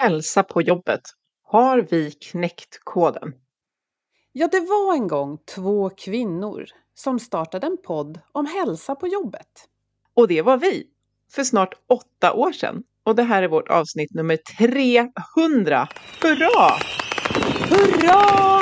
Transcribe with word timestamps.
Hälsa 0.00 0.42
på 0.42 0.62
jobbet. 0.62 1.00
Har 1.42 1.78
vi 1.78 2.10
knäckt 2.10 2.80
koden? 2.84 3.32
Ja, 4.32 4.48
det 4.52 4.60
var 4.60 4.94
en 4.94 5.08
gång 5.08 5.38
två 5.54 5.90
kvinnor 5.90 6.66
som 6.94 7.18
startade 7.18 7.66
en 7.66 7.76
podd 7.82 8.20
om 8.32 8.46
hälsa 8.46 8.94
på 8.94 9.08
jobbet. 9.08 9.68
Och 10.14 10.28
det 10.28 10.42
var 10.42 10.56
vi, 10.56 10.86
för 11.32 11.44
snart 11.44 11.74
åtta 11.86 12.32
år 12.32 12.52
sedan. 12.52 12.82
Och 13.04 13.16
det 13.16 13.22
här 13.22 13.42
är 13.42 13.48
vårt 13.48 13.68
avsnitt 13.68 14.14
nummer 14.14 14.36
300. 14.36 15.88
Hurra! 16.22 16.78
Hurra! 17.68 18.60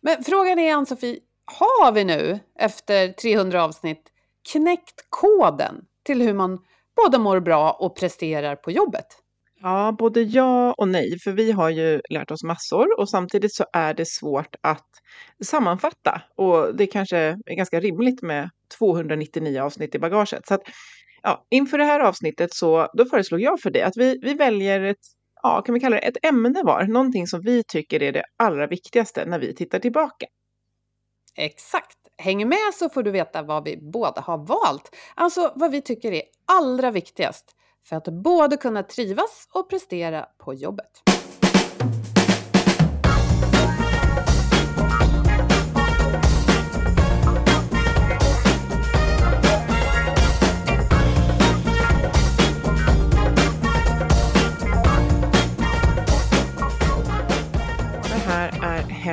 Men 0.00 0.24
frågan 0.24 0.58
är 0.58 0.74
Ann-Sofie, 0.74 1.18
har 1.44 1.92
vi 1.92 2.04
nu 2.04 2.40
efter 2.58 3.12
300 3.12 3.64
avsnitt 3.64 4.02
knäckt 4.52 5.06
koden 5.10 5.84
till 6.02 6.22
hur 6.22 6.34
man 6.34 6.58
både 6.96 7.18
mår 7.18 7.40
bra 7.40 7.72
och 7.72 7.96
presterar 7.96 8.56
på 8.56 8.70
jobbet? 8.70 9.06
Ja, 9.60 9.96
både 9.98 10.22
ja 10.22 10.74
och 10.78 10.88
nej, 10.88 11.18
för 11.24 11.32
vi 11.32 11.52
har 11.52 11.70
ju 11.70 12.00
lärt 12.10 12.30
oss 12.30 12.44
massor 12.44 13.00
och 13.00 13.08
samtidigt 13.08 13.54
så 13.54 13.64
är 13.72 13.94
det 13.94 14.08
svårt 14.08 14.56
att 14.60 14.88
sammanfatta 15.44 16.22
och 16.36 16.76
det 16.76 16.86
kanske 16.86 17.16
är 17.18 17.56
ganska 17.56 17.80
rimligt 17.80 18.22
med 18.22 18.50
299 18.78 19.60
avsnitt 19.60 19.94
i 19.94 19.98
bagaget. 19.98 20.46
Så 20.46 20.54
att, 20.54 20.60
ja, 21.22 21.46
inför 21.50 21.78
det 21.78 21.84
här 21.84 22.00
avsnittet 22.00 22.54
så 22.54 22.88
då 22.94 23.04
föreslog 23.04 23.40
jag 23.40 23.60
för 23.60 23.70
dig 23.70 23.82
att 23.82 23.96
vi, 23.96 24.18
vi 24.22 24.34
väljer 24.34 24.80
ett, 24.80 25.06
ja, 25.42 25.62
kan 25.62 25.74
vi 25.74 25.80
kalla 25.80 25.96
det 25.96 26.02
ett 26.02 26.24
ämne 26.24 26.62
var, 26.64 26.84
någonting 26.84 27.26
som 27.26 27.40
vi 27.40 27.62
tycker 27.68 28.02
är 28.02 28.12
det 28.12 28.24
allra 28.36 28.66
viktigaste 28.66 29.24
när 29.26 29.38
vi 29.38 29.54
tittar 29.54 29.78
tillbaka. 29.78 30.26
Exakt. 31.36 32.03
Häng 32.16 32.48
med 32.48 32.74
så 32.74 32.88
får 32.88 33.02
du 33.02 33.10
veta 33.10 33.42
vad 33.42 33.64
vi 33.64 33.76
båda 33.76 34.20
har 34.20 34.38
valt. 34.38 34.96
Alltså 35.14 35.52
vad 35.54 35.70
vi 35.70 35.82
tycker 35.82 36.12
är 36.12 36.22
allra 36.46 36.90
viktigast 36.90 37.56
för 37.88 37.96
att 37.96 38.04
både 38.04 38.56
kunna 38.56 38.82
trivas 38.82 39.48
och 39.52 39.70
prestera 39.70 40.26
på 40.38 40.54
jobbet. 40.54 41.02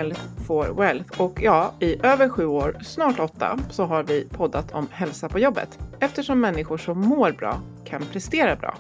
Health 0.02 0.22
for 0.48 0.68
Wealth 0.68 1.22
och 1.22 1.42
ja, 1.42 1.74
i 1.80 2.06
över 2.06 2.30
sju 2.30 2.46
år, 2.46 2.78
snart 2.84 3.20
åtta, 3.20 3.60
så 3.70 3.84
har 3.84 4.04
vi 4.04 4.28
poddat 4.30 4.72
om 4.72 4.88
hälsa 4.92 5.30
på 5.30 5.40
jobbet 5.40 5.80
eftersom 6.00 6.42
människor 6.42 6.78
som 6.78 7.00
mår 7.00 7.32
bra 7.32 7.62
kan 7.86 8.02
prestera 8.06 8.56
bra. 8.56 8.78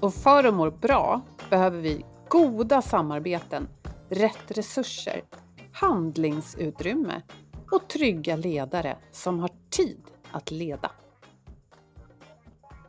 Och 0.00 0.14
för 0.14 0.44
att 0.44 0.54
må 0.54 0.70
bra 0.70 1.20
behöver 1.50 1.80
vi 1.80 2.04
goda 2.28 2.82
samarbeten, 2.82 3.68
rätt 4.08 4.44
resurser, 4.48 5.22
handlingsutrymme 5.72 7.22
och 7.70 7.88
trygga 7.88 8.36
ledare 8.36 8.96
som 9.10 9.38
har 9.40 9.50
tid 9.70 10.00
att 10.30 10.50
leda. 10.50 10.90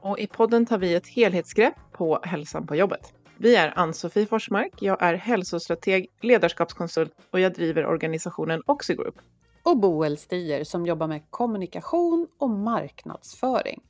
Och 0.01 0.19
i 0.19 0.27
podden 0.27 0.65
tar 0.65 0.77
vi 0.77 0.95
ett 0.95 1.07
helhetsgrepp 1.07 1.75
på 1.91 2.19
hälsan 2.23 2.67
på 2.67 2.75
jobbet. 2.75 3.13
Vi 3.37 3.55
är 3.55 3.73
Ann-Sofie 3.79 4.25
Forsmark, 4.25 4.81
jag 4.81 5.01
är 5.01 5.13
hälsostrateg, 5.13 6.07
ledarskapskonsult 6.21 7.11
och 7.31 7.39
jag 7.39 7.53
driver 7.53 7.85
organisationen 7.85 8.61
Oxigroup. 8.65 9.15
Och 9.63 9.77
Boel 9.77 10.17
Stier 10.17 10.63
som 10.63 10.85
jobbar 10.85 11.07
med 11.07 11.21
kommunikation 11.29 12.27
och 12.37 12.49
marknadsföring. 12.49 13.81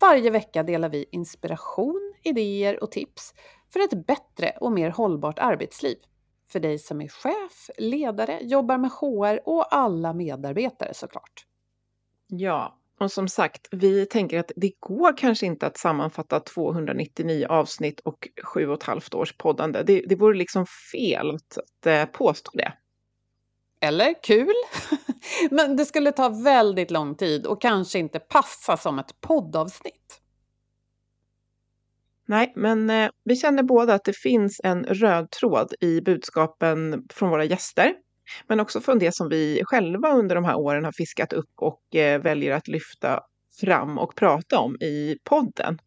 Varje 0.00 0.30
vecka 0.30 0.62
delar 0.62 0.88
vi 0.88 1.06
inspiration, 1.10 2.14
idéer 2.22 2.82
och 2.82 2.90
tips 2.90 3.34
för 3.72 3.80
ett 3.80 4.06
bättre 4.06 4.56
och 4.60 4.72
mer 4.72 4.90
hållbart 4.90 5.38
arbetsliv. 5.38 5.96
För 6.48 6.60
dig 6.60 6.78
som 6.78 7.00
är 7.00 7.08
chef, 7.08 7.70
ledare, 7.78 8.38
jobbar 8.42 8.78
med 8.78 8.90
HR 8.90 9.48
och 9.48 9.74
alla 9.74 10.12
medarbetare 10.12 10.94
såklart. 10.94 11.46
Ja, 12.26 12.79
och 13.00 13.12
som 13.12 13.28
sagt, 13.28 13.68
vi 13.70 14.06
tänker 14.06 14.38
att 14.38 14.52
det 14.56 14.72
går 14.80 15.16
kanske 15.16 15.46
inte 15.46 15.66
att 15.66 15.76
sammanfatta 15.76 16.40
299 16.40 17.46
avsnitt 17.48 18.00
och 18.00 18.28
sju 18.44 18.68
och 18.68 18.74
ett 18.74 18.82
halvt 18.82 19.14
års 19.14 19.32
poddande. 19.32 19.82
Det, 19.82 20.04
det 20.08 20.16
vore 20.16 20.38
liksom 20.38 20.66
fel 20.92 21.34
att, 21.34 21.86
eh, 21.86 22.04
påstå 22.04 22.50
det. 22.54 22.72
Eller 23.80 24.22
kul? 24.22 24.54
Men 25.50 25.76
det 25.76 25.84
skulle 25.84 26.12
ta 26.12 26.28
väldigt 26.28 26.90
lång 26.90 27.14
tid 27.14 27.46
och 27.46 27.62
kanske 27.62 27.98
inte 27.98 28.18
passa 28.18 28.76
som 28.76 28.98
ett 28.98 29.20
poddavsnitt. 29.20 30.20
Nej, 32.26 32.52
men 32.56 32.90
eh, 32.90 33.10
vi 33.24 33.36
känner 33.36 33.62
båda 33.62 33.94
att 33.94 34.04
det 34.04 34.16
finns 34.16 34.60
en 34.64 34.84
röd 34.84 35.30
tråd 35.30 35.74
i 35.80 36.00
budskapen 36.00 37.06
från 37.10 37.30
våra 37.30 37.44
gäster. 37.44 37.94
Men 38.46 38.60
också 38.60 38.80
från 38.80 38.98
det 38.98 39.14
som 39.14 39.28
vi 39.28 39.62
själva 39.64 40.12
under 40.12 40.34
de 40.34 40.44
här 40.44 40.56
åren 40.56 40.84
har 40.84 40.92
fiskat 40.92 41.32
upp 41.32 41.50
och 41.56 41.96
eh, 41.96 42.20
väljer 42.20 42.52
att 42.52 42.68
lyfta 42.68 43.20
fram 43.60 43.98
och 43.98 44.14
prata 44.14 44.58
om 44.58 44.76
i 44.76 45.18
podden. 45.24 45.78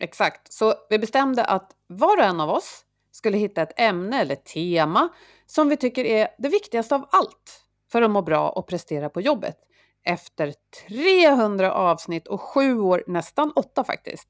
Exakt, 0.00 0.52
så 0.52 0.74
vi 0.90 0.98
bestämde 0.98 1.44
att 1.44 1.70
var 1.86 2.16
och 2.16 2.24
en 2.24 2.40
av 2.40 2.50
oss 2.50 2.84
skulle 3.12 3.38
hitta 3.38 3.62
ett 3.62 3.80
ämne 3.80 4.20
eller 4.20 4.36
tema 4.36 5.08
som 5.46 5.68
vi 5.68 5.76
tycker 5.76 6.04
är 6.04 6.28
det 6.38 6.48
viktigaste 6.48 6.94
av 6.94 7.08
allt 7.10 7.62
för 7.92 8.02
att 8.02 8.10
må 8.10 8.22
bra 8.22 8.50
och 8.50 8.66
prestera 8.66 9.08
på 9.08 9.20
jobbet. 9.20 9.56
Efter 10.04 10.54
300 10.88 11.72
avsnitt 11.72 12.28
och 12.28 12.40
sju 12.40 12.78
år, 12.78 13.04
nästan 13.06 13.52
åtta 13.56 13.84
faktiskt. 13.84 14.28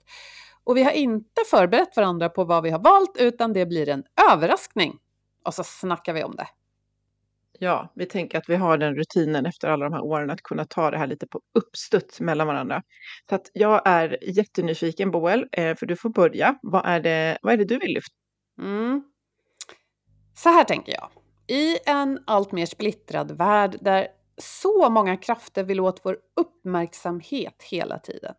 Och 0.65 0.77
vi 0.77 0.83
har 0.83 0.91
inte 0.91 1.43
förberett 1.51 1.97
varandra 1.97 2.29
på 2.29 2.45
vad 2.45 2.63
vi 2.63 2.71
har 2.71 2.79
valt 2.79 3.17
utan 3.17 3.53
det 3.53 3.67
blir 3.67 3.89
en 3.89 4.05
överraskning. 4.33 4.99
Och 5.45 5.55
så 5.55 5.65
snackar 5.65 6.13
vi 6.13 6.25
om 6.25 6.37
det. 6.37 6.47
Ja, 7.65 7.93
vi 7.95 8.07
tänker 8.07 8.39
att 8.39 8.49
vi 8.49 8.57
har 8.57 8.79
den 8.79 8.95
rutinen 8.95 9.47
efter 9.47 9.69
alla 9.69 9.85
de 9.85 9.93
här 9.93 10.05
åren 10.05 10.31
att 10.31 10.43
kunna 10.43 10.65
ta 10.65 10.91
det 10.91 10.99
här 10.99 11.07
lite 11.07 11.27
på 11.27 11.41
uppstuds 11.59 12.21
mellan 12.21 12.47
varandra. 12.47 12.83
Så 13.29 13.35
att 13.35 13.51
jag 13.53 13.83
är 13.85 14.19
jättenyfiken 14.37 15.11
Boel, 15.11 15.47
eh, 15.53 15.77
för 15.77 15.87
du 15.87 15.97
får 15.97 16.11
börja. 16.11 16.59
Vad 16.63 16.87
är 16.87 17.01
det, 17.01 17.39
vad 17.43 17.53
är 17.53 17.57
det 17.57 17.65
du 17.65 17.79
vill 17.79 17.95
lyfta? 17.95 18.15
Mm. 18.61 19.03
Så 20.35 20.49
här 20.49 20.65
tänker 20.65 20.93
jag. 20.93 21.09
I 21.47 21.79
en 21.87 22.23
allt 22.27 22.53
mer 22.53 22.67
splittrad 22.67 23.39
värld 23.39 23.77
där 23.81 24.09
så 24.39 24.91
många 24.91 25.17
krafter 25.17 25.65
vill 25.65 25.81
åt 25.81 26.01
vår 26.05 26.17
uppmärksamhet 26.37 27.63
hela 27.71 27.99
tiden. 27.99 28.35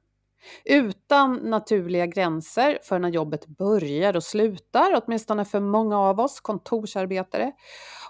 Utan 0.65 1.35
naturliga 1.35 2.05
gränser 2.05 2.79
för 2.83 2.99
när 2.99 3.09
jobbet 3.09 3.47
börjar 3.47 4.15
och 4.15 4.23
slutar, 4.23 5.01
åtminstone 5.03 5.45
för 5.45 5.59
många 5.59 5.99
av 5.99 6.19
oss 6.19 6.39
kontorsarbetare. 6.39 7.51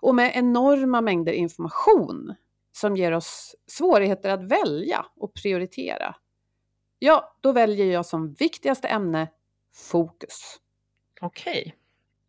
Och 0.01 0.15
med 0.15 0.31
enorma 0.35 1.01
mängder 1.01 1.33
information 1.33 2.35
som 2.71 2.97
ger 2.97 3.11
oss 3.11 3.55
svårigheter 3.67 4.29
att 4.29 4.43
välja 4.43 5.05
och 5.15 5.33
prioritera. 5.33 6.15
Ja, 6.99 7.37
då 7.41 7.51
väljer 7.51 7.85
jag 7.85 8.05
som 8.05 8.33
viktigaste 8.33 8.87
ämne 8.87 9.27
fokus. 9.91 10.59
Okej. 11.21 11.75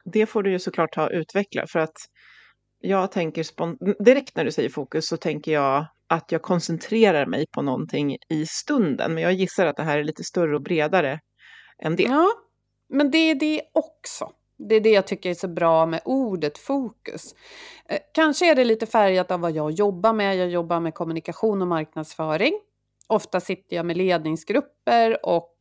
Det 0.04 0.26
får 0.26 0.42
du 0.42 0.50
ju 0.50 0.58
såklart 0.58 0.96
ha 0.96 1.10
utveckla 1.10 1.66
för 1.66 1.78
att 1.78 1.96
jag 2.80 3.12
tänker 3.12 3.46
direkt 4.04 4.36
när 4.36 4.44
du 4.44 4.52
säger 4.52 4.68
fokus 4.68 5.08
så 5.08 5.16
tänker 5.16 5.52
jag 5.52 5.86
att 6.14 6.32
jag 6.32 6.42
koncentrerar 6.42 7.26
mig 7.26 7.46
på 7.52 7.62
någonting 7.62 8.16
i 8.28 8.46
stunden. 8.46 9.14
Men 9.14 9.22
jag 9.22 9.32
gissar 9.32 9.66
att 9.66 9.76
det 9.76 9.82
här 9.82 9.98
är 9.98 10.04
lite 10.04 10.24
större 10.24 10.56
och 10.56 10.62
bredare 10.62 11.20
än 11.82 11.96
det. 11.96 12.02
Ja, 12.02 12.28
men 12.88 13.10
det 13.10 13.18
är 13.18 13.34
det 13.34 13.62
också. 13.72 14.30
Det 14.68 14.74
är 14.74 14.80
det 14.80 14.90
jag 14.90 15.06
tycker 15.06 15.30
är 15.30 15.34
så 15.34 15.48
bra 15.48 15.86
med 15.86 16.00
ordet 16.04 16.58
fokus. 16.58 17.34
Eh, 17.88 17.98
kanske 18.14 18.50
är 18.50 18.54
det 18.54 18.64
lite 18.64 18.86
färgat 18.86 19.30
av 19.30 19.40
vad 19.40 19.52
jag 19.52 19.70
jobbar 19.70 20.12
med. 20.12 20.36
Jag 20.36 20.48
jobbar 20.48 20.80
med 20.80 20.94
kommunikation 20.94 21.62
och 21.62 21.68
marknadsföring. 21.68 22.52
Ofta 23.08 23.40
sitter 23.40 23.76
jag 23.76 23.86
med 23.86 23.96
ledningsgrupper 23.96 25.26
och 25.26 25.54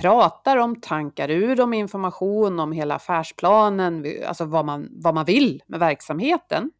pratar 0.00 0.56
om, 0.56 0.80
tankar 0.80 1.30
ur 1.30 1.56
dem 1.56 1.74
information 1.74 2.60
om 2.60 2.72
hela 2.72 2.94
affärsplanen, 2.94 4.06
alltså 4.26 4.44
vad 4.44 4.64
man, 4.64 4.88
vad 4.90 5.14
man 5.14 5.24
vill 5.24 5.62
med 5.66 5.80
verksamheten. 5.80 6.70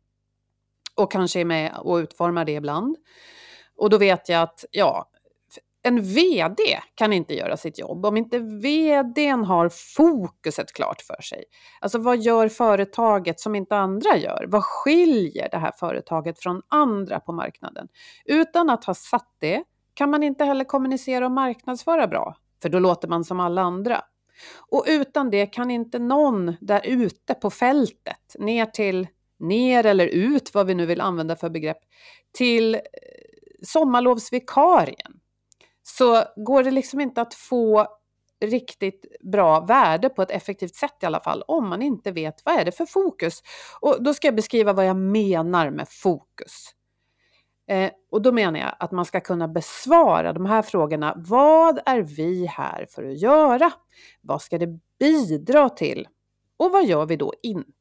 Och 0.96 1.12
kanske 1.12 1.40
är 1.40 1.44
med 1.44 1.72
och 1.78 1.96
utformar 1.96 2.44
det 2.44 2.52
ibland. 2.52 2.96
Och 3.76 3.90
då 3.90 3.98
vet 3.98 4.28
jag 4.28 4.42
att, 4.42 4.64
ja, 4.70 5.10
en 5.86 6.02
VD 6.02 6.62
kan 6.94 7.12
inte 7.12 7.34
göra 7.34 7.56
sitt 7.56 7.78
jobb 7.78 8.06
om 8.06 8.16
inte 8.16 8.38
VDn 8.38 9.44
har 9.44 9.68
fokuset 9.68 10.72
klart 10.72 11.02
för 11.02 11.22
sig. 11.22 11.44
Alltså 11.80 11.98
vad 11.98 12.18
gör 12.18 12.48
företaget 12.48 13.40
som 13.40 13.54
inte 13.54 13.76
andra 13.76 14.16
gör? 14.16 14.44
Vad 14.48 14.64
skiljer 14.64 15.48
det 15.50 15.58
här 15.58 15.72
företaget 15.78 16.38
från 16.38 16.62
andra 16.68 17.20
på 17.20 17.32
marknaden? 17.32 17.88
Utan 18.24 18.70
att 18.70 18.84
ha 18.84 18.94
satt 18.94 19.36
det 19.40 19.62
kan 19.94 20.10
man 20.10 20.22
inte 20.22 20.44
heller 20.44 20.64
kommunicera 20.64 21.26
och 21.26 21.32
marknadsföra 21.32 22.06
bra 22.06 22.36
för 22.62 22.68
då 22.68 22.78
låter 22.78 23.08
man 23.08 23.24
som 23.24 23.40
alla 23.40 23.62
andra. 23.62 24.00
Och 24.70 24.84
utan 24.88 25.30
det 25.30 25.46
kan 25.46 25.70
inte 25.70 25.98
någon 25.98 26.56
där 26.60 26.80
ute 26.84 27.34
på 27.34 27.50
fältet, 27.50 28.36
ner 28.38 28.66
till 28.66 29.06
ner 29.38 29.86
eller 29.86 30.06
ut, 30.06 30.54
vad 30.54 30.66
vi 30.66 30.74
nu 30.74 30.86
vill 30.86 31.00
använda 31.00 31.36
för 31.36 31.50
begrepp, 31.50 31.78
till 32.32 32.74
eh, 32.74 32.80
sommarlovsvikarien, 33.62 35.20
så 35.82 36.24
går 36.36 36.64
det 36.64 36.70
liksom 36.70 37.00
inte 37.00 37.20
att 37.20 37.34
få 37.34 37.86
riktigt 38.40 39.06
bra 39.20 39.60
värde 39.60 40.08
på 40.08 40.22
ett 40.22 40.30
effektivt 40.30 40.74
sätt 40.74 40.94
i 41.02 41.06
alla 41.06 41.20
fall, 41.20 41.42
om 41.48 41.68
man 41.68 41.82
inte 41.82 42.12
vet 42.12 42.42
vad 42.44 42.54
är 42.54 42.64
det 42.64 42.72
för 42.72 42.86
fokus. 42.86 43.42
Och 43.80 44.02
då 44.02 44.14
ska 44.14 44.26
jag 44.26 44.36
beskriva 44.36 44.72
vad 44.72 44.86
jag 44.86 44.96
menar 44.96 45.70
med 45.70 45.88
fokus. 45.88 46.76
Eh, 47.68 47.90
och 48.10 48.22
då 48.22 48.32
menar 48.32 48.60
jag 48.60 48.76
att 48.78 48.92
man 48.92 49.04
ska 49.04 49.20
kunna 49.20 49.48
besvara 49.48 50.32
de 50.32 50.46
här 50.46 50.62
frågorna. 50.62 51.14
Vad 51.16 51.80
är 51.86 52.00
vi 52.00 52.46
här 52.46 52.86
för 52.90 53.04
att 53.04 53.20
göra? 53.20 53.72
Vad 54.20 54.42
ska 54.42 54.58
det 54.58 54.78
bidra 54.98 55.68
till? 55.68 56.08
Och 56.56 56.72
vad 56.72 56.86
gör 56.86 57.06
vi 57.06 57.16
då 57.16 57.34
inte? 57.42 57.75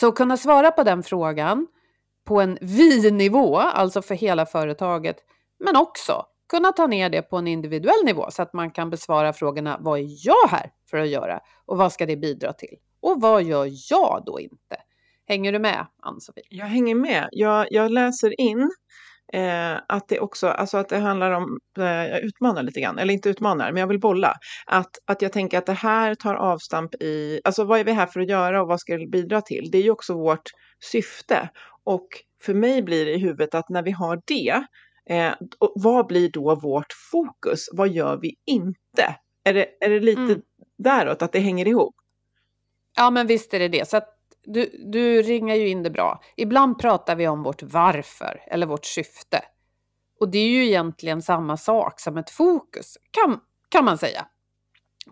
Så 0.00 0.08
att 0.08 0.14
kunna 0.14 0.36
svara 0.36 0.70
på 0.70 0.82
den 0.82 1.02
frågan 1.02 1.66
på 2.26 2.40
en 2.40 2.58
vi-nivå, 2.60 3.56
alltså 3.58 4.02
för 4.02 4.14
hela 4.14 4.46
företaget, 4.46 5.16
men 5.64 5.76
också 5.76 6.24
kunna 6.48 6.72
ta 6.72 6.86
ner 6.86 7.10
det 7.10 7.22
på 7.22 7.36
en 7.36 7.46
individuell 7.46 8.04
nivå 8.04 8.26
så 8.30 8.42
att 8.42 8.52
man 8.52 8.70
kan 8.70 8.90
besvara 8.90 9.32
frågorna 9.32 9.78
vad 9.80 9.98
är 9.98 10.06
jag 10.26 10.48
här 10.48 10.70
för 10.90 10.98
att 10.98 11.08
göra 11.08 11.40
och 11.66 11.76
vad 11.78 11.92
ska 11.92 12.06
det 12.06 12.16
bidra 12.16 12.52
till? 12.52 12.76
Och 13.02 13.20
vad 13.20 13.42
gör 13.42 13.68
jag 13.90 14.22
då 14.26 14.40
inte? 14.40 14.76
Hänger 15.26 15.52
du 15.52 15.58
med, 15.58 15.86
Ann-Sofie? 16.02 16.44
Jag 16.48 16.66
hänger 16.66 16.94
med. 16.94 17.28
Jag, 17.32 17.66
jag 17.70 17.90
läser 17.90 18.40
in 18.40 18.70
eh, 19.32 19.76
att 19.88 20.08
det 20.08 20.20
också, 20.20 20.48
alltså 20.48 20.78
att 20.78 20.88
det 20.88 20.98
handlar 20.98 21.30
om, 21.30 21.58
eh, 21.78 21.84
jag 21.84 22.20
utmanar 22.20 22.62
lite 22.62 22.80
grann, 22.80 22.98
eller 22.98 23.14
inte 23.14 23.28
utmanar, 23.28 23.72
men 23.72 23.80
jag 23.80 23.86
vill 23.86 24.00
bolla. 24.00 24.34
Att, 24.66 24.90
att 25.06 25.22
jag 25.22 25.32
tänker 25.32 25.58
att 25.58 25.66
det 25.66 25.72
här 25.72 26.14
tar 26.14 26.34
avstamp 26.34 26.94
i, 26.94 27.40
alltså 27.44 27.64
vad 27.64 27.80
är 27.80 27.84
vi 27.84 27.92
här 27.92 28.06
för 28.06 28.20
att 28.20 28.28
göra 28.28 28.62
och 28.62 28.68
vad 28.68 28.80
ska 28.80 28.96
det 28.96 29.06
bidra 29.06 29.40
till? 29.40 29.70
Det 29.72 29.78
är 29.78 29.82
ju 29.82 29.90
också 29.90 30.14
vårt 30.14 30.50
syfte. 30.92 31.48
Och 31.84 32.08
för 32.42 32.54
mig 32.54 32.82
blir 32.82 33.04
det 33.06 33.12
i 33.12 33.18
huvudet 33.18 33.54
att 33.54 33.68
när 33.68 33.82
vi 33.82 33.90
har 33.90 34.20
det, 34.26 34.64
eh, 35.10 35.32
vad 35.74 36.06
blir 36.06 36.30
då 36.30 36.54
vårt 36.54 36.92
fokus? 37.12 37.68
Vad 37.72 37.88
gör 37.88 38.18
vi 38.22 38.34
inte? 38.46 39.16
Är 39.44 39.54
det, 39.54 39.66
är 39.80 39.90
det 39.90 40.00
lite 40.00 40.20
mm. 40.20 40.40
däråt, 40.78 41.22
att 41.22 41.32
det 41.32 41.40
hänger 41.40 41.68
ihop? 41.68 41.94
Ja, 42.96 43.10
men 43.10 43.26
visst 43.26 43.54
är 43.54 43.58
det 43.58 43.68
det. 43.68 43.88
Så 43.88 43.96
att 43.96 44.19
du, 44.44 44.70
du 44.78 45.22
ringar 45.22 45.54
ju 45.54 45.68
in 45.68 45.82
det 45.82 45.90
bra. 45.90 46.22
Ibland 46.36 46.78
pratar 46.78 47.16
vi 47.16 47.28
om 47.28 47.42
vårt 47.42 47.62
varför 47.62 48.42
eller 48.46 48.66
vårt 48.66 48.84
syfte. 48.84 49.42
Och 50.20 50.28
det 50.28 50.38
är 50.38 50.48
ju 50.48 50.66
egentligen 50.66 51.22
samma 51.22 51.56
sak 51.56 52.00
som 52.00 52.16
ett 52.16 52.30
fokus, 52.30 52.98
kan, 53.10 53.40
kan 53.68 53.84
man 53.84 53.98
säga. 53.98 54.26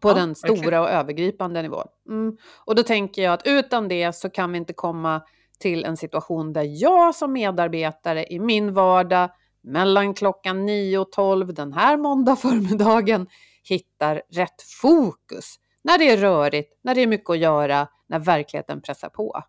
På 0.01 0.09
ja, 0.11 0.15
den 0.15 0.35
stora 0.35 0.55
verkligen. 0.55 0.83
och 0.83 0.91
övergripande 0.91 1.63
nivån. 1.63 1.87
Mm. 2.09 2.37
Och 2.65 2.75
då 2.75 2.83
tänker 2.83 3.23
jag 3.23 3.33
att 3.33 3.47
utan 3.47 3.89
det 3.89 4.13
så 4.13 4.31
kan 4.31 4.53
vi 4.53 4.59
inte 4.59 4.73
komma 4.73 5.23
till 5.59 5.85
en 5.85 5.97
situation 5.97 6.53
där 6.53 6.67
jag 6.83 7.15
som 7.15 7.33
medarbetare 7.33 8.27
i 8.27 8.41
min 8.41 8.75
vardag 8.75 9.31
mellan 9.63 10.15
klockan 10.15 10.67
9 10.67 10.99
och 10.99 11.13
12 11.13 11.55
den 11.55 11.73
här 11.73 11.97
måndag 11.97 12.37
förmiddagen 12.37 13.27
hittar 13.65 14.23
rätt 14.31 14.63
fokus. 14.81 15.57
När 15.83 15.99
det 15.99 16.11
är 16.11 16.17
rörigt, 16.17 16.79
när 16.83 16.95
det 16.95 17.03
är 17.03 17.07
mycket 17.07 17.31
att 17.31 17.39
göra, 17.39 17.89
när 18.09 18.19
verkligheten 18.19 18.83
pressar 18.83 19.09
på. 19.09 19.43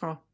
Ja. 0.00 0.24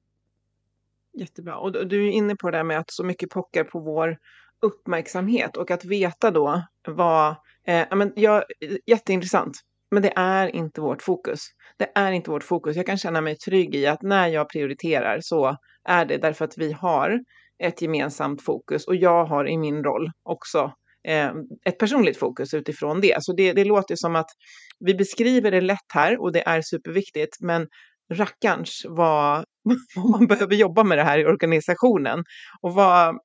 Jättebra. 1.12 1.56
Och 1.56 1.88
du 1.88 2.08
är 2.08 2.10
inne 2.10 2.36
på 2.36 2.50
det 2.50 2.58
där 2.58 2.64
med 2.64 2.78
att 2.78 2.90
så 2.90 3.04
mycket 3.04 3.30
pockar 3.30 3.64
på 3.64 3.80
vår 3.80 4.18
uppmärksamhet 4.62 5.56
och 5.56 5.70
att 5.70 5.84
veta 5.84 6.30
då 6.30 6.62
vad, 6.88 7.36
eh, 7.66 7.96
men, 7.96 8.12
ja, 8.16 8.44
jätteintressant, 8.86 9.56
men 9.90 10.02
det 10.02 10.12
är 10.16 10.56
inte 10.56 10.80
vårt 10.80 11.02
fokus. 11.02 11.40
Det 11.76 11.92
är 11.94 12.12
inte 12.12 12.30
vårt 12.30 12.44
fokus. 12.44 12.76
Jag 12.76 12.86
kan 12.86 12.98
känna 12.98 13.20
mig 13.20 13.36
trygg 13.36 13.74
i 13.74 13.86
att 13.86 14.02
när 14.02 14.28
jag 14.28 14.48
prioriterar 14.48 15.18
så 15.20 15.56
är 15.84 16.04
det 16.04 16.16
därför 16.16 16.44
att 16.44 16.58
vi 16.58 16.72
har 16.72 17.20
ett 17.58 17.82
gemensamt 17.82 18.42
fokus 18.42 18.86
och 18.86 18.96
jag 18.96 19.24
har 19.24 19.48
i 19.48 19.58
min 19.58 19.84
roll 19.84 20.10
också 20.22 20.72
eh, 21.08 21.30
ett 21.64 21.78
personligt 21.78 22.18
fokus 22.18 22.54
utifrån 22.54 23.00
det. 23.00 23.16
Så 23.20 23.32
det, 23.32 23.52
det 23.52 23.64
låter 23.64 23.96
som 23.96 24.16
att 24.16 24.30
vi 24.78 24.94
beskriver 24.94 25.50
det 25.50 25.60
lätt 25.60 25.92
här 25.94 26.20
och 26.20 26.32
det 26.32 26.48
är 26.48 26.62
superviktigt, 26.62 27.40
men 27.40 27.68
rackarns 28.12 28.86
vad, 28.88 29.44
vad 29.96 30.10
man 30.10 30.26
behöver 30.26 30.54
jobba 30.54 30.84
med 30.84 30.98
det 30.98 31.04
här 31.04 31.18
i 31.18 31.26
organisationen. 31.26 32.24
Och 32.60 32.74
vad, 32.74 33.18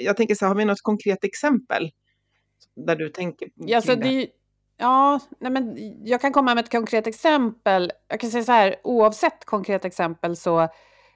jag 0.00 0.16
tänker 0.16 0.34
så 0.34 0.44
här, 0.44 0.48
har 0.48 0.56
vi 0.56 0.64
något 0.64 0.82
konkret 0.82 1.24
exempel 1.24 1.90
där 2.86 2.96
du 2.96 3.08
tänker 3.08 3.48
ja, 3.54 3.80
så 3.80 3.94
det? 3.94 4.28
Ja, 4.78 5.20
nej 5.40 5.50
men 5.52 5.76
jag 6.04 6.20
kan 6.20 6.32
komma 6.32 6.54
med 6.54 6.64
ett 6.64 6.70
konkret 6.70 7.06
exempel. 7.06 7.92
Jag 8.08 8.20
kan 8.20 8.30
säga 8.30 8.44
så 8.44 8.52
här, 8.52 8.76
oavsett 8.84 9.44
konkret 9.44 9.84
exempel 9.84 10.36
så 10.36 10.68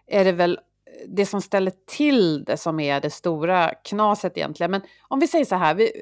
är 0.06 0.25
det 0.25 0.32
väl 0.32 0.61
det 1.08 1.26
som 1.26 1.41
ställer 1.41 1.73
till 1.87 2.44
det 2.44 2.56
som 2.56 2.81
är 2.81 3.00
det 3.00 3.11
stora 3.11 3.75
knaset 3.85 4.37
egentligen. 4.37 4.70
Men 4.70 4.81
om 5.08 5.20
vi 5.20 5.29
säger 5.29 5.44
så 5.44 5.55
här, 5.55 5.75
vi, 5.75 5.93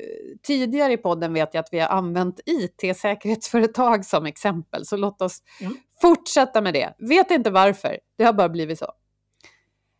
tidigare 0.42 0.92
i 0.92 0.96
podden 0.96 1.34
vet 1.34 1.54
jag 1.54 1.60
att 1.60 1.68
vi 1.72 1.78
har 1.78 1.88
använt 1.88 2.40
IT-säkerhetsföretag 2.46 4.04
som 4.04 4.26
exempel, 4.26 4.86
så 4.86 4.96
låt 4.96 5.22
oss 5.22 5.42
mm. 5.60 5.76
fortsätta 6.00 6.60
med 6.60 6.74
det. 6.74 6.94
Vet 6.98 7.30
inte 7.30 7.50
varför, 7.50 7.98
det 8.18 8.24
har 8.24 8.32
bara 8.32 8.48
blivit 8.48 8.78
så. 8.78 8.92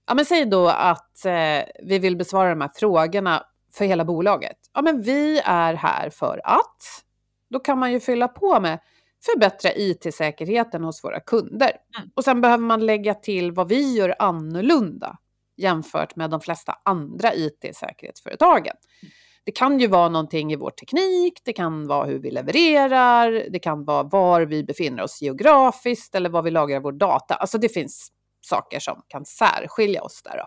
Ja, 0.06 0.14
men 0.14 0.24
säg 0.24 0.44
då 0.44 0.68
att 0.68 1.24
eh, 1.24 1.62
vi 1.82 1.98
vill 1.98 2.16
besvara 2.16 2.50
de 2.50 2.60
här 2.60 2.70
frågorna 2.74 3.44
för 3.72 3.84
hela 3.84 4.04
bolaget. 4.04 4.56
Ja, 4.74 4.82
men 4.82 5.02
vi 5.02 5.40
är 5.44 5.74
här 5.74 6.10
för 6.10 6.40
att. 6.44 7.04
Då 7.50 7.60
kan 7.60 7.78
man 7.78 7.92
ju 7.92 8.00
fylla 8.00 8.28
på 8.28 8.60
med 8.60 8.78
förbättra 9.24 9.70
IT-säkerheten 9.74 10.84
hos 10.84 11.04
våra 11.04 11.20
kunder. 11.20 11.70
Mm. 11.98 12.10
Och 12.14 12.24
sen 12.24 12.40
behöver 12.40 12.64
man 12.64 12.86
lägga 12.86 13.14
till 13.14 13.52
vad 13.52 13.68
vi 13.68 13.96
gör 13.96 14.14
annorlunda 14.18 15.18
jämfört 15.56 16.16
med 16.16 16.30
de 16.30 16.40
flesta 16.40 16.74
andra 16.84 17.34
IT-säkerhetsföretagen. 17.34 18.76
Mm. 19.02 19.12
Det 19.44 19.52
kan 19.52 19.78
ju 19.78 19.86
vara 19.86 20.08
någonting 20.08 20.52
i 20.52 20.56
vår 20.56 20.70
teknik, 20.70 21.40
det 21.44 21.52
kan 21.52 21.86
vara 21.86 22.06
hur 22.06 22.18
vi 22.18 22.30
levererar, 22.30 23.50
det 23.50 23.58
kan 23.58 23.84
vara 23.84 24.02
var 24.02 24.42
vi 24.42 24.64
befinner 24.64 25.02
oss 25.02 25.22
geografiskt 25.22 26.14
eller 26.14 26.30
var 26.30 26.42
vi 26.42 26.50
lagrar 26.50 26.80
vår 26.80 26.92
data. 26.92 27.34
Alltså 27.34 27.58
det 27.58 27.68
finns 27.68 28.12
saker 28.40 28.80
som 28.80 29.02
kan 29.08 29.24
särskilja 29.24 30.02
oss 30.02 30.22
där. 30.22 30.42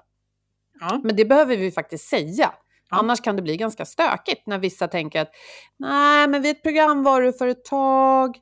Ja. 0.80 1.02
Men 1.04 1.16
det 1.16 1.26
behöver 1.26 1.58
vi 1.58 1.72
faktiskt 1.72 2.10
säga. 2.10 2.54
Ja. 2.90 2.98
Annars 2.98 3.22
kan 3.22 3.36
det 3.36 3.42
bli 3.42 3.58
ganska 3.58 3.86
stökigt 3.86 4.48
när 4.48 4.60
vissa 4.60 4.88
tänker 4.88 5.22
att 5.22 5.32
nej, 5.80 6.28
men 6.28 6.42
vi 6.42 6.50
är 6.50 6.54
ett 6.54 6.64
programvaruföretag 6.64 8.38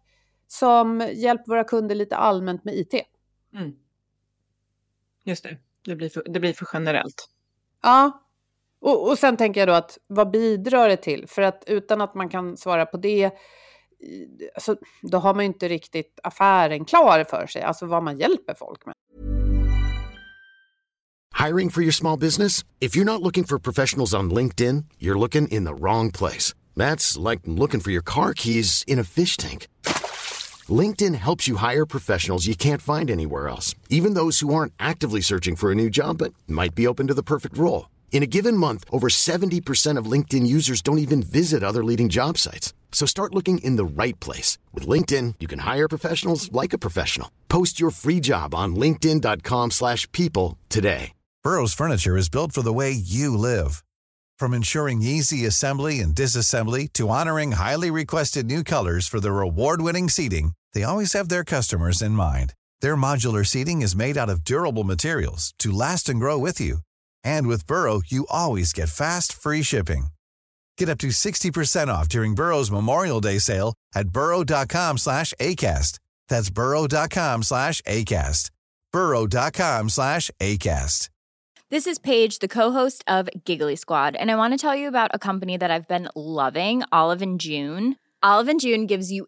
som 0.51 1.09
hjälper 1.13 1.47
våra 1.47 1.63
kunder 1.63 1.95
lite 1.95 2.15
allmänt 2.15 2.63
med 2.63 2.75
IT. 2.75 2.93
Mm. 3.55 3.71
Just 5.23 5.43
det, 5.43 5.57
det 5.85 5.95
blir, 5.95 6.09
för, 6.09 6.23
det 6.29 6.39
blir 6.39 6.53
för 6.53 6.67
generellt. 6.73 7.29
Ja, 7.81 8.23
och, 8.81 9.09
och 9.09 9.17
sen 9.17 9.37
tänker 9.37 9.61
jag 9.61 9.67
då 9.67 9.73
att 9.73 9.97
vad 10.07 10.31
bidrar 10.31 10.89
det 10.89 10.97
till? 10.97 11.27
För 11.27 11.41
att 11.41 11.63
utan 11.67 12.01
att 12.01 12.15
man 12.15 12.29
kan 12.29 12.57
svara 12.57 12.85
på 12.85 12.97
det, 12.97 13.31
alltså, 14.55 14.75
då 15.01 15.17
har 15.17 15.33
man 15.33 15.43
ju 15.43 15.47
inte 15.47 15.67
riktigt 15.67 16.19
affären 16.23 16.85
klar 16.85 17.23
för 17.23 17.47
sig, 17.47 17.61
alltså 17.61 17.85
vad 17.85 18.03
man 18.03 18.17
hjälper 18.17 18.53
folk 18.53 18.85
med. 18.85 18.95
Hiring 21.47 21.69
for 21.69 21.83
your 21.83 21.91
small 21.91 22.19
business? 22.19 22.65
If 22.79 22.95
you're 22.95 23.05
not 23.05 23.21
looking 23.21 23.43
for 23.43 23.59
professionals 23.59 24.13
on 24.13 24.33
LinkedIn, 24.33 24.85
you're 24.99 25.19
looking 25.19 25.47
in 25.47 25.65
the 25.65 25.73
wrong 25.73 26.11
place. 26.11 26.55
That's 26.75 27.29
like 27.31 27.41
looking 27.45 27.81
for 27.81 27.91
your 27.91 28.03
car 28.03 28.33
keys 28.33 28.83
in 28.87 28.99
a 28.99 29.03
fish 29.03 29.37
tank. 29.37 29.67
LinkedIn 30.69 31.15
helps 31.15 31.47
you 31.47 31.55
hire 31.55 31.85
professionals 31.85 32.45
you 32.45 32.55
can't 32.55 32.81
find 32.81 33.09
anywhere 33.09 33.47
else, 33.47 33.73
even 33.89 34.15
those 34.15 34.41
who 34.41 34.53
aren't 34.53 34.73
actively 34.77 35.21
searching 35.21 35.55
for 35.55 35.71
a 35.71 35.75
new 35.75 35.89
job 35.89 36.17
but 36.17 36.33
might 36.45 36.75
be 36.75 36.85
open 36.85 37.07
to 37.07 37.13
the 37.13 37.23
perfect 37.23 37.57
role. 37.57 37.89
In 38.11 38.21
a 38.21 38.27
given 38.27 38.57
month, 38.57 38.83
over 38.91 39.07
70% 39.07 39.97
of 39.97 40.11
LinkedIn 40.11 40.45
users 40.45 40.81
don't 40.81 40.99
even 41.05 41.23
visit 41.23 41.63
other 41.63 41.83
leading 41.85 42.09
job 42.09 42.37
sites. 42.37 42.73
So 42.91 43.05
start 43.05 43.33
looking 43.33 43.59
in 43.59 43.77
the 43.77 44.03
right 44.03 44.19
place. 44.19 44.57
With 44.73 44.85
LinkedIn, 44.85 45.35
you 45.39 45.47
can 45.47 45.59
hire 45.59 45.87
professionals 45.87 46.51
like 46.51 46.73
a 46.73 46.77
professional. 46.77 47.31
Post 47.47 47.79
your 47.79 47.91
free 47.91 48.19
job 48.19 48.53
on 48.53 48.75
linkedin.com 48.75 49.71
slash 49.71 50.11
people 50.11 50.57
today. 50.67 51.13
Burrow's 51.41 51.73
furniture 51.73 52.17
is 52.17 52.27
built 52.27 52.51
for 52.51 52.61
the 52.61 52.73
way 52.73 52.91
you 52.91 53.37
live. 53.37 53.81
From 54.37 54.53
ensuring 54.53 55.01
easy 55.01 55.45
assembly 55.45 56.01
and 56.01 56.13
disassembly 56.13 56.91
to 56.93 57.07
honoring 57.07 57.53
highly 57.53 57.89
requested 57.89 58.45
new 58.45 58.61
colors 58.63 59.07
for 59.07 59.21
their 59.21 59.39
award-winning 59.39 60.09
seating, 60.09 60.51
they 60.73 60.83
always 60.83 61.13
have 61.13 61.29
their 61.29 61.43
customers 61.43 62.01
in 62.01 62.11
mind. 62.11 62.53
Their 62.81 62.95
modular 62.95 63.45
seating 63.45 63.81
is 63.81 63.95
made 63.95 64.17
out 64.17 64.29
of 64.29 64.43
durable 64.43 64.83
materials 64.83 65.53
to 65.59 65.71
last 65.71 66.09
and 66.09 66.19
grow 66.19 66.37
with 66.37 66.59
you. 66.59 66.79
And 67.23 67.47
with 67.47 67.65
Burrow, 67.65 68.01
you 68.05 68.27
always 68.29 68.73
get 68.73 68.89
fast, 68.89 69.33
free 69.33 69.63
shipping. 69.63 70.07
Get 70.77 70.89
up 70.89 70.97
to 70.99 71.07
60% 71.07 71.87
off 71.87 72.07
during 72.09 72.35
Burrow's 72.35 72.71
Memorial 72.71 73.21
Day 73.21 73.39
sale 73.39 73.73
at 73.95 74.09
burrow.com 74.09 74.97
slash 74.97 75.33
ACAST. 75.39 75.99
That's 76.27 76.49
burrow.com 76.49 77.43
slash 77.43 77.81
ACAST. 77.81 78.51
burrow.com 78.91 79.89
slash 79.89 80.31
ACAST. 80.39 81.09
This 81.71 81.85
is 81.85 81.99
Paige, 81.99 82.39
the 82.39 82.47
co-host 82.47 83.03
of 83.07 83.29
Giggly 83.45 83.75
Squad, 83.75 84.15
and 84.15 84.31
I 84.31 84.35
want 84.35 84.53
to 84.53 84.57
tell 84.57 84.75
you 84.75 84.87
about 84.87 85.11
a 85.13 85.19
company 85.19 85.55
that 85.55 85.69
I've 85.69 85.87
been 85.87 86.09
loving, 86.15 86.81
Olive 86.91 87.21
and 87.21 87.39
June. 87.39 87.95
Olive 88.23 88.47
and 88.47 88.59
June 88.59 88.87
gives 88.87 89.11
you 89.11 89.27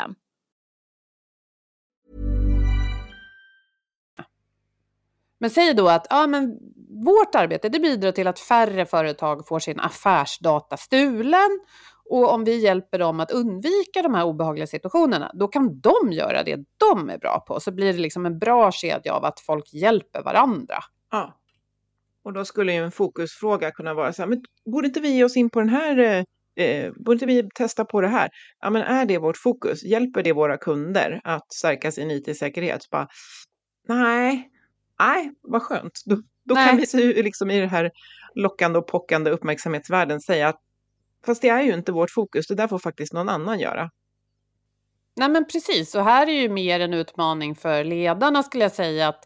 Men 5.39 5.49
säg 5.49 5.73
då 5.73 5.87
att 5.87 6.07
ja, 6.09 6.27
men 6.27 6.59
vårt 7.05 7.35
arbete 7.35 7.69
det 7.69 7.79
bidrar 7.79 8.11
till 8.11 8.27
att 8.27 8.39
färre 8.39 8.85
företag 8.85 9.47
får 9.47 9.59
sin 9.59 9.79
affärsdata 9.79 10.77
stulen 10.77 11.59
och 12.09 12.33
om 12.33 12.43
vi 12.43 12.57
hjälper 12.63 12.99
dem 12.99 13.19
att 13.19 13.31
undvika 13.31 14.01
de 14.03 14.13
här 14.13 14.23
obehagliga 14.23 14.67
situationerna, 14.67 15.31
då 15.33 15.47
kan 15.47 15.79
de 15.79 16.11
göra 16.11 16.43
det 16.43 16.59
de 16.77 17.09
är 17.09 17.17
bra 17.17 17.39
på. 17.47 17.59
Så 17.59 17.71
blir 17.71 17.93
det 17.93 17.99
liksom 17.99 18.25
en 18.25 18.39
bra 18.39 18.71
kedja 18.71 19.13
av 19.13 19.25
att 19.25 19.39
folk 19.39 19.73
hjälper 19.73 20.23
varandra. 20.23 20.75
Ja. 21.11 21.37
Och 22.23 22.33
då 22.33 22.45
skulle 22.45 22.73
ju 22.73 22.83
en 22.83 22.91
fokusfråga 22.91 23.71
kunna 23.71 23.93
vara 23.93 24.13
så 24.13 24.21
här, 24.21 24.29
men 24.29 24.43
borde 24.65 24.87
inte 24.87 24.99
vi 24.99 25.09
ge 25.09 25.23
oss 25.23 25.37
in 25.37 25.49
på 25.49 25.59
den 25.59 25.69
här, 25.69 26.25
eh, 26.55 26.91
borde 26.91 27.13
inte 27.13 27.25
vi 27.25 27.49
testa 27.55 27.85
på 27.85 28.01
det 28.01 28.07
här? 28.07 28.29
Ja, 28.59 28.69
men 28.69 28.81
är 28.81 29.05
det 29.05 29.17
vårt 29.17 29.37
fokus? 29.37 29.83
Hjälper 29.83 30.23
det 30.23 30.33
våra 30.33 30.57
kunder 30.57 31.21
att 31.23 31.53
stärka 31.53 31.91
sin 31.91 32.11
IT-säkerhet? 32.11 32.89
Bara, 32.89 33.07
nej, 33.87 34.49
nej, 34.99 35.31
vad 35.41 35.61
skönt. 35.61 36.01
Då, 36.05 36.21
då 36.45 36.55
kan 36.55 36.77
vi 36.77 37.23
liksom 37.23 37.51
i 37.51 37.59
det 37.59 37.67
här 37.67 37.91
lockande 38.35 38.79
och 38.79 38.87
pockande 38.87 39.31
uppmärksamhetsvärlden 39.31 40.21
säga 40.21 40.47
att 40.47 40.59
fast 41.25 41.41
det 41.41 41.49
är 41.49 41.61
ju 41.61 41.73
inte 41.73 41.91
vårt 41.91 42.11
fokus, 42.11 42.47
det 42.47 42.55
där 42.55 42.67
får 42.67 42.79
faktiskt 42.79 43.13
någon 43.13 43.29
annan 43.29 43.59
göra. 43.59 43.89
Nej 45.15 45.29
men 45.29 45.45
precis, 45.45 45.95
och 45.95 46.03
här 46.03 46.27
är 46.27 46.41
ju 46.41 46.49
mer 46.49 46.79
en 46.79 46.93
utmaning 46.93 47.55
för 47.55 47.83
ledarna 47.83 48.43
skulle 48.43 48.63
jag 48.63 48.71
säga 48.71 49.07
att 49.07 49.23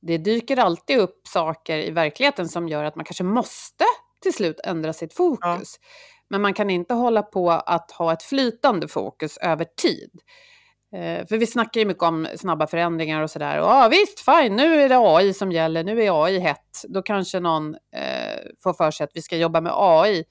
det 0.00 0.18
dyker 0.18 0.56
alltid 0.56 0.98
upp 0.98 1.20
saker 1.28 1.78
i 1.78 1.90
verkligheten 1.90 2.48
som 2.48 2.68
gör 2.68 2.84
att 2.84 2.96
man 2.96 3.04
kanske 3.04 3.24
måste 3.24 3.84
till 4.22 4.34
slut 4.34 4.60
ändra 4.64 4.92
sitt 4.92 5.14
fokus. 5.14 5.78
Ja. 5.80 5.88
Men 6.30 6.42
man 6.42 6.54
kan 6.54 6.70
inte 6.70 6.94
hålla 6.94 7.22
på 7.22 7.50
att 7.50 7.90
ha 7.90 8.12
ett 8.12 8.22
flytande 8.22 8.88
fokus 8.88 9.36
över 9.36 9.64
tid. 9.64 10.10
Eh, 10.94 11.26
för 11.26 11.38
vi 11.38 11.46
snackar 11.46 11.80
ju 11.80 11.86
mycket 11.86 12.02
om 12.02 12.26
snabba 12.36 12.66
förändringar 12.66 13.22
och 13.22 13.30
sådär. 13.30 13.58
Och 13.58 13.66
ja, 13.66 13.88
visst, 13.90 14.20
fine, 14.20 14.56
nu 14.56 14.82
är 14.82 14.88
det 14.88 14.98
AI 14.98 15.34
som 15.34 15.52
gäller, 15.52 15.84
nu 15.84 16.02
är 16.02 16.24
AI 16.24 16.38
hett. 16.38 16.84
Då 16.88 17.02
kanske 17.02 17.40
någon 17.40 17.74
eh, 17.74 18.38
får 18.62 18.72
för 18.72 18.90
sig 18.90 19.04
att 19.04 19.10
vi 19.14 19.22
ska 19.22 19.36
jobba 19.36 19.60
med 19.60 19.72
AI. 19.74 20.24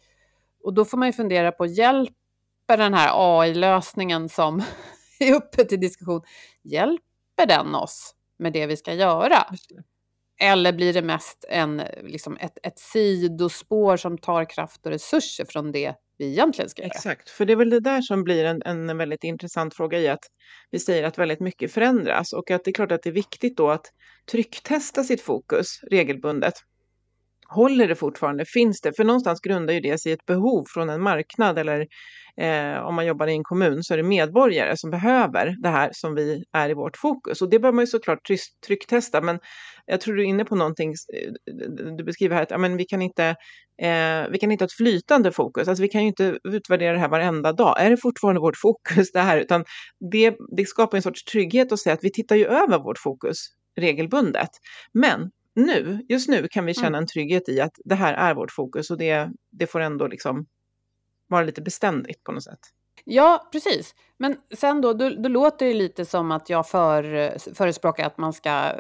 Och 0.64 0.74
då 0.74 0.86
får 0.86 0.98
man 0.98 1.08
ju 1.08 1.14
fundera 1.14 1.52
på, 1.52 1.66
hjälper 1.66 2.78
den 2.78 2.94
här 2.94 3.12
AI-lösningen 3.14 4.30
som 4.30 4.64
är 5.20 5.34
uppe 5.34 5.66
till 5.66 5.80
diskussion, 5.80 6.22
hjälper 6.64 7.46
den 7.48 7.76
oss 7.76 8.16
med 8.40 8.54
det 8.54 8.66
vi 8.66 8.78
ska 8.78 8.94
göra? 8.94 9.46
Eller 10.44 10.74
blir 10.74 10.94
det 10.94 11.02
mest 11.02 11.46
en, 11.50 11.82
liksom 12.04 12.38
ett, 12.38 12.58
ett 12.64 12.80
sidospår 12.80 13.98
som 13.98 14.18
tar 14.18 14.50
kraft 14.50 14.86
och 14.86 14.92
resurser 14.92 15.46
från 15.50 15.72
det 15.72 15.96
vi 16.18 16.26
egentligen 16.26 16.70
ska 16.70 16.82
göra? 16.82 16.92
Exakt, 16.92 17.30
för 17.30 17.46
det 17.46 17.54
är 17.54 17.58
väl 17.58 17.70
det 17.70 17.80
där 17.80 18.02
som 18.02 18.24
blir 18.24 18.46
en, 18.46 18.62
en 18.66 18.98
väldigt 18.98 19.24
intressant 19.24 19.76
fråga 19.76 20.00
i 20.00 20.08
att 20.08 20.24
vi 20.72 20.80
säger 20.80 21.04
att 21.04 21.18
väldigt 21.18 21.40
mycket 21.40 21.72
förändras 21.72 22.34
och 22.34 22.52
att 22.52 22.64
det 22.64 22.72
är 22.72 22.74
klart 22.74 22.92
att 22.92 23.04
det 23.04 23.10
är 23.10 23.14
viktigt 23.14 23.58
då 23.58 23.70
att 23.70 23.86
trycktesta 24.32 25.04
sitt 25.04 25.22
fokus 25.22 25.80
regelbundet. 25.92 26.54
Håller 27.56 27.88
det 27.88 27.96
fortfarande? 27.96 28.46
Finns 28.46 28.82
det? 28.82 28.94
För 28.96 29.04
någonstans 29.04 29.42
grundar 29.42 29.74
ju 29.74 29.80
det 29.80 29.98
sig 29.98 30.12
i 30.12 30.14
ett 30.14 30.26
behov 30.26 30.66
från 30.74 30.90
en 30.90 31.02
marknad 31.02 31.60
eller 31.60 31.88
eh, 32.38 32.86
om 32.86 32.96
man 32.96 33.06
jobbar 33.06 33.28
i 33.28 33.34
en 33.34 33.44
kommun 33.44 33.84
så 33.84 33.94
är 33.94 33.98
det 33.98 34.04
medborgare 34.04 34.78
som 34.78 34.90
behöver 34.90 35.56
det 35.62 35.70
här 35.70 35.90
som 35.94 36.16
vi 36.16 36.44
är 36.54 36.70
i 36.70 36.74
vårt 36.74 36.98
fokus. 36.98 37.42
Och 37.42 37.50
det 37.50 37.60
bör 37.60 37.72
man 37.72 37.84
ju 37.84 37.88
såklart 37.88 38.20
trycktesta. 38.68 39.22
Men 39.22 39.40
jag 39.86 40.02
tror 40.02 40.16
du 40.16 40.24
är 40.24 40.28
inne 40.28 40.46
på 40.46 40.56
någonting, 40.56 40.90
eh, 40.90 41.32
du 41.98 42.04
beskriver 42.04 42.36
här 42.36 42.44
att 42.44 42.52
ja, 42.52 42.58
men 42.58 42.78
vi, 42.78 42.86
kan 42.86 43.02
inte, 43.02 43.26
eh, 43.82 44.30
vi 44.32 44.38
kan 44.40 44.52
inte 44.52 44.64
ha 44.64 44.68
ett 44.68 44.74
flytande 44.78 45.32
fokus. 45.32 45.68
Alltså 45.68 45.82
vi 45.82 45.90
kan 45.90 46.02
ju 46.02 46.08
inte 46.08 46.38
utvärdera 46.44 46.94
det 46.94 47.00
här 47.00 47.10
varenda 47.10 47.54
dag. 47.54 47.82
Är 47.82 47.90
det 47.90 47.98
fortfarande 47.98 48.42
vårt 48.42 48.58
fokus 48.58 49.12
det 49.12 49.20
här? 49.20 49.38
Utan 49.38 49.66
det, 50.12 50.36
det 50.58 50.66
skapar 50.66 50.98
en 50.98 51.02
sorts 51.02 51.24
trygghet 51.24 51.72
att 51.72 51.80
säga 51.80 51.94
att 51.94 52.04
vi 52.04 52.12
tittar 52.12 52.36
ju 52.36 52.46
över 52.46 52.80
vårt 52.80 53.00
fokus 53.00 53.38
regelbundet. 53.80 54.50
Men 54.94 55.30
nu, 55.56 56.06
just 56.10 56.30
nu 56.30 56.48
kan 56.48 56.66
vi 56.66 56.74
känna 56.74 56.88
mm. 56.88 57.00
en 57.00 57.08
trygghet 57.08 57.50
i 57.50 57.62
att 57.62 57.74
det 57.86 57.96
här 57.96 58.14
är 58.14 58.34
vårt 58.34 58.52
fokus 58.52 58.92
och 58.92 58.98
det, 58.98 59.30
det 59.52 59.68
får 59.68 59.80
ändå 59.80 60.08
liksom 60.08 60.46
vara 61.28 61.44
lite 61.44 61.62
beständigt 61.62 62.24
på 62.24 62.32
något 62.32 62.44
sätt. 62.44 62.60
Ja, 63.06 63.50
precis. 63.52 63.96
Men 64.18 64.38
sen 64.56 64.82
då, 64.82 64.94
då, 64.94 65.10
då 65.10 65.30
låter 65.30 65.66
det 65.66 65.74
lite 65.74 66.06
som 66.06 66.32
att 66.32 66.50
jag 66.50 66.68
för, 66.68 67.04
förespråkar 67.54 68.06
att 68.08 68.18
man 68.18 68.34
ska 68.34 68.72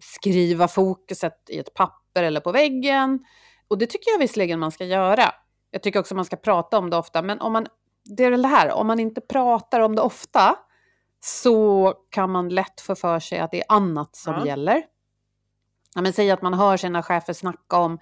skriva 0.00 0.68
fokuset 0.68 1.50
i 1.50 1.58
ett 1.58 1.74
papper 1.74 2.22
eller 2.22 2.40
på 2.40 2.52
väggen. 2.52 3.24
Och 3.68 3.78
det 3.78 3.86
tycker 3.86 4.10
jag 4.10 4.18
visserligen 4.18 4.58
man 4.58 4.72
ska 4.72 4.84
göra. 4.84 5.34
Jag 5.70 5.82
tycker 5.82 6.00
också 6.00 6.14
man 6.14 6.24
ska 6.24 6.36
prata 6.36 6.78
om 6.78 6.90
det 6.90 6.96
ofta, 6.96 7.22
men 7.22 7.40
om 7.40 7.52
man, 7.52 7.66
det 8.04 8.24
är 8.24 8.30
väl 8.30 8.42
det 8.42 8.48
här, 8.48 8.72
om 8.72 8.86
man 8.86 9.00
inte 9.00 9.20
pratar 9.20 9.80
om 9.80 9.96
det 9.96 10.02
ofta 10.02 10.56
så 11.20 11.94
kan 12.10 12.30
man 12.30 12.48
lätt 12.48 12.80
få 12.80 12.94
för 12.94 13.20
sig 13.20 13.38
att 13.38 13.50
det 13.50 13.60
är 13.60 13.64
annat 13.68 14.16
som 14.16 14.34
ja. 14.34 14.46
gäller. 14.46 14.82
Ja, 15.94 16.02
men 16.02 16.12
säg 16.12 16.30
att 16.30 16.42
man 16.42 16.54
hör 16.54 16.76
sina 16.76 17.02
chefer 17.02 17.32
snacka 17.32 17.76
om 17.76 17.98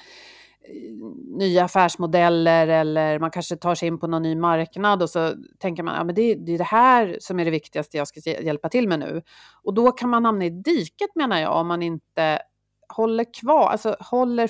nya 1.39 1.65
affärsmodeller 1.65 2.69
eller 2.69 3.19
man 3.19 3.31
kanske 3.31 3.57
tar 3.57 3.75
sig 3.75 3.89
in 3.89 3.99
på 3.99 4.07
någon 4.07 4.23
ny 4.23 4.37
marknad 4.37 5.03
och 5.03 5.11
så 5.11 5.35
tänker 5.59 5.83
man 5.83 5.95
att 5.95 6.07
ja, 6.07 6.13
det, 6.13 6.35
det 6.35 6.55
är 6.55 6.59
det 6.59 6.65
här 6.65 7.17
som 7.21 7.41
är 7.41 7.45
det 7.45 7.51
viktigaste 7.51 7.97
jag 7.97 8.09
ska 8.09 8.21
hjälpa 8.31 8.69
till 8.69 8.89
med 8.89 8.99
nu. 8.99 9.23
Och 9.63 9.75
då 9.75 9.93
kan 9.93 10.11
man 10.11 10.25
hamna 10.25 10.45
i 10.45 10.51
diket 10.51 11.15
menar 11.15 11.41
jag 11.41 11.57
om 11.57 11.69
man 11.69 11.83
inte 11.83 12.43
håller 12.89 13.35
kvar, 13.41 13.69
alltså 13.69 13.97
håller 14.01 14.49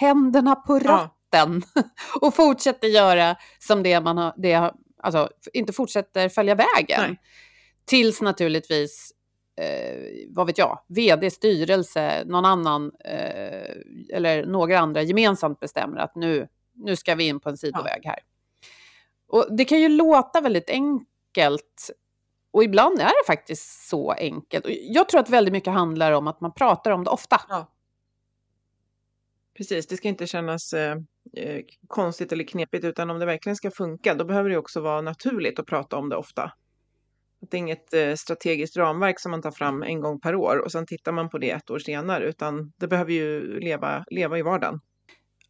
händerna 0.00 0.54
på 0.54 0.78
ratten 0.78 1.62
ja. 1.74 1.82
och 2.20 2.34
fortsätter 2.34 2.88
göra 2.88 3.36
som 3.58 3.82
det 3.82 4.00
man 4.00 4.18
har, 4.18 4.34
det, 4.36 4.72
alltså 5.02 5.28
inte 5.52 5.72
fortsätter 5.72 6.28
följa 6.28 6.54
vägen. 6.54 7.00
Nej. 7.00 7.20
Tills 7.86 8.20
naturligtvis 8.20 9.12
eh, 9.56 10.28
vad 10.28 10.46
vet 10.46 10.58
jag, 10.58 10.80
vd, 10.88 11.30
styrelse, 11.30 12.24
någon 12.26 12.44
annan 12.44 12.92
eh, 13.04 14.16
eller 14.16 14.46
några 14.46 14.78
andra 14.78 15.02
gemensamt 15.02 15.60
bestämmer 15.60 15.96
att 15.98 16.14
nu, 16.14 16.48
nu 16.72 16.96
ska 16.96 17.14
vi 17.14 17.28
in 17.28 17.40
på 17.40 17.48
en 17.48 17.56
sidoväg 17.56 18.00
här. 18.04 18.18
Och 19.28 19.56
det 19.56 19.64
kan 19.64 19.80
ju 19.80 19.88
låta 19.88 20.40
väldigt 20.40 20.70
enkelt 20.70 21.90
och 22.54 22.64
ibland 22.64 23.00
är 23.00 23.04
det 23.04 23.26
faktiskt 23.26 23.88
så 23.88 24.12
enkelt. 24.12 24.64
Jag 24.68 25.08
tror 25.08 25.20
att 25.20 25.30
väldigt 25.30 25.52
mycket 25.52 25.72
handlar 25.72 26.12
om 26.12 26.28
att 26.28 26.40
man 26.40 26.52
pratar 26.52 26.90
om 26.90 27.04
det 27.04 27.10
ofta. 27.10 27.40
Ja. 27.48 27.70
Precis, 29.56 29.86
det 29.86 29.96
ska 29.96 30.08
inte 30.08 30.26
kännas 30.26 30.72
eh, 30.72 30.96
eh 31.36 31.60
konstigt 31.86 32.32
eller 32.32 32.44
knepigt 32.44 32.84
utan 32.84 33.10
om 33.10 33.18
det 33.18 33.26
verkligen 33.26 33.56
ska 33.56 33.70
funka 33.70 34.14
då 34.14 34.24
behöver 34.24 34.50
det 34.50 34.56
också 34.56 34.80
vara 34.80 35.00
naturligt 35.00 35.58
att 35.58 35.66
prata 35.66 35.96
om 35.96 36.08
det 36.08 36.16
ofta. 36.16 36.52
Det 37.50 37.56
är 37.56 37.58
inget 37.58 37.94
eh, 37.94 38.14
strategiskt 38.14 38.76
ramverk 38.76 39.20
som 39.20 39.30
man 39.30 39.42
tar 39.42 39.50
fram 39.50 39.82
en 39.82 40.00
gång 40.00 40.20
per 40.20 40.34
år 40.34 40.58
och 40.64 40.72
sen 40.72 40.86
tittar 40.86 41.12
man 41.12 41.28
på 41.28 41.38
det 41.38 41.50
ett 41.50 41.70
år 41.70 41.78
senare, 41.78 42.24
utan 42.24 42.72
det 42.76 42.88
behöver 42.88 43.12
ju 43.12 43.60
leva, 43.60 44.04
leva 44.10 44.38
i 44.38 44.42
vardagen. 44.42 44.80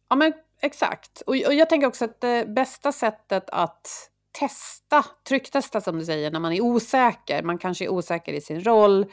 Ja, 0.09 0.15
men 0.15 0.33
exakt. 0.61 1.21
Och, 1.21 1.33
och 1.33 1.53
jag 1.53 1.69
tänker 1.69 1.87
också 1.87 2.05
att 2.05 2.21
det 2.21 2.45
bästa 2.55 2.91
sättet 2.91 3.49
att 3.49 4.11
testa, 4.39 5.05
trycktesta 5.27 5.81
som 5.81 5.99
du 5.99 6.05
säger, 6.05 6.31
när 6.31 6.39
man 6.39 6.53
är 6.53 6.61
osäker, 6.61 7.43
man 7.43 7.57
kanske 7.57 7.85
är 7.85 7.89
osäker 7.89 8.33
i 8.33 8.41
sin 8.41 8.63
roll, 8.63 9.05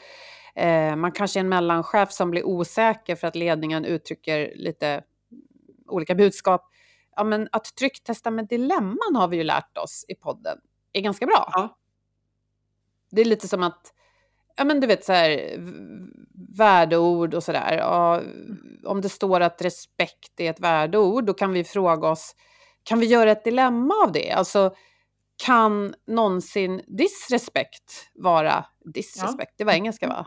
eh, 0.55 0.97
man 0.97 1.13
kanske 1.13 1.39
är 1.39 1.41
en 1.41 1.49
mellanchef 1.49 2.13
som 2.13 2.31
blir 2.31 2.47
osäker 2.47 3.17
för 3.17 3.27
att 3.27 3.37
ledningen 3.37 3.85
uttrycker 3.85 4.53
lite 4.57 5.03
olika 5.89 6.15
budskap. 6.15 6.69
Ja, 7.17 7.25
men 7.25 7.49
att 7.53 7.77
trycktesta 7.77 8.31
med 8.31 8.49
dilemman 8.49 9.17
har 9.17 9.29
vi 9.29 9.37
ju 9.37 9.45
lärt 9.45 9.79
oss 9.79 10.05
i 10.09 10.15
podden 10.15 10.59
är 10.93 11.01
ganska 11.01 11.27
bra. 11.27 11.51
Ja. 11.53 11.79
Det 13.13 13.21
är 13.21 13.25
lite 13.25 13.49
som 13.49 13.63
att, 13.63 13.93
ja 14.57 14.65
men 14.65 14.81
du 14.81 14.87
vet 14.87 15.05
så 15.05 15.13
här, 15.13 15.57
värdeord 16.57 17.35
och 17.35 17.43
sådär. 17.43 17.77
Ja, 17.79 18.21
om 18.87 19.01
det 19.01 19.09
står 19.09 19.41
att 19.41 19.63
respekt 19.63 20.41
är 20.41 20.51
ett 20.51 20.61
värdeord, 20.61 21.25
då 21.25 21.35
kan 21.35 21.53
vi 21.53 21.65
fråga 21.65 22.09
oss, 22.09 22.35
kan 22.83 23.01
vi 23.01 23.07
göra 23.07 23.31
ett 23.31 23.45
dilemma 23.45 23.95
av 24.05 24.13
det? 24.13 24.31
Alltså, 24.31 24.75
kan 25.45 25.95
någonsin 26.07 26.83
disrespekt 26.87 28.11
vara 28.15 28.65
disrespect? 28.95 29.51
Ja. 29.51 29.55
Det 29.59 29.65
var 29.65 29.73
engelska 29.73 30.09
va? 30.09 30.27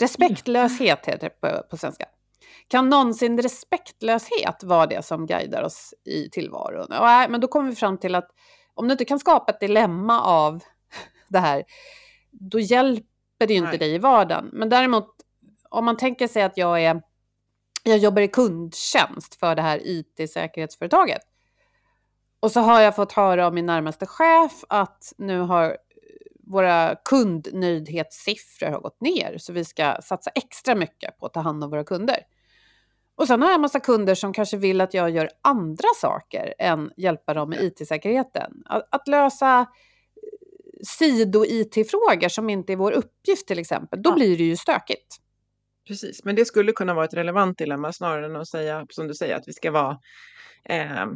Respektlöshet 0.00 1.06
heter 1.06 1.28
det 1.28 1.40
på, 1.40 1.62
på 1.70 1.76
svenska. 1.76 2.04
Kan 2.68 2.88
någonsin 2.88 3.42
respektlöshet 3.42 4.62
vara 4.62 4.86
det 4.86 5.04
som 5.04 5.26
guidar 5.26 5.62
oss 5.62 5.94
i 6.04 6.30
tillvaron? 6.30 6.92
Och, 6.92 7.30
men 7.30 7.40
då 7.40 7.48
kommer 7.48 7.70
vi 7.70 7.76
fram 7.76 7.98
till 7.98 8.14
att 8.14 8.28
om 8.74 8.88
du 8.88 8.92
inte 8.92 9.04
kan 9.04 9.18
skapa 9.18 9.52
ett 9.52 9.60
dilemma 9.60 10.22
av 10.22 10.62
det 11.28 11.38
här, 11.38 11.64
då 12.30 12.60
hjälper 12.60 13.46
det 13.46 13.52
ju 13.52 13.58
inte 13.58 13.68
Nej. 13.70 13.78
dig 13.78 13.94
i 13.94 13.98
vardagen. 13.98 14.50
Men 14.52 14.68
däremot, 14.68 15.08
om 15.68 15.84
man 15.84 15.96
tänker 15.96 16.28
sig 16.28 16.42
att 16.42 16.56
jag 16.56 16.82
är, 16.82 17.02
jag 17.82 17.98
jobbar 17.98 18.22
i 18.22 18.28
kundtjänst 18.28 19.34
för 19.34 19.54
det 19.54 19.62
här 19.62 19.80
IT-säkerhetsföretaget. 19.84 21.22
Och 22.40 22.52
så 22.52 22.60
har 22.60 22.80
jag 22.80 22.96
fått 22.96 23.12
höra 23.12 23.46
av 23.46 23.54
min 23.54 23.66
närmaste 23.66 24.06
chef 24.06 24.64
att 24.68 25.12
nu 25.18 25.40
har 25.40 25.76
våra 26.46 26.96
kundnöjdhetssiffror 27.04 28.70
har 28.70 28.80
gått 28.80 29.00
ner, 29.00 29.38
så 29.38 29.52
vi 29.52 29.64
ska 29.64 29.96
satsa 30.02 30.30
extra 30.34 30.74
mycket 30.74 31.18
på 31.18 31.26
att 31.26 31.32
ta 31.32 31.40
hand 31.40 31.64
om 31.64 31.70
våra 31.70 31.84
kunder. 31.84 32.18
Och 33.16 33.26
sen 33.26 33.42
har 33.42 33.48
jag 33.48 33.54
en 33.54 33.60
massa 33.60 33.80
kunder 33.80 34.14
som 34.14 34.32
kanske 34.32 34.56
vill 34.56 34.80
att 34.80 34.94
jag 34.94 35.10
gör 35.10 35.30
andra 35.42 35.88
saker 36.00 36.54
än 36.58 36.90
hjälpa 36.96 37.34
dem 37.34 37.50
med 37.50 37.62
IT-säkerheten. 37.62 38.62
Att, 38.64 38.88
att 38.90 39.08
lösa 39.08 39.66
sido-IT-frågor 40.84 42.28
som 42.28 42.50
inte 42.50 42.72
är 42.72 42.76
vår 42.76 42.92
uppgift 42.92 43.46
till 43.48 43.58
exempel, 43.58 44.02
då 44.02 44.10
Ja. 44.10 44.14
blir 44.14 44.36
det 44.38 44.44
ju 44.44 44.56
stökigt. 44.56 45.06
Precis, 45.88 46.24
men 46.24 46.36
det 46.36 46.44
skulle 46.44 46.72
kunna 46.72 46.94
vara 46.94 47.04
ett 47.04 47.14
relevant 47.14 47.58
dilemma 47.58 47.92
snarare 47.92 48.26
än 48.26 48.36
att 48.36 48.48
säga, 48.48 48.86
som 48.90 49.08
du 49.08 49.14
säger, 49.14 49.36
att 49.36 49.44
vi 49.48 49.52
ska 49.52 49.70
vara 49.70 49.98
eh, 50.68 51.06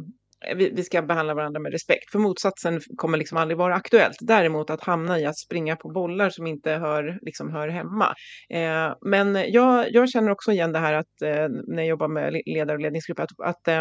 vi, 0.55 0.69
vi 0.69 0.83
ska 0.83 1.01
behandla 1.01 1.33
varandra 1.33 1.59
med 1.59 1.71
respekt. 1.71 2.11
För 2.11 2.19
motsatsen 2.19 2.79
kommer 2.97 3.17
liksom 3.17 3.37
aldrig 3.37 3.57
vara 3.57 3.75
aktuellt. 3.75 4.17
Däremot 4.21 4.69
att 4.69 4.83
hamna 4.83 5.19
i 5.19 5.25
att 5.25 5.37
springa 5.37 5.75
på 5.75 5.89
bollar 5.89 6.29
som 6.29 6.47
inte 6.47 6.71
hör, 6.71 7.19
liksom 7.21 7.51
hör 7.51 7.67
hemma. 7.67 8.13
Eh, 8.49 8.93
men 9.01 9.51
jag, 9.51 9.91
jag 9.91 10.09
känner 10.09 10.31
också 10.31 10.51
igen 10.51 10.71
det 10.71 10.79
här 10.79 10.93
att 10.93 11.21
eh, 11.23 11.47
när 11.67 11.77
jag 11.77 11.85
jobbar 11.85 12.07
med 12.07 12.33
le- 12.33 12.41
ledare 12.45 12.75
och 12.75 12.81
ledningsgrupper, 12.81 13.23
att, 13.23 13.29
att 13.39 13.67
eh, 13.67 13.79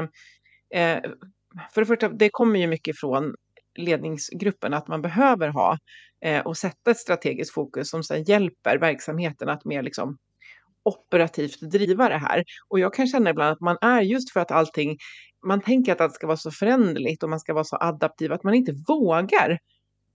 eh, 0.75 1.03
för 1.75 1.81
det 1.81 1.87
första, 1.87 2.09
det 2.09 2.29
kommer 2.33 2.59
ju 2.61 2.67
mycket 2.67 3.01
från 3.01 3.35
ledningsgruppen 3.79 4.75
att 4.75 4.89
man 4.89 5.03
behöver 5.03 5.49
ha 5.49 5.79
eh, 6.25 6.47
och 6.47 6.57
sätta 6.57 6.91
ett 6.91 6.99
strategiskt 6.99 7.55
fokus 7.55 7.91
som 7.91 8.03
sen 8.03 8.25
hjälper 8.25 8.79
verksamheten 8.79 9.49
att 9.49 9.65
mer 9.65 9.83
liksom 9.83 10.19
operativt 10.83 11.61
driva 11.61 12.09
det 12.09 12.19
här. 12.19 12.45
Och 12.69 12.81
jag 12.81 12.95
kan 12.95 13.07
känna 13.07 13.31
ibland 13.31 13.53
att 13.53 13.61
man 13.61 13.77
är 13.81 14.00
just 14.00 14.33
för 14.33 14.41
att 14.41 14.50
allting, 14.50 14.97
man 15.47 15.61
tänker 15.61 15.93
att 15.93 16.00
allt 16.00 16.15
ska 16.15 16.27
vara 16.27 16.37
så 16.37 16.50
föränderligt 16.50 17.23
och 17.23 17.31
man 17.31 17.41
ska 17.41 17.55
vara 17.55 17.65
så 17.65 17.77
adaptiv 17.77 18.33
att 18.33 18.45
man 18.45 18.55
inte 18.55 18.73
vågar. 18.89 19.59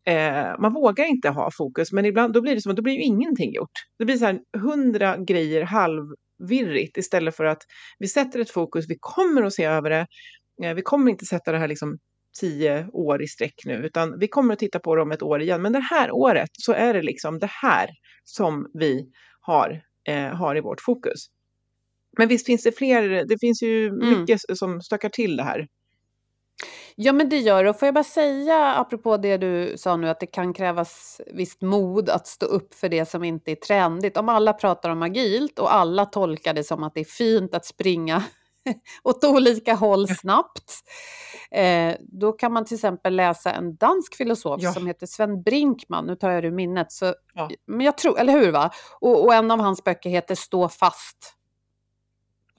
Eh, 0.08 0.60
man 0.60 0.74
vågar 0.74 1.06
inte 1.06 1.30
ha 1.30 1.50
fokus, 1.58 1.92
men 1.92 2.06
ibland 2.06 2.34
då 2.34 2.42
blir 2.42 2.56
det 2.56 2.62
som 2.62 2.70
att 2.70 2.76
då 2.76 2.84
blir 2.84 2.94
ju 2.94 3.02
ingenting 3.02 3.54
gjort. 3.54 3.72
Det 4.00 4.06
blir 4.06 4.18
så 4.18 4.26
här 4.26 4.40
hundra 4.58 5.18
grejer 5.18 5.62
halvvirrigt 5.62 6.98
istället 6.98 7.36
för 7.36 7.46
att 7.46 7.62
vi 8.00 8.08
sätter 8.08 8.40
ett 8.40 8.52
fokus, 8.52 8.86
vi 8.90 8.98
kommer 9.00 9.44
att 9.44 9.54
se 9.54 9.64
över 9.64 9.90
det. 9.90 10.08
Eh, 10.64 10.74
vi 10.74 10.82
kommer 10.82 11.12
inte 11.12 11.26
sätta 11.26 11.52
det 11.52 11.58
här 11.58 11.68
liksom 11.68 11.98
tio 12.40 12.88
år 12.94 13.22
i 13.24 13.28
sträck 13.28 13.62
nu, 13.66 13.74
utan 13.74 14.20
vi 14.20 14.28
kommer 14.28 14.54
att 14.54 14.60
titta 14.60 14.80
på 14.80 14.96
det 14.96 15.02
om 15.02 15.12
ett 15.12 15.22
år 15.22 15.42
igen. 15.42 15.62
Men 15.62 15.74
det 15.74 15.80
här 15.80 16.12
året 16.12 16.50
så 16.54 16.74
är 16.74 16.94
det 16.94 17.02
liksom 17.02 17.40
det 17.40 17.50
här 17.62 17.90
som 18.24 18.72
vi 18.74 19.06
har 19.40 19.82
eh, 20.08 20.26
har 20.36 20.56
i 20.58 20.62
vårt 20.62 20.82
fokus. 20.82 21.26
Men 22.18 22.28
visst 22.28 22.46
finns 22.46 22.64
det 22.64 22.72
fler, 22.78 23.26
det 23.26 23.38
finns 23.40 23.64
ju 23.64 23.88
Mm. 23.88 24.20
mycket 24.20 24.42
som 24.54 24.82
stökar 24.82 25.10
till 25.10 25.38
det 25.38 25.44
här. 25.44 25.68
Ja, 26.96 27.14
men 27.14 27.30
det 27.30 27.38
gör 27.38 27.64
det. 27.64 27.70
Och 27.70 27.80
får 27.80 27.86
jag 27.86 27.94
bara 27.96 28.04
säga, 28.04 28.76
apropå 28.76 29.18
det 29.18 29.38
du 29.38 29.74
sa 29.78 29.98
nu, 29.98 30.10
att 30.10 30.20
det 30.20 30.26
kan 30.26 30.54
krävas 30.54 31.22
visst 31.34 31.62
mod 31.62 32.10
att 32.10 32.28
stå 32.28 32.46
upp 32.46 32.74
för 32.74 32.90
det 32.90 33.06
som 33.10 33.24
inte 33.24 33.52
är 33.52 33.56
trendigt. 33.56 34.18
Om 34.18 34.30
alla 34.30 34.54
pratar 34.54 34.90
om 34.90 35.02
agilt 35.02 35.60
och 35.60 35.74
alla 35.74 36.06
tolkar 36.06 36.54
det 36.54 36.64
som 36.64 36.84
att 36.84 36.94
det 36.94 37.00
är 37.00 37.06
fint 37.06 37.54
att 37.56 37.66
springa 37.66 38.24
åt 39.04 39.24
olika 39.24 39.74
håll 39.74 40.08
snabbt, 40.08 40.74
eh, 41.52 41.96
då 42.00 42.32
kan 42.32 42.54
man 42.54 42.66
till 42.66 42.76
exempel 42.76 43.16
läsa 43.16 43.52
en 43.52 43.76
dansk 43.76 44.16
filosof 44.16 44.62
Ja. 44.62 44.74
som 44.74 44.88
heter 44.88 45.06
Sven 45.08 45.42
Brinkman, 45.44 46.06
nu 46.06 46.16
tar 46.16 46.32
jag 46.32 46.44
det 46.44 46.48
ur 46.48 46.52
minnet, 46.52 46.92
så, 46.92 47.16
Ja. 47.34 47.50
men 47.68 47.82
jag 47.86 47.98
tror, 47.98 48.20
eller 48.20 48.34
hur 48.34 48.52
va? 48.52 48.72
Och, 49.00 49.24
och 49.26 49.34
en 49.34 49.52
av 49.52 49.60
hans 49.60 49.84
böcker 49.84 50.10
heter 50.10 50.36
Stå 50.36 50.70
fast. 50.70 51.34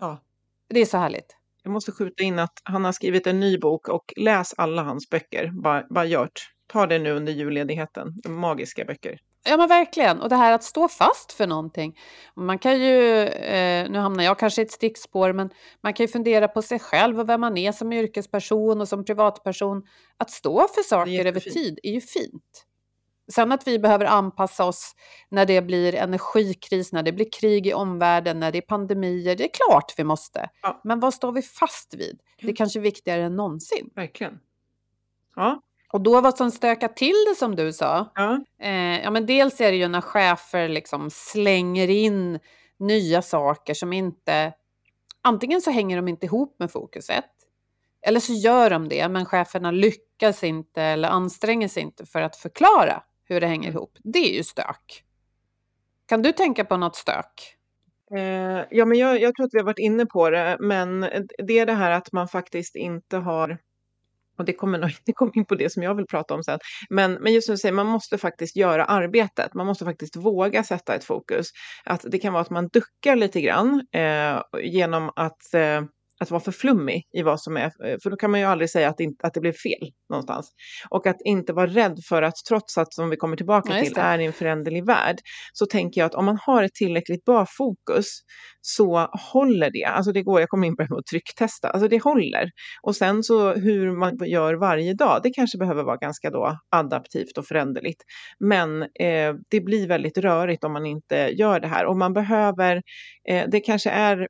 Ja. 0.01 0.23
Det 0.69 0.81
är 0.81 0.87
så 0.87 0.99
härligt. 0.99 1.37
Jag 1.63 1.73
måste 1.73 1.93
skjuta 1.93 2.23
in 2.23 2.39
att 2.39 2.61
han 2.65 2.85
har 2.85 2.93
skrivit 2.93 3.27
en 3.27 3.41
ny 3.41 3.59
bok 3.59 3.89
och 3.89 4.13
läs 4.17 4.55
alla 4.57 4.83
hans 4.83 5.11
böcker. 5.11 5.51
Bara, 5.63 5.87
bara 5.91 6.05
gjort. 6.05 6.53
Ta 6.67 6.87
det 6.87 6.99
nu 6.99 7.13
under 7.13 7.33
julledigheten. 7.33 8.15
Magiska 8.29 8.85
böcker. 8.85 9.19
Ja 9.49 9.57
men 9.57 9.69
verkligen. 9.69 10.21
Och 10.21 10.29
det 10.29 10.37
här 10.37 10.53
att 10.53 10.63
stå 10.63 10.89
fast 10.89 11.33
för 11.33 11.47
någonting. 11.47 11.99
Man 12.35 12.59
kan 12.59 12.81
ju, 12.81 13.23
eh, 13.23 13.91
nu 13.91 13.99
hamnar 13.99 14.25
jag 14.25 14.39
kanske 14.39 14.63
i 14.63 14.65
ett 14.65 14.73
stickspår, 14.73 15.33
men 15.33 15.51
man 15.83 15.95
kan 15.95 16.05
ju 16.05 16.13
fundera 16.13 16.49
på 16.49 16.63
sig 16.63 16.79
själv 16.79 17.21
och 17.21 17.29
vem 17.29 17.41
man 17.41 17.57
är 17.57 17.73
som 17.73 17.93
yrkesperson 17.93 18.81
och 18.81 18.89
som 18.89 19.05
privatperson. 19.05 19.83
Att 20.17 20.31
stå 20.31 20.69
för 20.75 20.83
saker 20.83 21.27
över 21.27 21.41
tid 21.41 21.79
är 21.83 21.93
ju 21.93 22.01
fint. 22.01 22.67
Sen 23.33 23.53
att 23.53 23.67
vi 23.67 23.79
behöver 23.79 24.05
anpassa 24.05 24.65
oss 24.65 24.95
när 25.29 25.47
det 25.47 25.63
blir 25.63 25.95
energikris, 25.95 26.93
när 26.93 27.03
det 27.03 27.13
blir 27.13 27.29
krig 27.41 27.67
i 27.67 27.75
omvärlden, 27.75 28.41
när 28.41 28.53
det 28.53 28.59
är 28.59 28.63
pandemier. 28.63 29.37
Det 29.37 29.45
är 29.45 29.69
klart 29.69 29.95
vi 29.97 30.05
måste. 30.05 30.49
Ja. 30.63 30.81
Men 30.85 31.01
vad 31.01 31.15
står 31.15 31.33
vi 31.33 31.43
fast 31.43 31.95
vid? 31.95 32.21
Det 32.41 32.49
är 32.49 32.57
kanske 32.57 32.81
viktigare 32.81 33.23
än 33.23 33.37
någonsin. 33.37 33.91
Verkligen. 33.95 34.39
Ja, 35.37 35.61
Och 35.93 36.01
då 36.01 36.21
vad 36.21 36.37
som 36.37 36.51
stökar 36.51 36.89
till 36.89 37.25
det 37.29 37.35
som 37.39 37.57
du 37.57 37.73
sa, 37.73 38.13
ja, 38.15 38.41
Eh, 38.61 39.03
ja, 39.03 39.11
men 39.11 39.27
dels 39.27 39.61
är 39.61 39.71
det 39.73 39.79
ju 39.79 39.89
när 39.89 40.01
chefer 40.01 40.69
liksom 40.69 41.11
slänger 41.11 41.89
in 41.91 42.39
nya 42.79 43.23
saker 43.23 43.75
som 43.75 43.93
inte... 43.93 44.53
Antingen 45.23 45.61
så 45.63 45.71
hänger 45.71 45.97
de 45.97 46.09
inte 46.09 46.27
ihop 46.27 46.57
med 46.59 46.71
fokuset, 46.71 47.25
eller 48.03 48.21
så 48.21 48.33
gör 48.33 48.71
de 48.71 48.89
det, 48.89 49.09
men 49.09 49.25
cheferna 49.27 49.71
lyckas 49.71 50.45
inte 50.45 50.83
eller 50.83 51.09
anstränger 51.09 51.69
sig 51.69 51.83
inte 51.83 52.07
för 52.07 52.23
att 52.23 52.37
förklara 52.37 53.03
hur 53.25 53.41
det 53.41 53.47
hänger 53.47 53.69
Mm. 53.69 53.77
ihop. 53.77 53.99
Det 54.05 54.19
är 54.19 54.37
ju 54.37 54.43
stök. 54.45 55.03
Kan 56.09 56.23
du 56.23 56.33
tänka 56.33 56.65
på 56.65 56.77
något 56.77 56.97
stök? 56.97 57.57
Eh, 58.17 58.65
ja, 58.71 58.85
men 58.85 58.99
jag, 58.99 59.21
jag 59.21 59.35
tror 59.35 59.47
att 59.47 59.55
vi 59.55 59.59
har 59.59 59.65
varit 59.67 59.79
inne 59.79 60.07
på 60.07 60.31
det, 60.31 60.57
men 60.61 61.01
det 61.47 61.59
är 61.59 61.67
det 61.67 61.73
här 61.73 61.91
att 61.91 62.13
man 62.13 62.29
faktiskt 62.29 62.77
inte 62.77 63.17
har 63.17 63.59
och 64.39 64.45
det 64.45 64.53
kommer 64.53 64.79
nog 64.79 64.91
inte 64.99 65.13
komma 65.13 65.33
in 65.35 65.45
på 65.45 65.55
det 65.55 65.73
som 65.73 65.83
jag 65.83 65.95
vill 65.95 66.07
prata 66.07 66.35
om 66.35 66.43
sen. 66.43 66.59
Men, 66.91 67.13
men 67.13 67.33
just 67.33 67.47
som 67.47 67.53
du 67.53 67.59
säger, 67.59 67.73
man 67.73 67.87
måste 67.87 68.19
faktiskt 68.19 68.57
göra 68.57 68.85
arbetet. 68.85 69.55
Man 69.55 69.67
måste 69.67 69.85
faktiskt 69.85 70.17
våga 70.17 70.65
sätta 70.65 70.95
ett 70.95 71.05
fokus. 71.05 71.47
Att 71.85 72.05
det 72.09 72.19
kan 72.19 72.33
vara 72.33 72.43
att 72.43 72.51
man 72.51 72.69
duckar 72.69 73.17
lite 73.17 73.41
grann 73.41 73.87
eh, 73.93 74.41
genom 74.63 75.11
att, 75.17 75.55
eh, 75.55 75.83
att 76.21 76.31
vara 76.31 76.41
för 76.41 76.53
flummig 76.53 77.03
i 77.19 77.23
vad 77.23 77.41
som 77.41 77.57
är. 77.57 77.65
eh, 77.65 77.97
För 78.03 78.11
då 78.11 78.17
kan 78.17 78.31
man 78.31 78.41
ju 78.41 78.47
aldrig 78.47 78.71
säga 78.71 78.89
att 78.89 78.97
det, 78.97 79.05
inte, 79.05 79.27
att 79.27 79.35
det 79.35 79.41
blev 79.41 79.53
fel 79.53 79.91
någonstans. 80.11 80.51
Och 80.91 81.07
att 81.07 81.17
inte 81.25 81.53
vara 81.53 81.67
rädd 81.67 81.99
för 82.09 82.23
att 82.23 82.35
trots 82.49 82.79
att, 82.79 82.95
som 82.95 83.11
vi 83.11 83.17
kommer 83.17 83.37
tillbaka 83.37 83.73
just 83.73 83.85
till, 83.85 83.95
det. 83.95 84.01
är 84.01 84.19
i 84.19 84.25
en 84.27 84.33
föränderlig 84.33 84.87
värld. 84.87 85.17
Så 85.53 85.67
tänker 85.67 86.01
jag 86.01 86.07
att 86.07 86.15
om 86.15 86.25
man 86.25 86.39
har 86.47 86.63
ett 86.63 86.75
tillräckligt 86.75 87.25
bra 87.25 87.47
fokus 87.59 88.07
så 88.61 89.09
håller 89.33 89.71
det. 89.71 89.85
Alltså 89.85 90.13
det 90.13 90.23
går, 90.23 90.41
jag 90.41 90.49
kommer 90.49 90.67
in 90.67 90.77
på 90.77 90.83
det 90.83 90.89
med 90.91 90.99
att 90.99 91.07
trycktesta. 91.07 91.71
Alltså 91.71 91.89
det 91.89 92.03
håller. 92.03 92.51
Och 92.83 92.97
sen 92.97 93.23
så 93.23 93.53
hur 93.53 93.99
man 93.99 94.17
gör 94.27 94.55
varje 94.55 94.95
dag, 94.95 95.21
det 95.23 95.31
kanske 95.31 95.59
behöver 95.59 95.83
vara 95.83 95.97
ganska 95.97 96.31
då 96.31 96.59
adaptivt 96.77 97.39
och 97.39 97.47
föränderligt. 97.47 98.03
Men 98.39 98.83
eh, 98.83 99.35
det 99.51 99.61
blir 99.61 99.89
väldigt 99.89 100.19
rörigt 100.19 100.65
om 100.65 100.73
man 100.73 100.87
inte 100.87 101.17
gör 101.17 101.61
det 101.61 101.69
här. 101.69 101.87
Och 101.87 101.97
man 101.97 102.13
behöver, 102.13 102.83
eh, 103.29 103.45
det 103.49 103.61
kanske 103.61 103.91
är 103.91 104.29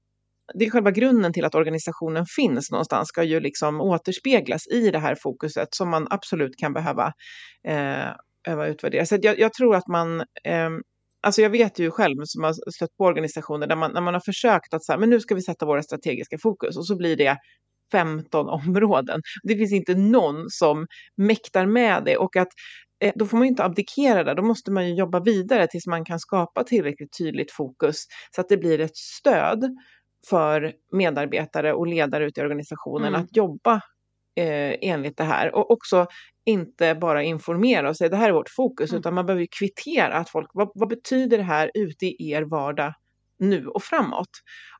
det 0.54 0.64
är 0.64 0.70
själva 0.70 0.90
grunden 0.90 1.32
till 1.32 1.44
att 1.44 1.54
organisationen 1.54 2.26
finns 2.37 2.70
någonstans, 2.70 3.09
ska 3.09 3.22
ju 3.22 3.40
liksom 3.40 3.80
återspeglas 3.80 4.66
i 4.66 4.90
det 4.90 4.98
här 4.98 5.16
fokuset 5.22 5.68
som 5.70 5.90
man 5.90 6.06
absolut 6.11 6.56
kan 6.56 6.72
behöva, 6.72 7.12
eh, 7.68 8.12
utvärdera. 8.68 9.06
Så 9.06 9.18
jag, 9.22 9.38
jag 9.38 9.52
tror 9.52 9.76
att 9.76 9.88
man, 9.88 10.20
eh, 10.20 10.70
alltså 11.22 11.42
jag 11.42 11.50
vet 11.50 11.78
ju 11.78 11.90
själv 11.90 12.16
som 12.24 12.44
har 12.44 12.70
stött 12.70 12.96
på 12.98 13.04
organisationer 13.04 13.66
där 13.66 13.76
man, 13.76 13.92
när 13.92 14.00
man 14.00 14.14
har 14.14 14.20
försökt 14.20 14.74
att 14.74 14.85
så 14.85 14.92
här, 14.92 14.98
men 14.98 15.11
nu 15.11 15.20
ska 15.20 15.35
vi 15.35 15.42
sätta 15.42 15.66
våra 15.66 15.82
strategiska 15.82 16.38
fokus 16.42 16.76
och 16.76 16.87
så 16.87 16.96
blir 16.96 17.16
det 17.16 17.37
15 17.92 18.48
områden. 18.66 19.20
Det 19.42 19.56
finns 19.56 19.72
inte 19.72 19.94
någon 19.94 20.44
som 20.50 20.87
mäktar 21.16 21.66
med 21.66 22.04
det 22.04 22.16
och 22.16 22.37
att 22.37 22.48
eh, 23.04 23.12
då 23.16 23.26
får 23.26 23.37
man 23.37 23.46
ju 23.46 23.50
inte 23.50 23.64
abdikera 23.64 24.24
där, 24.24 24.35
då 24.35 24.42
måste 24.42 24.70
man 24.70 24.88
ju 24.88 24.94
jobba 24.94 25.20
vidare 25.20 25.66
tills 25.66 25.87
man 25.87 26.04
kan 26.04 26.20
skapa 26.20 26.64
tillräckligt 26.64 27.18
tydligt 27.18 27.52
fokus 27.52 27.96
så 28.35 28.40
att 28.40 28.48
det 28.48 28.56
blir 28.56 28.80
ett 28.80 28.96
stöd 28.96 29.64
för 30.28 30.72
medarbetare 30.92 31.72
och 31.72 31.86
ledare 31.86 32.24
ute 32.26 32.40
i 32.40 32.44
organisationen 32.44 33.08
Mm. 33.08 33.22
att 33.22 33.36
jobba 33.36 33.74
eh, 34.36 34.74
enligt 34.80 35.16
det 35.16 35.24
här 35.24 35.54
och 35.54 35.70
också 35.70 36.06
inte 36.44 36.94
bara 36.94 37.22
informera 37.22 37.88
och 37.88 37.96
säga 37.96 38.08
det 38.10 38.16
här 38.16 38.28
är 38.28 38.32
vårt 38.32 38.50
fokus 38.50 38.90
Mm. 38.90 39.00
utan 39.00 39.14
man 39.14 39.26
behöver 39.26 39.46
kvittera 39.58 40.14
att 40.14 40.30
folk, 40.30 40.50
vad, 40.52 40.70
vad 40.74 40.88
betyder 40.88 41.36
det 41.38 41.44
här 41.44 41.70
ute 41.74 42.06
i 42.06 42.30
er 42.30 42.42
vardag 42.42 42.94
nu 43.38 43.66
och 43.66 43.82
framåt? 43.82 44.30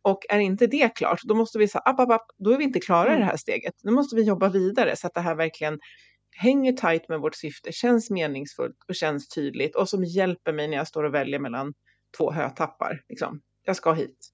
Och 0.03 0.19
är 0.29 0.39
inte 0.39 0.67
det 0.67 0.89
klart, 0.97 1.21
då 1.25 1.35
måste 1.35 1.59
vi 1.59 1.69
säga, 1.69 1.83
app, 1.83 2.01
app, 2.01 2.11
app, 2.11 2.27
då 2.39 2.51
är 2.51 2.59
vi 2.59 2.65
inte 2.65 2.81
klara 2.81 3.07
i 3.07 3.09
Mm. 3.09 3.21
det 3.21 3.27
här 3.27 3.37
steget. 3.37 3.75
Nu 3.83 3.93
måste 3.93 4.17
vi 4.17 4.23
jobba 4.23 4.49
vidare 4.49 4.97
så 4.97 5.07
att 5.07 5.15
det 5.15 5.21
här 5.21 5.35
verkligen 5.35 5.79
hänger 6.39 6.73
tajt 6.73 7.09
med 7.09 7.21
vårt 7.21 7.35
syfte, 7.35 7.73
känns 7.73 8.11
meningsfullt 8.11 8.77
och 8.89 8.95
känns 8.95 9.29
tydligt 9.29 9.77
och 9.77 9.89
som 9.89 10.05
hjälper 10.05 10.53
mig 10.53 10.69
när 10.69 10.77
jag 10.77 10.89
står 10.89 11.05
och 11.05 11.15
väljer 11.15 11.39
mellan 11.41 11.75
två 12.19 12.31
hötappar. 12.33 13.01
Liksom. 13.09 13.41
Jag 13.65 13.77
ska 13.77 13.93
hit. 13.93 14.33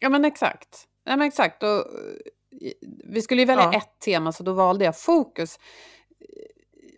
Ja, 0.00 0.08
men 0.08 0.24
exakt. 0.24 0.88
Ja, 1.04 1.16
men 1.16 1.26
exakt. 1.26 1.62
Och, 1.62 1.68
eh, 1.68 2.72
vi 3.04 3.22
skulle 3.22 3.42
ju 3.42 3.46
välja 3.46 3.70
Ja. 3.72 3.78
ett 3.78 4.00
tema, 4.04 4.32
så 4.32 4.42
då 4.42 4.52
valde 4.52 4.84
jag 4.84 5.00
fokus. 5.00 5.58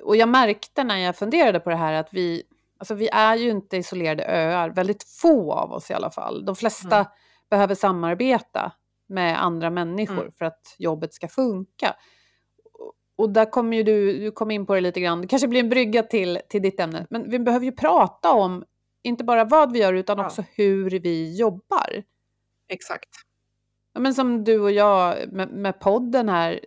Och 0.03 0.17
jag 0.17 0.29
märkte 0.29 0.85
när 0.85 0.99
jag 0.99 1.17
funderade 1.17 1.61
på 1.61 1.71
det 1.71 1.77
här 1.77 1.93
att 1.93 2.09
vi, 2.13 2.43
Alltså 2.81 2.95
vi 2.95 3.09
är 3.09 3.37
ju 3.37 3.51
inte 3.51 3.77
isolerade 3.77 4.25
öar, 4.25 4.71
väldigt 4.71 5.05
få 5.05 5.53
av 5.53 5.73
oss 5.73 5.91
i 5.91 5.95
alla 5.95 6.11
fall. 6.11 6.45
De 6.45 6.57
flesta 6.57 6.97
mm. 6.97 7.09
behöver 7.51 7.75
samarbeta 7.75 8.73
med 9.09 9.43
andra 9.43 9.71
människor 9.71 10.21
mm. 10.21 10.33
för 10.33 10.45
att 10.45 10.75
jobbet 10.79 11.15
ska 11.15 11.29
funka. 11.29 11.95
Och 13.17 13.31
där 13.31 13.51
kommer 13.51 13.77
ju 13.77 13.83
du, 13.83 14.19
du 14.19 14.31
kom 14.31 14.51
in 14.51 14.67
på 14.67 14.75
det 14.75 14.81
lite 14.81 15.01
grann, 15.01 15.21
det 15.21 15.29
kanske 15.29 15.49
blir 15.49 15.61
en 15.61 15.69
brygga 15.69 16.03
till, 16.03 16.41
till 16.49 16.63
ditt 16.63 16.81
ämne, 16.81 17.07
men 17.11 17.31
vi 17.31 17.39
behöver 17.39 17.67
ju 17.67 17.73
prata 17.73 18.33
om 18.33 18.65
inte 19.03 19.25
bara 19.25 19.45
vad 19.45 19.73
vi 19.73 19.79
gör 19.79 19.95
utan 19.95 20.19
ja. 20.19 20.27
också 20.27 20.45
hur 20.55 20.91
vi 20.91 21.39
jobbar. 21.39 22.03
Exakt. 22.69 23.09
Ja, 23.93 24.01
men 24.01 24.15
som 24.15 24.45
du 24.45 24.61
och 24.61 24.73
jag 24.73 25.33
med, 25.33 25.51
med 25.51 25.81
podden 25.81 26.29
här, 26.29 26.61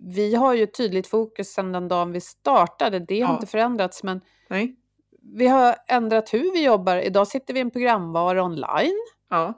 vi 0.00 0.34
har 0.34 0.54
ju 0.54 0.66
tydligt 0.66 1.06
fokus 1.06 1.48
sedan 1.48 1.72
den 1.72 1.88
dagen 1.88 2.12
vi 2.12 2.20
startade. 2.20 2.98
Det 2.98 3.20
har 3.20 3.28
ja. 3.28 3.34
inte 3.34 3.46
förändrats, 3.46 4.02
men 4.02 4.20
Nej. 4.48 4.76
vi 5.22 5.46
har 5.46 5.76
ändrat 5.88 6.34
hur 6.34 6.52
vi 6.52 6.64
jobbar. 6.64 6.96
Idag 6.96 7.28
sitter 7.28 7.54
vi 7.54 7.60
i 7.60 7.62
en 7.62 7.70
programvara 7.70 8.44
online. 8.44 8.98
Ja. 9.30 9.54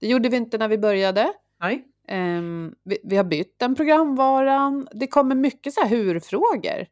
Det 0.00 0.06
gjorde 0.08 0.28
vi 0.28 0.36
inte 0.36 0.58
när 0.58 0.68
vi 0.68 0.78
började. 0.78 1.32
Nej. 1.60 1.84
Um, 2.10 2.74
vi, 2.84 2.98
vi, 3.04 3.16
har 3.16 3.24
bytt 3.24 3.58
den 3.58 3.74
programvaran. 3.74 4.88
Det 4.92 5.06
kommer 5.06 5.34
mycket 5.34 5.74
så 5.74 5.80
här 5.80 5.88
hur-frågor. 5.88 6.86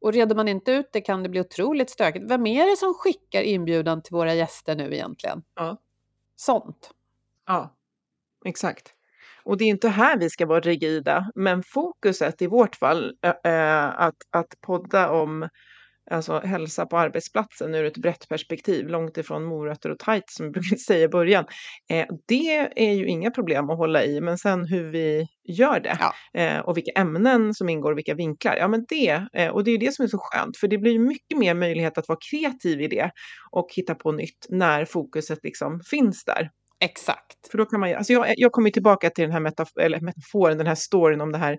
Och 0.00 0.12
reder 0.12 0.36
man 0.36 0.48
inte 0.48 0.72
ut 0.72 0.88
det 0.92 1.00
kan 1.00 1.22
det 1.22 1.28
bli 1.28 1.40
otroligt 1.40 1.90
stökigt. 1.90 2.30
Vem 2.30 2.46
är 2.46 2.70
det 2.70 2.76
som 2.76 2.94
skickar 2.94 3.42
inbjudan 3.42 4.02
till 4.02 4.14
våra 4.14 4.34
gäster 4.34 4.76
nu 4.76 4.94
egentligen? 4.94 5.42
Ja. 5.54 5.76
Sånt. 6.36 6.90
Ja, 7.48 7.76
exakt. 8.44 8.94
Och 9.44 9.58
det 9.58 9.64
är 9.64 9.68
inte 9.68 9.88
här 9.88 10.18
vi 10.18 10.30
ska 10.30 10.46
vara 10.46 10.60
rigida, 10.60 11.30
men 11.34 11.62
fokuset 11.62 12.42
i 12.42 12.46
vårt 12.46 12.76
fall, 12.76 13.12
äh, 13.44 14.00
att, 14.00 14.16
att 14.30 14.60
podda 14.66 15.10
om 15.10 15.48
alltså 16.10 16.40
hälsa 16.40 16.86
på 16.86 16.98
arbetsplatsen 16.98 17.74
ur 17.74 17.84
ett 17.84 17.96
brett 17.96 18.28
perspektiv, 18.28 18.88
långt 18.88 19.16
ifrån 19.16 19.44
morötter 19.44 19.90
och 19.90 19.98
tights 19.98 20.34
som 20.34 20.46
vi 20.46 20.52
brukar 20.52 20.76
säga 20.86 21.04
i 21.04 21.08
början. 21.08 21.44
Eh, 21.90 22.06
det 22.28 22.56
är 22.76 22.92
ju 22.92 23.06
inga 23.06 23.30
problem 23.30 23.70
att 23.70 23.78
hålla 23.78 24.04
i, 24.04 24.20
men 24.20 24.38
sen 24.38 24.64
hur 24.64 24.90
vi 24.90 25.26
gör 25.48 25.80
det 25.80 25.98
ja. 26.00 26.40
eh, 26.40 26.58
och 26.58 26.76
vilka 26.76 26.92
ämnen 27.00 27.54
som 27.54 27.68
ingår 27.68 27.92
och 27.92 27.98
vilka 27.98 28.14
vinklar, 28.14 28.56
ja 28.56 28.68
men 28.68 28.84
det, 28.88 29.16
och 29.52 29.64
det 29.64 29.70
är 29.70 29.78
det 29.78 29.94
som 29.94 30.04
är 30.04 30.08
så 30.08 30.18
skönt, 30.20 30.56
för 30.56 30.68
det 30.68 30.78
blir 30.78 30.98
mycket 30.98 31.38
mer 31.38 31.54
möjlighet 31.54 31.98
att 31.98 32.08
vara 32.08 32.18
kreativ 32.30 32.80
i 32.80 32.88
det 32.88 33.10
och 33.50 33.68
hitta 33.76 33.94
på 33.94 34.12
nytt 34.12 34.46
när 34.48 34.84
fokuset 34.84 35.38
liksom 35.42 35.80
finns 35.90 36.24
där. 36.24 36.50
Exakt. 36.80 37.50
För 37.50 37.58
då 37.58 37.64
kan 37.64 37.80
man, 37.80 37.94
alltså 37.94 38.12
jag, 38.12 38.34
jag 38.36 38.52
kommer 38.52 38.70
tillbaka 38.70 39.10
till 39.10 39.24
den 39.24 39.32
här 39.32 39.40
metaf 39.40 39.68
eller 39.80 40.00
metaforen, 40.00 40.58
den 40.58 40.66
här 40.66 40.74
storyn 40.74 41.20
om 41.20 41.32
det 41.32 41.38
här 41.38 41.58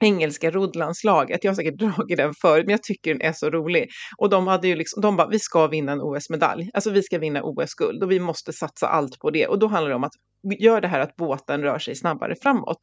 engelska 0.00 0.50
roddlandslaget. 0.50 1.44
Jag 1.44 1.50
har 1.50 1.56
säkert 1.56 1.78
dragit 1.78 2.16
den 2.16 2.34
förut, 2.34 2.66
men 2.66 2.72
jag 2.72 2.82
tycker 2.82 3.14
den 3.14 3.22
är 3.22 3.32
så 3.32 3.50
rolig. 3.50 3.88
Och 4.18 4.30
de 4.30 4.46
hade 4.46 4.68
ju 4.68 4.76
liksom, 4.76 5.00
de 5.02 5.16
bara, 5.16 5.28
vi 5.28 5.38
ska 5.38 5.66
vinna 5.66 5.92
en 5.92 6.00
OS-medalj. 6.00 6.70
Alltså 6.74 6.90
vi 6.90 7.02
ska 7.02 7.18
vinna 7.18 7.42
OS-guld 7.42 8.02
och 8.02 8.10
vi 8.10 8.20
måste 8.20 8.52
satsa 8.52 8.86
allt 8.86 9.18
på 9.18 9.30
det. 9.30 9.46
Och 9.46 9.58
då 9.58 9.66
handlar 9.66 9.90
det 9.90 9.96
om 9.96 10.04
att 10.04 10.12
göra 10.58 10.80
det 10.80 10.88
här 10.88 11.00
att 11.00 11.16
båten 11.16 11.62
rör 11.62 11.78
sig 11.78 11.94
snabbare 11.94 12.34
framåt. 12.42 12.78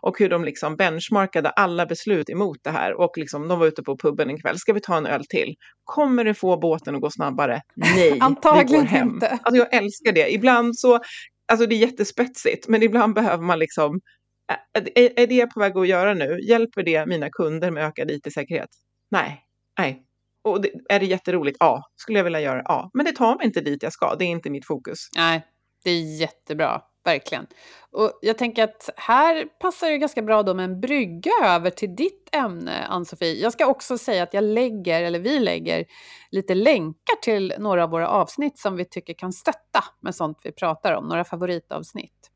Och 0.00 0.18
hur 0.18 0.28
de 0.28 0.44
liksom 0.44 0.76
benchmarkade 0.76 1.50
alla 1.50 1.86
beslut 1.86 2.30
emot 2.30 2.58
det 2.62 2.70
här. 2.70 3.00
Och 3.00 3.18
liksom, 3.18 3.48
de 3.48 3.58
var 3.58 3.66
ute 3.66 3.82
på 3.82 3.96
puben 3.96 4.30
en 4.30 4.40
kväll, 4.40 4.58
ska 4.58 4.72
vi 4.72 4.80
ta 4.80 4.96
en 4.96 5.06
öl 5.06 5.24
till? 5.28 5.54
Kommer 5.84 6.24
det 6.24 6.34
få 6.34 6.56
båten 6.56 6.94
att 6.94 7.00
gå 7.00 7.10
snabbare? 7.10 7.60
Nej, 7.74 8.18
Antagligen 8.20 8.66
vi 8.68 8.76
går 8.76 8.84
hem. 8.84 9.08
inte. 9.08 9.38
Alltså 9.42 9.56
jag 9.56 9.74
älskar 9.74 10.12
det. 10.12 10.32
Ibland 10.32 10.78
så, 10.78 11.00
alltså 11.52 11.66
det 11.66 11.74
är 11.74 11.78
jättespetsigt, 11.78 12.68
men 12.68 12.82
ibland 12.82 13.14
behöver 13.14 13.44
man 13.44 13.58
liksom 13.58 14.00
är, 14.94 15.20
är 15.20 15.26
det 15.26 15.46
på 15.46 15.60
väg 15.60 15.76
att 15.76 15.88
göra 15.88 16.14
nu? 16.14 16.38
Hjälper 16.48 16.82
det 16.82 17.06
mina 17.06 17.30
kunder 17.30 17.70
med 17.70 17.84
ökad 17.84 18.10
IT-säkerhet? 18.10 18.70
Nej, 19.10 19.42
nej. 19.78 20.02
Och 20.44 20.62
det, 20.62 20.70
är 20.88 21.00
det 21.00 21.06
jätteroligt? 21.06 21.56
Ja. 21.60 21.82
Skulle 21.96 22.18
jag 22.18 22.24
vilja 22.24 22.40
göra? 22.40 22.62
Ja. 22.64 22.90
Men 22.94 23.06
det 23.06 23.12
tar 23.12 23.36
mig 23.36 23.46
inte 23.46 23.60
dit 23.60 23.82
jag 23.82 23.92
ska. 23.92 24.14
Det 24.14 24.24
är 24.24 24.28
inte 24.28 24.50
mitt 24.50 24.66
fokus. 24.66 24.98
Nej, 25.16 25.46
det 25.84 25.90
är 25.90 26.20
jättebra. 26.20 26.82
Verkligen. 27.04 27.46
Och 27.90 28.18
jag 28.22 28.38
tänker 28.38 28.64
att 28.64 28.90
här 28.96 29.44
passar 29.60 29.90
det 29.90 29.98
ganska 29.98 30.22
bra 30.22 30.42
då 30.42 30.54
med 30.54 30.64
en 30.64 30.80
brygga 30.80 31.32
över 31.44 31.70
till 31.70 31.96
ditt 31.96 32.28
ämne, 32.32 32.86
Ann-Sofie. 32.86 33.42
Jag 33.42 33.52
ska 33.52 33.66
också 33.66 33.98
säga 33.98 34.22
att 34.22 34.34
jag 34.34 34.44
lägger, 34.44 35.02
eller 35.02 35.18
vi 35.18 35.38
lägger, 35.38 35.84
lite 36.30 36.54
länkar 36.54 37.16
till 37.22 37.54
några 37.58 37.84
av 37.84 37.90
våra 37.90 38.08
avsnitt 38.08 38.58
som 38.58 38.76
vi 38.76 38.84
tycker 38.84 39.14
kan 39.14 39.32
stötta 39.32 39.84
med 40.00 40.14
sånt 40.14 40.38
vi 40.42 40.52
pratar 40.52 40.92
om, 40.92 41.08
några 41.08 41.24
favoritavsnitt. 41.24 42.31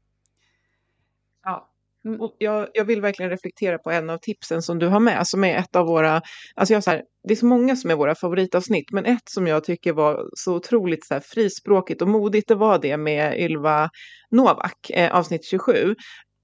Mm. 2.06 2.20
Och 2.20 2.36
jag, 2.38 2.68
jag, 2.74 2.84
vill 2.84 3.00
verkligen 3.00 3.30
reflektera 3.30 3.78
på 3.78 3.90
en 3.90 4.10
av 4.10 4.18
tipsen 4.18 4.62
som 4.62 4.78
du 4.78 4.86
har 4.86 5.00
med, 5.00 5.26
som 5.26 5.44
är 5.44 5.56
ett 5.58 5.76
av 5.76 5.86
våra, 5.86 6.22
alltså 6.54 6.74
jag 6.74 6.84
så 6.84 6.90
här, 6.90 7.02
det 7.28 7.34
är 7.34 7.36
så 7.36 7.46
många 7.46 7.76
som 7.76 7.90
är 7.90 7.94
våra 7.94 8.14
favoritavsnitt, 8.14 8.92
men 8.92 9.04
ett 9.04 9.28
som 9.30 9.46
jag 9.46 9.64
tycker 9.64 9.92
var 9.92 10.24
så 10.34 10.54
otroligt 10.54 11.06
så 11.06 11.14
här, 11.14 11.20
frispråkigt 11.20 12.02
och 12.02 12.08
modigt, 12.08 12.48
det 12.48 12.54
var 12.54 12.78
det 12.78 12.96
med 12.96 13.40
Ylva 13.40 13.90
Novak, 14.30 14.90
eh, 14.90 15.16
avsnitt 15.16 15.44
27. 15.44 15.94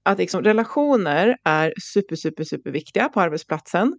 Att 0.05 0.17
liksom, 0.17 0.43
relationer 0.43 1.35
är 1.43 1.73
super, 1.93 2.15
super, 2.15 2.43
super 2.43 2.71
viktiga 2.71 3.09
på 3.09 3.21
arbetsplatsen. 3.21 3.93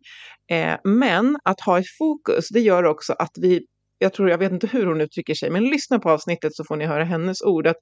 Eh, 0.50 0.76
men 0.84 1.36
att 1.44 1.60
ha 1.60 1.78
ett 1.78 1.96
fokus, 1.98 2.48
det 2.48 2.60
gör 2.60 2.84
också 2.84 3.12
att 3.12 3.32
vi, 3.40 3.60
jag 3.98 4.12
tror, 4.12 4.30
jag 4.30 4.38
vet 4.38 4.52
inte 4.52 4.66
hur 4.66 4.86
hon 4.86 5.00
uttrycker 5.00 5.34
sig, 5.34 5.50
men 5.50 5.64
lyssna 5.64 5.98
på 5.98 6.10
avsnittet 6.10 6.54
så 6.54 6.64
får 6.64 6.76
ni 6.76 6.84
höra 6.84 7.04
hennes 7.04 7.42
ord. 7.42 7.66
Att, 7.66 7.76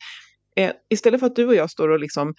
eh, 0.57 0.73
istället 0.91 1.21
för 1.21 1.27
att 1.27 1.37
du 1.37 1.47
och 1.47 1.55
jag 1.55 1.71
står 1.71 1.89
och 1.89 2.01
liksom 2.01 2.35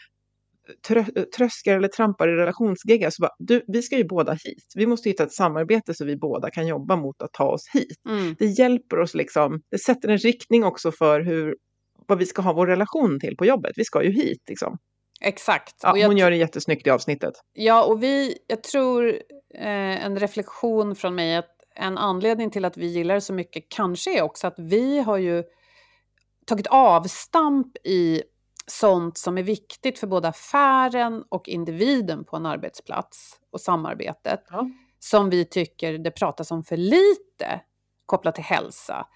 trö 0.87 1.03
tröskar 1.37 1.77
eller 1.77 1.87
trampar 1.87 2.27
i 2.27 2.31
relationsgeggar 2.31 3.09
så 3.09 3.21
bara, 3.21 3.31
du, 3.39 3.61
vi 3.67 3.81
ska 3.81 3.97
ju 3.97 4.03
båda 4.03 4.31
hit. 4.31 4.73
Vi 4.75 4.87
måste 4.87 5.09
hitta 5.09 5.23
ett 5.23 5.33
samarbete 5.33 5.93
så 5.93 6.05
vi 6.05 6.17
båda 6.17 6.49
kan 6.49 6.67
jobba 6.67 6.95
mot 6.95 7.21
att 7.21 7.33
ta 7.33 7.45
oss 7.45 7.69
hit. 7.73 7.97
Mm. 8.09 8.35
Det 8.39 8.45
hjälper 8.45 8.99
oss 8.99 9.13
liksom, 9.13 9.61
det 9.71 9.77
sätter 9.77 10.09
en 10.09 10.17
riktning 10.17 10.63
också 10.63 10.91
för 10.91 11.21
hur, 11.21 11.55
vad 12.07 12.17
vi 12.17 12.25
ska 12.25 12.41
ha 12.41 12.53
vår 12.53 12.67
relation 12.67 13.19
till 13.19 13.35
på 13.37 13.45
jobbet. 13.45 13.71
Vi 13.75 13.83
ska 13.83 14.03
ju 14.03 14.11
hit 14.11 14.41
liksom. 14.49 14.77
Exakt. 15.21 15.75
Ja, 15.81 16.07
hon 16.07 16.17
gör 16.17 16.31
det 16.31 16.37
jättesnyggt 16.37 16.87
i 16.87 16.89
avsnittet. 16.89 17.33
Ja, 17.53 17.83
och 17.83 18.03
vi, 18.03 18.37
jag 18.47 18.63
tror 18.63 19.09
eh, 19.55 20.05
en 20.05 20.19
reflektion 20.19 20.95
från 20.95 21.15
mig 21.15 21.35
att 21.35 21.49
en 21.75 21.97
anledning 21.97 22.51
till 22.51 22.65
att 22.65 22.77
vi 22.77 22.85
gillar 22.85 23.15
det 23.15 23.21
så 23.21 23.33
mycket 23.33 23.63
kanske 23.69 24.17
är 24.17 24.21
också 24.21 24.47
att 24.47 24.55
vi 24.57 24.99
har 24.99 25.17
ju 25.17 25.43
tagit 26.45 26.67
avstamp 26.67 27.77
i 27.83 28.21
sånt 28.67 29.17
som 29.17 29.37
är 29.37 29.43
viktigt 29.43 29.99
för 29.99 30.07
både 30.07 30.27
affären 30.27 31.23
och 31.29 31.49
individen 31.49 32.23
på 32.25 32.35
en 32.35 32.45
arbetsplats 32.45 33.39
och 33.51 33.61
samarbetet. 33.61 34.43
Ja. 34.49 34.69
Som 34.99 35.29
vi 35.29 35.45
tycker 35.45 35.97
det 35.97 36.11
pratas 36.11 36.51
om 36.51 36.63
för 36.63 36.77
lite 36.77 37.61
kopplat 38.05 38.35
till 38.35 38.43
hälsa. 38.43 39.07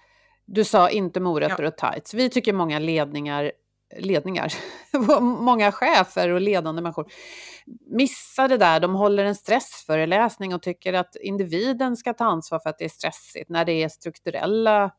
Du 0.46 0.64
sa 0.64 0.90
inte 0.90 1.20
morötter 1.20 1.62
ja. 1.62 1.68
och 1.68 1.76
tights. 1.76 2.14
Vi 2.14 2.30
tycker 2.30 2.52
många 2.52 2.78
ledningar, 2.78 3.52
ledningar, 3.98 4.52
många 5.20 5.72
chefer 5.72 6.28
och 6.28 6.40
ledande 6.40 6.82
människor 6.82 7.12
missar 7.86 8.48
det 8.48 8.56
där. 8.56 8.80
De 8.80 8.94
håller 8.94 9.24
en 9.24 9.34
stressföreläsning 9.34 10.54
och 10.54 10.62
tycker 10.62 10.92
att 10.92 11.16
individen 11.16 11.96
ska 11.96 12.14
ta 12.14 12.24
ansvar 12.24 12.58
för 12.58 12.70
att 12.70 12.78
det 12.78 12.84
är 12.84 12.88
stressigt 12.88 13.50
när 13.50 13.64
det 13.64 13.72
är 13.72 13.88
strukturella 13.88 14.90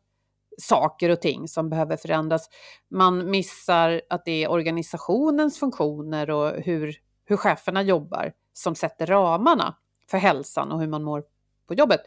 saker 0.61 1.09
och 1.09 1.21
ting 1.21 1.47
som 1.47 1.69
behöver 1.69 1.97
förändras. 1.97 2.49
Man 2.91 3.31
missar 3.31 4.01
att 4.09 4.25
det 4.25 4.43
är 4.43 4.51
organisationens 4.51 5.59
funktioner 5.59 6.29
och 6.29 6.51
hur, 6.51 6.95
hur 7.25 7.37
cheferna 7.37 7.81
jobbar 7.81 8.33
som 8.53 8.75
sätter 8.75 9.05
ramarna 9.05 9.75
för 10.11 10.17
hälsan 10.17 10.71
och 10.71 10.79
hur 10.79 10.87
man 10.87 11.03
mår 11.03 11.23
på 11.67 11.73
jobbet. 11.73 12.01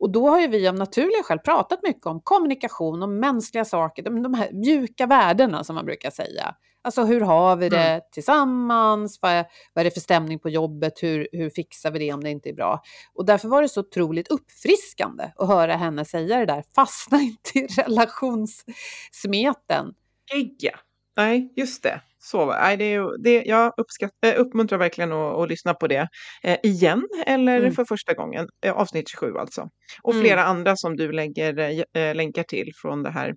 Och 0.00 0.10
då 0.10 0.28
har 0.28 0.40
ju 0.40 0.46
vi 0.46 0.68
av 0.68 0.74
naturliga 0.74 1.22
skäl 1.22 1.38
pratat 1.38 1.82
mycket 1.82 2.06
om 2.06 2.20
kommunikation 2.20 3.02
och 3.02 3.08
mänskliga 3.08 3.64
saker, 3.64 4.02
de, 4.02 4.22
de 4.22 4.34
här 4.34 4.52
mjuka 4.52 5.06
värdena 5.06 5.64
som 5.64 5.74
man 5.74 5.84
brukar 5.84 6.10
säga. 6.10 6.54
Alltså 6.84 7.04
hur 7.04 7.20
har 7.20 7.56
vi 7.56 7.68
det 7.68 7.78
mm. 7.78 8.00
tillsammans? 8.12 9.18
Vad 9.22 9.30
är, 9.30 9.46
vad 9.72 9.80
är 9.80 9.84
det 9.84 9.90
för 9.90 10.00
stämning 10.00 10.38
på 10.38 10.48
jobbet? 10.48 11.02
Hur, 11.02 11.28
hur 11.32 11.50
fixar 11.50 11.90
vi 11.90 11.98
det 11.98 12.12
om 12.12 12.24
det 12.24 12.30
inte 12.30 12.48
är 12.48 12.54
bra? 12.54 12.82
Och 13.14 13.26
därför 13.26 13.48
var 13.48 13.62
det 13.62 13.68
så 13.68 13.80
otroligt 13.80 14.28
uppfriskande 14.28 15.24
att 15.36 15.48
höra 15.48 15.76
henne 15.76 16.04
säga 16.04 16.38
det 16.38 16.46
där. 16.46 16.64
Fastna 16.74 17.20
inte 17.20 17.58
i 17.58 17.66
relationssmeten. 17.66 19.94
Ägga. 20.34 20.78
Nej, 21.16 21.52
just 21.56 21.82
det. 21.82 22.00
Så, 22.18 22.46
nej, 22.46 22.76
det 22.76 22.84
är, 22.84 23.22
det, 23.22 23.42
jag 23.42 23.72
uppskatt, 23.76 24.10
äh, 24.26 24.40
uppmuntrar 24.40 24.78
verkligen 24.78 25.12
att, 25.12 25.38
att 25.38 25.48
lyssna 25.48 25.74
på 25.74 25.86
det 25.86 26.08
eh, 26.42 26.58
igen 26.62 27.08
eller 27.26 27.58
mm. 27.58 27.72
för 27.72 27.84
första 27.84 28.14
gången. 28.14 28.48
Eh, 28.64 28.72
avsnitt 28.72 29.08
27 29.08 29.38
alltså. 29.38 29.68
Och 30.02 30.12
mm. 30.12 30.24
flera 30.24 30.44
andra 30.44 30.76
som 30.76 30.96
du 30.96 31.12
lägger 31.12 31.84
eh, 31.96 32.14
länkar 32.14 32.42
till 32.42 32.72
från 32.74 33.02
det 33.02 33.10
här 33.10 33.28
Eh, 33.28 33.34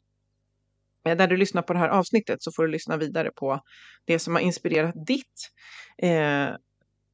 när 1.06 1.28
du 1.28 1.38
lyssnar 1.38 1.62
på 1.62 1.74
det 1.74 1.80
här 1.80 1.89
avsnittet 1.89 2.44
så 2.44 2.52
får 2.52 2.63
du 2.63 2.72
lyssna 2.72 2.98
vidare 2.98 3.32
på 3.32 3.60
det 4.06 4.20
som 4.20 4.36
har 4.36 4.41
inspirerat 4.41 5.08
ditt 5.08 5.52
eh, 5.98 6.48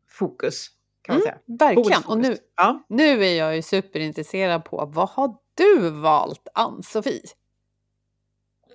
fokus. 0.10 0.67
Kan 1.01 1.15
man 1.15 1.21
mm, 1.21 1.23
säga. 1.23 1.58
Verkligen. 1.60 2.04
Och 2.08 2.17
nu, 2.17 2.38
ja. 2.56 2.86
nu 2.89 3.23
är 3.25 3.38
jag 3.38 3.56
ju 3.56 3.62
superintresserad 3.62 4.65
på 4.65 4.91
vad 4.93 5.10
har 5.10 5.36
du 5.58 5.89
valt, 5.89 6.47
Ann-Sofie? 6.54 7.21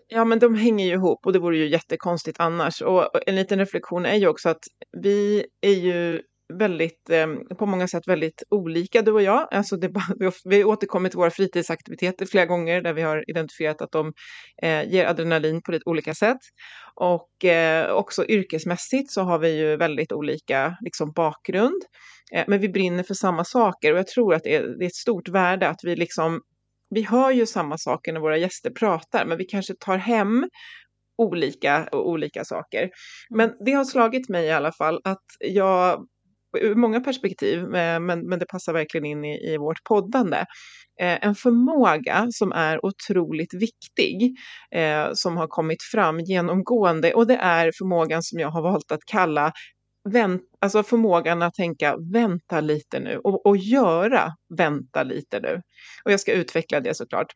Ja, 0.08 0.24
men 0.24 0.38
de 0.38 0.54
hänger 0.54 0.86
ju 0.86 0.92
ihop 0.92 1.26
och 1.26 1.32
det 1.32 1.38
vore 1.38 1.56
ju 1.56 1.68
jättekonstigt 1.68 2.40
annars. 2.40 2.82
Och 2.82 3.28
en 3.28 3.34
liten 3.34 3.58
reflektion 3.58 4.06
är 4.06 4.14
ju 4.14 4.28
också 4.28 4.48
att 4.48 4.64
vi 5.02 5.46
är 5.60 5.72
ju 5.72 6.22
väldigt, 6.54 7.10
eh, 7.10 7.26
på 7.58 7.66
många 7.66 7.88
sätt 7.88 8.08
väldigt 8.08 8.42
olika 8.50 9.02
du 9.02 9.12
och 9.12 9.22
jag. 9.22 9.48
Alltså 9.50 9.76
det, 9.76 9.92
vi 10.44 10.64
återkommer 10.64 11.08
till 11.08 11.18
våra 11.18 11.30
fritidsaktiviteter 11.30 12.26
flera 12.26 12.46
gånger 12.46 12.82
där 12.82 12.92
vi 12.92 13.02
har 13.02 13.30
identifierat 13.30 13.82
att 13.82 13.92
de 13.92 14.12
eh, 14.62 14.92
ger 14.92 15.06
adrenalin 15.06 15.62
på 15.62 15.72
lite 15.72 15.90
olika 15.90 16.14
sätt. 16.14 16.40
Och 16.94 17.44
eh, 17.44 17.90
också 17.90 18.26
yrkesmässigt 18.28 19.12
så 19.12 19.22
har 19.22 19.38
vi 19.38 19.58
ju 19.58 19.76
väldigt 19.76 20.12
olika 20.12 20.76
liksom, 20.80 21.12
bakgrund. 21.12 21.82
Eh, 22.32 22.44
men 22.48 22.60
vi 22.60 22.68
brinner 22.68 23.02
för 23.02 23.14
samma 23.14 23.44
saker 23.44 23.92
och 23.92 23.98
jag 23.98 24.06
tror 24.06 24.34
att 24.34 24.42
det 24.44 24.54
är, 24.54 24.62
det 24.78 24.84
är 24.84 24.86
ett 24.86 24.94
stort 24.94 25.28
värde 25.28 25.68
att 25.68 25.80
vi 25.82 25.96
liksom 25.96 26.40
vi 26.90 27.02
hör 27.02 27.30
ju 27.30 27.46
samma 27.46 27.78
saker 27.78 28.12
när 28.12 28.20
våra 28.20 28.36
gäster 28.36 28.70
pratar, 28.70 29.26
men 29.26 29.38
vi 29.38 29.44
kanske 29.44 29.74
tar 29.74 29.96
hem 29.96 30.48
olika 31.18 31.88
och 31.92 32.08
olika 32.08 32.44
saker. 32.44 32.90
Men 33.30 33.52
det 33.64 33.72
har 33.72 33.84
slagit 33.84 34.28
mig 34.28 34.46
i 34.46 34.50
alla 34.50 34.72
fall 34.72 35.00
att 35.04 35.24
jag 35.40 36.06
ur 36.58 36.74
många 36.74 37.00
perspektiv, 37.00 37.58
eh, 37.74 38.00
men, 38.00 38.28
men 38.28 38.38
det 38.38 38.46
passar 38.46 38.72
verkligen 38.72 39.04
in 39.04 39.24
i, 39.24 39.52
i 39.52 39.56
vårt 39.56 39.84
poddande. 39.84 40.36
Eh, 41.00 41.18
en 41.26 41.34
förmåga 41.34 42.26
som 42.30 42.52
är 42.52 42.86
otroligt 42.86 43.54
viktig, 43.54 44.36
eh, 44.74 45.08
som 45.12 45.36
har 45.36 45.46
kommit 45.46 45.82
fram 45.82 46.20
genomgående 46.20 47.14
och 47.14 47.26
det 47.26 47.36
är 47.36 47.72
förmågan 47.78 48.22
som 48.22 48.40
jag 48.40 48.48
har 48.48 48.62
valt 48.62 48.92
att 48.92 49.04
kalla 49.06 49.52
vänt, 50.08 50.42
alltså 50.60 50.82
förmågan 50.82 51.42
att 51.42 51.54
tänka 51.54 51.96
vänta 52.12 52.60
lite 52.60 53.00
nu 53.00 53.18
och, 53.18 53.46
och 53.46 53.56
göra 53.56 54.32
vänta 54.58 55.02
lite 55.02 55.40
nu. 55.40 55.62
Och 56.04 56.12
jag 56.12 56.20
ska 56.20 56.32
utveckla 56.32 56.80
det 56.80 56.94
såklart. 56.94 57.32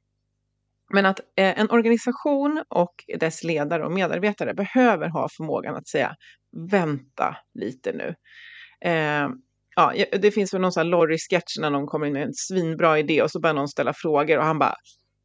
Men 0.93 1.07
att 1.07 1.21
eh, 1.21 1.61
en 1.61 1.71
organisation 1.71 2.63
och 2.69 2.95
dess 3.21 3.45
ledare 3.45 3.85
och 3.85 3.93
medarbetare 3.93 4.55
behöver 4.55 5.09
ha 5.09 5.29
förmågan 5.37 5.77
att 5.77 5.89
säga 5.89 6.15
vänta 6.71 7.37
lite 7.55 7.93
nu. 7.93 8.15
Eh, 8.85 9.29
ja, 9.77 9.95
det 10.13 10.31
finns 10.31 10.55
väl 10.55 10.61
någon 10.61 10.73
sån 10.73 10.81
här 10.81 10.91
Lorry-sketch 10.91 11.59
när 11.61 11.71
någon 11.71 11.87
kommer 11.87 12.07
in 12.07 12.13
med 12.13 12.23
en 12.23 12.35
svinbra 12.35 12.99
idé 12.99 13.23
och 13.23 13.31
så 13.31 13.41
börjar 13.41 13.55
någon 13.55 13.69
ställa 13.69 13.93
frågor 13.95 14.39
och 14.39 14.45
han 14.45 14.59
bara, 14.59 14.75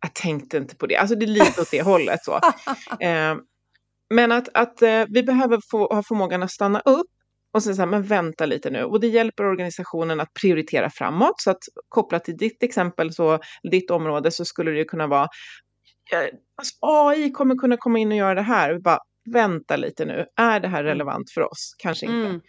jag 0.01 0.13
tänkte 0.13 0.57
inte 0.57 0.75
på 0.75 0.87
det. 0.87 0.97
Alltså 0.97 1.15
det 1.15 1.25
är 1.25 1.27
lite 1.27 1.61
åt 1.61 1.71
det 1.71 1.81
hållet 1.81 2.23
så. 2.23 2.39
Eh, 3.05 3.35
men 4.13 4.31
att, 4.31 4.49
att 4.53 4.81
eh, 4.81 5.05
vi 5.09 5.23
behöver 5.23 5.59
få, 5.71 5.93
ha 5.93 6.03
förmågan 6.03 6.43
att 6.43 6.51
stanna 6.51 6.79
upp 6.79 7.07
och 7.53 7.63
sen 7.63 7.75
säga, 7.75 7.85
men 7.85 8.03
vänta 8.03 8.45
lite 8.45 8.69
nu. 8.69 8.83
Och 8.83 8.99
det 8.99 9.07
hjälper 9.07 9.45
organisationen 9.45 10.19
att 10.19 10.33
prioritera 10.41 10.89
framåt. 10.89 11.41
Så 11.41 11.51
att 11.51 11.63
kopplat 11.89 12.23
till 12.23 12.37
ditt 12.37 12.63
exempel, 12.63 13.13
så 13.13 13.39
ditt 13.71 13.91
område, 13.91 14.31
så 14.31 14.45
skulle 14.45 14.71
det 14.71 14.85
kunna 14.85 15.07
vara, 15.07 15.27
alltså, 16.57 16.73
AI 16.81 17.31
kommer 17.31 17.55
kunna 17.55 17.77
komma 17.77 17.99
in 17.99 18.11
och 18.11 18.17
göra 18.17 18.35
det 18.35 18.41
här. 18.41 18.73
Vi 18.73 18.79
bara, 18.79 18.99
vänta 19.33 19.75
lite 19.75 20.05
nu, 20.05 20.25
är 20.35 20.59
det 20.59 20.67
här 20.67 20.79
mm. 20.79 20.89
relevant 20.89 21.31
för 21.33 21.41
oss? 21.41 21.75
Kanske 21.77 22.05
inte. 22.05 22.29
Mm. 22.29 22.41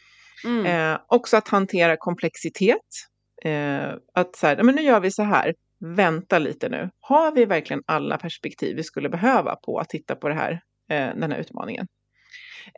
Mm. 0.45 0.67
Eh, 0.67 1.01
också 1.09 1.37
att 1.37 1.49
hantera 1.49 1.97
komplexitet. 1.97 2.77
Eh, 3.45 3.89
att 4.15 4.37
så 4.37 4.47
här, 4.47 4.63
men 4.63 4.75
nu 4.75 4.83
gör 4.83 5.01
vi 5.01 5.11
så 5.11 5.23
här, 5.23 5.55
vänta 5.97 6.39
lite 6.39 6.69
nu. 6.69 6.91
Har 7.01 7.33
vi 7.33 7.45
verkligen 7.45 7.83
alla 7.87 8.19
perspektiv 8.19 8.77
vi 8.77 8.83
skulle 8.83 9.09
behöva 9.09 9.57
på 9.57 9.79
att 9.79 9.89
titta 9.89 10.17
på 10.17 10.29
det 10.29 10.35
här, 10.35 10.53
eh, 10.91 11.17
den 11.17 11.33
här 11.33 11.39
utmaningen? 11.39 11.87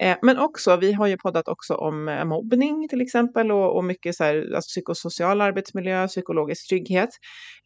Eh, 0.00 0.16
men 0.22 0.38
också, 0.38 0.76
vi 0.76 0.92
har 0.92 1.06
ju 1.06 1.16
poddat 1.16 1.48
också 1.48 1.74
om 1.74 2.08
eh, 2.08 2.24
mobbning 2.24 2.88
till 2.88 3.00
exempel 3.00 3.52
och, 3.52 3.76
och 3.76 3.84
mycket 3.84 4.14
så 4.14 4.24
här, 4.24 4.36
alltså 4.54 4.68
psykosocial 4.68 5.40
arbetsmiljö, 5.40 6.08
psykologisk 6.08 6.68
trygghet. 6.68 7.10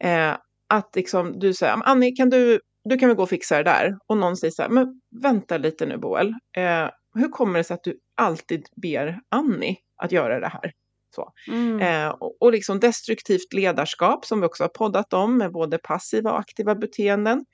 Eh, 0.04 0.36
att 0.68 0.96
liksom 0.96 1.38
du 1.38 1.54
säger, 1.54 1.80
Annie, 1.84 2.16
kan 2.16 2.30
du, 2.30 2.60
du 2.84 2.98
kan 2.98 3.08
väl 3.08 3.16
gå 3.16 3.22
och 3.22 3.28
fixa 3.28 3.56
det 3.56 3.62
där? 3.62 3.96
Och 4.06 4.16
någon 4.16 4.36
säger 4.36 4.52
så 4.52 4.62
här, 4.62 4.68
men 4.68 5.00
vänta 5.22 5.58
lite 5.58 5.86
nu 5.86 5.98
Boel, 5.98 6.28
eh, 6.56 6.88
hur 7.14 7.28
kommer 7.28 7.58
det 7.58 7.64
sig 7.64 7.74
att 7.74 7.84
du 7.84 7.98
alltid 8.22 8.66
ber 8.82 9.20
Annie 9.28 9.76
att 10.02 10.12
göra 10.12 10.40
det 10.40 10.48
här? 10.48 10.72
Så. 11.14 11.32
Mm. 11.48 11.80
Eh, 11.80 12.08
och, 12.08 12.42
och 12.42 12.52
liksom 12.52 12.80
destruktivt 12.80 13.52
ledarskap 13.52 14.24
som 14.24 14.40
vi 14.40 14.46
också 14.46 14.64
har 14.64 14.68
poddat 14.68 15.12
om 15.12 15.38
med 15.38 15.52
både 15.52 15.78
passiva 15.78 16.32
och 16.32 16.38
aktiva 16.38 16.74
beteenden. 16.74 17.44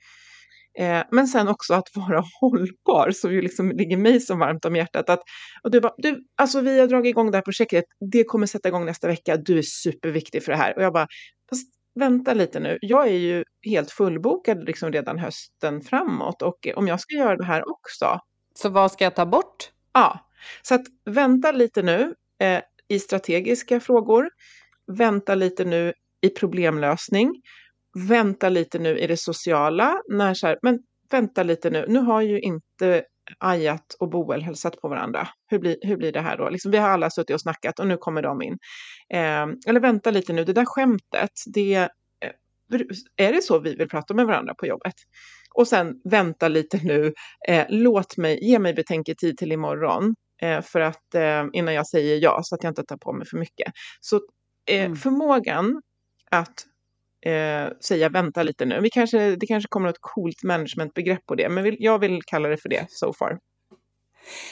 Eh, 0.79 1.03
men 1.11 1.27
sen 1.27 1.47
också 1.47 1.73
att 1.73 1.87
vara 1.95 2.23
hållbar, 2.41 3.11
som 3.11 3.33
ju 3.33 3.41
liksom 3.41 3.71
ligger 3.71 3.97
mig 3.97 4.19
så 4.19 4.35
varmt 4.35 4.65
om 4.65 4.75
hjärtat. 4.75 5.09
Att, 5.09 5.21
och 5.63 5.71
du 5.71 5.81
bara, 5.81 5.93
du, 5.97 6.23
alltså 6.37 6.61
vi 6.61 6.79
har 6.79 6.87
dragit 6.87 7.09
igång 7.09 7.31
det 7.31 7.37
här 7.37 7.41
projektet, 7.41 7.85
det 8.11 8.23
kommer 8.23 8.47
sätta 8.47 8.69
igång 8.69 8.85
nästa 8.85 9.07
vecka, 9.07 9.37
du 9.37 9.57
är 9.57 9.61
superviktig 9.61 10.43
för 10.43 10.51
det 10.51 10.57
här. 10.57 10.77
Och 10.77 10.83
jag 10.83 10.93
bara, 10.93 11.07
fast 11.49 11.67
vänta 11.99 12.33
lite 12.33 12.59
nu, 12.59 12.77
jag 12.81 13.07
är 13.07 13.17
ju 13.17 13.43
helt 13.65 13.91
fullbokad 13.91 14.63
liksom 14.63 14.91
redan 14.91 15.19
hösten 15.19 15.81
framåt 15.81 16.41
och 16.41 16.67
om 16.75 16.87
jag 16.87 16.99
ska 16.99 17.15
göra 17.15 17.37
det 17.37 17.45
här 17.45 17.69
också. 17.69 18.19
Så 18.55 18.69
vad 18.69 18.91
ska 18.91 19.03
jag 19.03 19.15
ta 19.15 19.25
bort? 19.25 19.71
Ja, 19.93 20.28
så 20.61 20.75
att 20.75 20.85
vänta 21.05 21.51
lite 21.51 21.81
nu 21.81 22.13
eh, 22.41 22.61
i 22.87 22.99
strategiska 22.99 23.79
frågor, 23.79 24.29
vänta 24.97 25.35
lite 25.35 25.65
nu 25.65 25.93
i 26.21 26.29
problemlösning 26.29 27.41
vänta 27.93 28.49
lite 28.49 28.79
nu 28.79 28.99
i 28.99 29.07
det 29.07 29.17
sociala. 29.17 30.01
När 30.09 30.33
så 30.33 30.47
här, 30.47 30.59
men 30.61 30.79
vänta 31.11 31.43
lite 31.43 31.69
nu, 31.69 31.85
nu 31.87 31.99
har 31.99 32.21
ju 32.21 32.39
inte 32.39 33.03
Ajat 33.39 33.95
och 33.99 34.09
Boel 34.09 34.41
hälsat 34.41 34.81
på 34.81 34.87
varandra. 34.87 35.27
Hur 35.47 35.59
blir, 35.59 35.77
hur 35.81 35.97
blir 35.97 36.11
det 36.11 36.21
här 36.21 36.37
då? 36.37 36.49
Liksom, 36.49 36.71
vi 36.71 36.77
har 36.77 36.89
alla 36.89 37.09
suttit 37.09 37.33
och 37.33 37.41
snackat 37.41 37.79
och 37.79 37.87
nu 37.87 37.97
kommer 37.97 38.21
de 38.21 38.41
in. 38.41 38.57
Eh, 39.13 39.47
eller 39.67 39.79
vänta 39.79 40.11
lite 40.11 40.33
nu, 40.33 40.43
det 40.43 40.53
där 40.53 40.65
skämtet, 40.65 41.31
det, 41.53 41.75
eh, 41.75 41.89
är 43.17 43.33
det 43.33 43.41
så 43.41 43.59
vi 43.59 43.75
vill 43.75 43.89
prata 43.89 44.13
med 44.13 44.25
varandra 44.25 44.53
på 44.53 44.67
jobbet? 44.67 44.93
Och 45.55 45.67
sen 45.67 46.01
vänta 46.03 46.47
lite 46.47 46.79
nu, 46.83 47.13
eh, 47.47 47.65
låt 47.69 48.17
mig, 48.17 48.39
ge 48.41 48.59
mig 48.59 48.73
betänketid 48.73 49.37
till 49.37 49.51
imorgon 49.51 50.15
för 50.61 50.79
att, 50.79 51.15
eh, 51.15 51.45
innan 51.53 51.73
jag 51.73 51.87
säger 51.87 52.17
ja, 52.23 52.39
så 52.43 52.55
att 52.55 52.63
jag 52.63 52.71
inte 52.71 52.83
tar 52.83 52.97
på 52.97 53.13
mig 53.13 53.27
för 53.27 53.37
mycket. 53.37 53.73
Så 54.01 54.15
eh, 54.69 54.85
mm. 54.85 54.95
förmågan 54.95 55.81
att 56.31 56.65
eh, 57.25 57.77
säga 57.81 58.09
vänta 58.09 58.43
lite 58.43 58.65
nu. 58.65 58.79
Vi 58.81 58.89
kanske, 58.89 59.35
det 59.35 59.47
kanske 59.47 59.67
kommer 59.67 59.87
något 59.87 60.01
coolt 60.01 60.43
managementbegrepp 60.43 61.25
på 61.25 61.35
det, 61.35 61.49
men 61.49 61.63
vill, 61.63 61.75
jag 61.79 61.99
vill 61.99 62.23
kalla 62.23 62.49
det 62.49 62.57
för 62.57 62.69
det 62.69 62.85
so 62.89 63.13
far. 63.13 63.39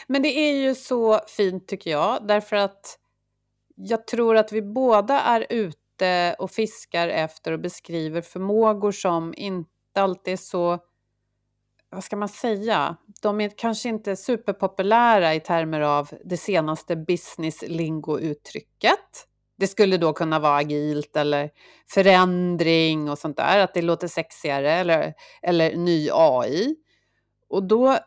Men 0.08 0.22
det 0.22 0.30
är 0.30 0.54
ju 0.54 0.76
så 0.76 1.20
fint 1.28 1.68
tycker 1.68 1.92
jag, 1.92 2.28
därför 2.28 2.56
att 2.56 3.00
jag 3.76 4.08
tror 4.08 4.38
att 4.38 4.52
vi 4.52 4.62
båda 4.62 5.22
är 5.22 5.46
ute 5.50 6.36
och 6.40 6.52
fiskar 6.52 7.08
efter 7.08 7.52
och 7.52 7.60
beskriver 7.60 8.22
förmågor 8.22 8.92
som 8.92 9.34
inte 9.38 9.70
alltid 9.96 10.34
är 10.34 10.38
så, 10.38 10.80
vad 11.90 12.04
ska 12.04 12.16
man 12.16 12.30
säga, 12.30 12.96
de 13.22 13.42
är 13.42 13.52
kanske 13.58 13.90
inte 13.90 14.16
superpopulära 14.16 15.36
i 15.36 15.40
termer 15.40 15.82
av 15.82 16.10
det 16.26 16.38
senaste 16.38 16.96
business 16.96 17.64
lingo-uttrycket. 17.68 19.28
Det 19.58 19.68
skulle 19.68 19.98
då 19.98 20.14
kunna 20.14 20.40
vara 20.40 20.56
agilt 20.56 21.16
eller 21.16 21.50
förändring 21.94 23.10
och 23.10 23.18
sånt 23.18 23.38
där, 23.38 23.60
att 23.60 23.74
det 23.74 23.82
låter 23.82 24.08
sexigare 24.08 24.72
eller, 24.72 25.14
eller 25.42 25.76
ny 25.76 26.10
AI. 26.12 26.76
Och 27.50 27.64
då, 27.64 27.92
eh, 27.92 28.00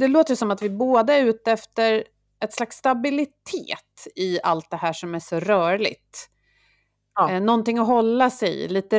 det 0.00 0.08
låter 0.08 0.34
som 0.34 0.50
att 0.50 0.62
vi 0.62 0.70
båda 0.70 1.14
är 1.14 1.24
ute 1.24 1.52
efter 1.52 2.04
ett 2.40 2.52
slags 2.52 2.76
stabilitet 2.76 4.06
i 4.16 4.38
allt 4.42 4.70
det 4.70 4.76
här 4.76 4.92
som 4.92 5.14
är 5.14 5.18
så 5.18 5.40
rörligt. 5.40 6.30
Ja. 7.14 7.30
Eh, 7.30 7.40
någonting 7.40 7.78
att 7.78 7.86
hålla 7.86 8.30
sig 8.30 8.64
i, 8.64 8.68
lite 8.68 8.98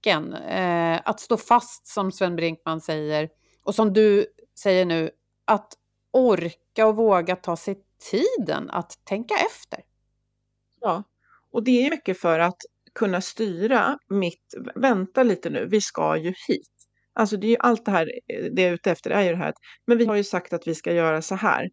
nyckeln. 0.00 0.32
eh, 0.32 1.00
att 1.04 1.20
stå 1.20 1.36
fast 1.36 1.86
som 1.86 2.12
Sven 2.12 2.36
Brinkman 2.36 2.80
säger. 2.80 3.28
Och 3.64 3.74
som 3.74 3.92
du 3.92 4.26
säger 4.62 4.84
nu, 4.84 5.10
att 5.44 5.72
orka 6.12 6.86
och 6.86 6.96
våga 6.96 7.36
ta 7.36 7.56
sig 7.56 7.76
tiden 8.10 8.70
att 8.70 8.92
tänka 9.04 9.34
efter. 9.34 9.80
Ja, 10.80 11.02
och 11.52 11.64
det 11.64 11.86
är 11.86 11.90
mycket 11.90 12.20
för 12.20 12.38
att 12.38 12.58
kunna 12.94 13.20
styra 13.20 13.98
mitt, 14.08 14.54
vänta 14.74 15.22
lite 15.22 15.50
nu, 15.50 15.66
vi 15.70 15.80
ska 15.80 16.16
ju 16.16 16.34
hit. 16.48 16.68
Alltså 17.12 17.36
det 17.36 17.46
är 17.46 17.50
ju 17.50 17.56
allt 17.60 17.84
det 17.84 17.90
här, 17.90 18.10
eh, 18.28 18.44
det 18.52 18.62
jag 18.62 18.70
är 18.70 18.74
ute 18.74 18.90
efter 18.90 19.10
är 19.10 19.22
ju 19.22 19.30
det 19.30 19.36
här, 19.36 19.52
men 19.86 19.98
vi 19.98 20.06
har 20.06 20.16
ju 20.16 20.24
sagt 20.24 20.52
att 20.52 20.66
vi 20.66 20.74
ska 20.74 20.92
göra 20.92 21.22
så 21.22 21.34
här. 21.34 21.70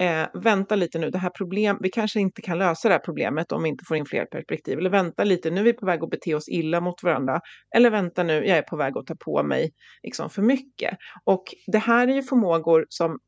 Eh, 0.00 0.26
vänta 0.34 0.76
lite 0.76 0.98
nu, 0.98 1.10
det 1.10 1.18
här 1.18 1.30
problem, 1.30 1.78
vi 1.80 1.88
kanske 1.88 2.20
inte 2.20 2.42
kan 2.42 2.58
lösa 2.58 2.88
det 2.88 2.94
här 2.94 3.00
problemet 3.04 3.52
om 3.52 3.62
vi 3.62 3.68
inte 3.68 3.84
får 3.88 3.96
in 3.96 4.06
fler 4.06 4.24
perspektiv. 4.24 4.78
Eller 4.78 4.90
vänta 4.90 5.24
lite, 5.24 5.50
nu 5.50 5.60
är 5.60 5.64
vi 5.64 5.72
på 5.72 5.86
väg 5.86 6.02
att 6.02 6.10
bete 6.10 6.34
oss 6.34 6.48
illa 6.48 6.80
mot 6.80 7.02
varandra. 7.02 7.40
Eller 7.76 7.90
vänta 7.90 8.22
nu, 8.22 8.32
jag 8.32 8.58
är 8.58 8.62
på 8.62 8.76
väg 8.76 8.98
att 8.98 9.06
ta 9.06 9.14
på 9.24 9.42
mig 9.42 9.70
liksom 10.02 10.30
för 10.30 10.42
mycket. 10.42 10.98
Och 11.24 11.44
det 11.66 11.78
här 11.78 12.08
är 12.08 12.12
ju 12.12 12.22
förmågor 12.22 12.86
som 12.88 13.18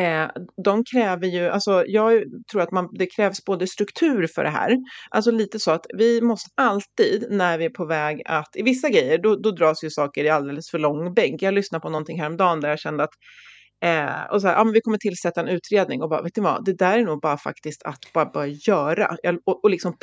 Eh, 0.00 0.28
de 0.64 0.84
kräver 0.84 1.26
ju, 1.26 1.48
alltså 1.48 1.84
jag 1.86 2.22
tror 2.52 2.62
att 2.62 2.70
man, 2.70 2.88
det 2.92 3.06
krävs 3.06 3.44
både 3.44 3.66
struktur 3.66 4.26
för 4.34 4.44
det 4.44 4.50
här, 4.50 4.76
alltså 5.10 5.30
lite 5.30 5.58
så 5.58 5.70
att 5.70 5.86
vi 5.96 6.20
måste 6.20 6.50
alltid 6.54 7.26
när 7.30 7.58
vi 7.58 7.64
är 7.64 7.70
på 7.70 7.84
väg 7.84 8.22
att, 8.24 8.56
i 8.56 8.62
vissa 8.62 8.88
grejer, 8.90 9.18
då, 9.18 9.36
då 9.36 9.50
dras 9.50 9.84
ju 9.84 9.90
saker 9.90 10.24
i 10.24 10.28
alldeles 10.28 10.70
för 10.70 10.78
lång 10.78 11.14
bänk. 11.14 11.42
Jag 11.42 11.54
lyssnade 11.54 11.82
på 11.82 11.88
någonting 11.88 12.20
häromdagen 12.20 12.60
där 12.60 12.68
jag 12.68 12.78
kände 12.78 13.04
att 13.04 13.14
Eh, 13.84 14.24
och 14.30 14.40
så 14.40 14.48
här, 14.48 14.54
ja, 14.54 14.64
men 14.64 14.72
vi 14.72 14.80
kommer 14.80 14.98
tillsätta 14.98 15.40
en 15.40 15.48
utredning 15.48 16.02
och 16.02 16.08
bara, 16.08 16.22
vet 16.22 16.36
ni 16.36 16.42
vad, 16.42 16.64
det 16.64 16.72
där 16.72 16.98
är 16.98 17.04
nog 17.04 17.20
bara 17.20 17.38
faktiskt 17.38 17.82
att 17.82 18.12
bara, 18.14 18.24
bara 18.24 18.46
göra. 18.46 19.16
Jag, 19.22 19.38
och, 19.44 19.64
och 19.64 19.70
liksom 19.70 19.96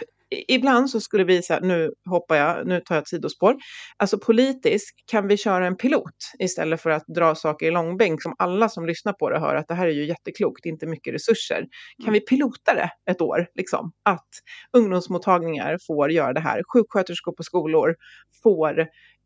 ibland 0.47 0.89
så 0.89 0.99
skulle 0.99 1.23
vi 1.23 1.41
säga, 1.41 1.59
nu 1.59 1.91
hoppar 2.09 2.35
jag, 2.35 2.67
nu 2.67 2.81
tar 2.81 2.95
jag 2.95 3.01
ett 3.01 3.07
sidospår. 3.07 3.55
Alltså 3.97 4.19
politiskt 4.19 4.95
kan 5.11 5.27
vi 5.27 5.37
köra 5.37 5.67
en 5.67 5.77
pilot 5.77 6.15
istället 6.39 6.81
för 6.81 6.89
att 6.89 7.03
dra 7.15 7.35
saker 7.35 7.65
i 7.65 7.71
långbänk 7.71 8.21
som 8.21 8.35
alla 8.39 8.69
som 8.69 8.85
lyssnar 8.85 9.13
på 9.13 9.29
det 9.29 9.39
hör 9.39 9.55
att 9.55 9.67
det 9.67 9.73
här 9.73 9.87
är 9.87 9.91
ju 9.91 10.05
jätteklokt, 10.05 10.65
inte 10.65 10.87
mycket 10.87 11.13
resurser. 11.13 11.65
Kan 12.03 12.13
vi 12.13 12.19
pilota 12.19 12.73
det 12.73 12.89
ett 13.11 13.21
år, 13.21 13.47
liksom? 13.55 13.91
Att 14.03 14.29
ungdomsmottagningar 14.77 15.77
får 15.87 16.11
göra 16.11 16.33
det 16.33 16.39
här, 16.39 16.61
sjuksköterskor 16.73 17.31
på 17.31 17.43
skolor 17.43 17.95
får 18.43 18.79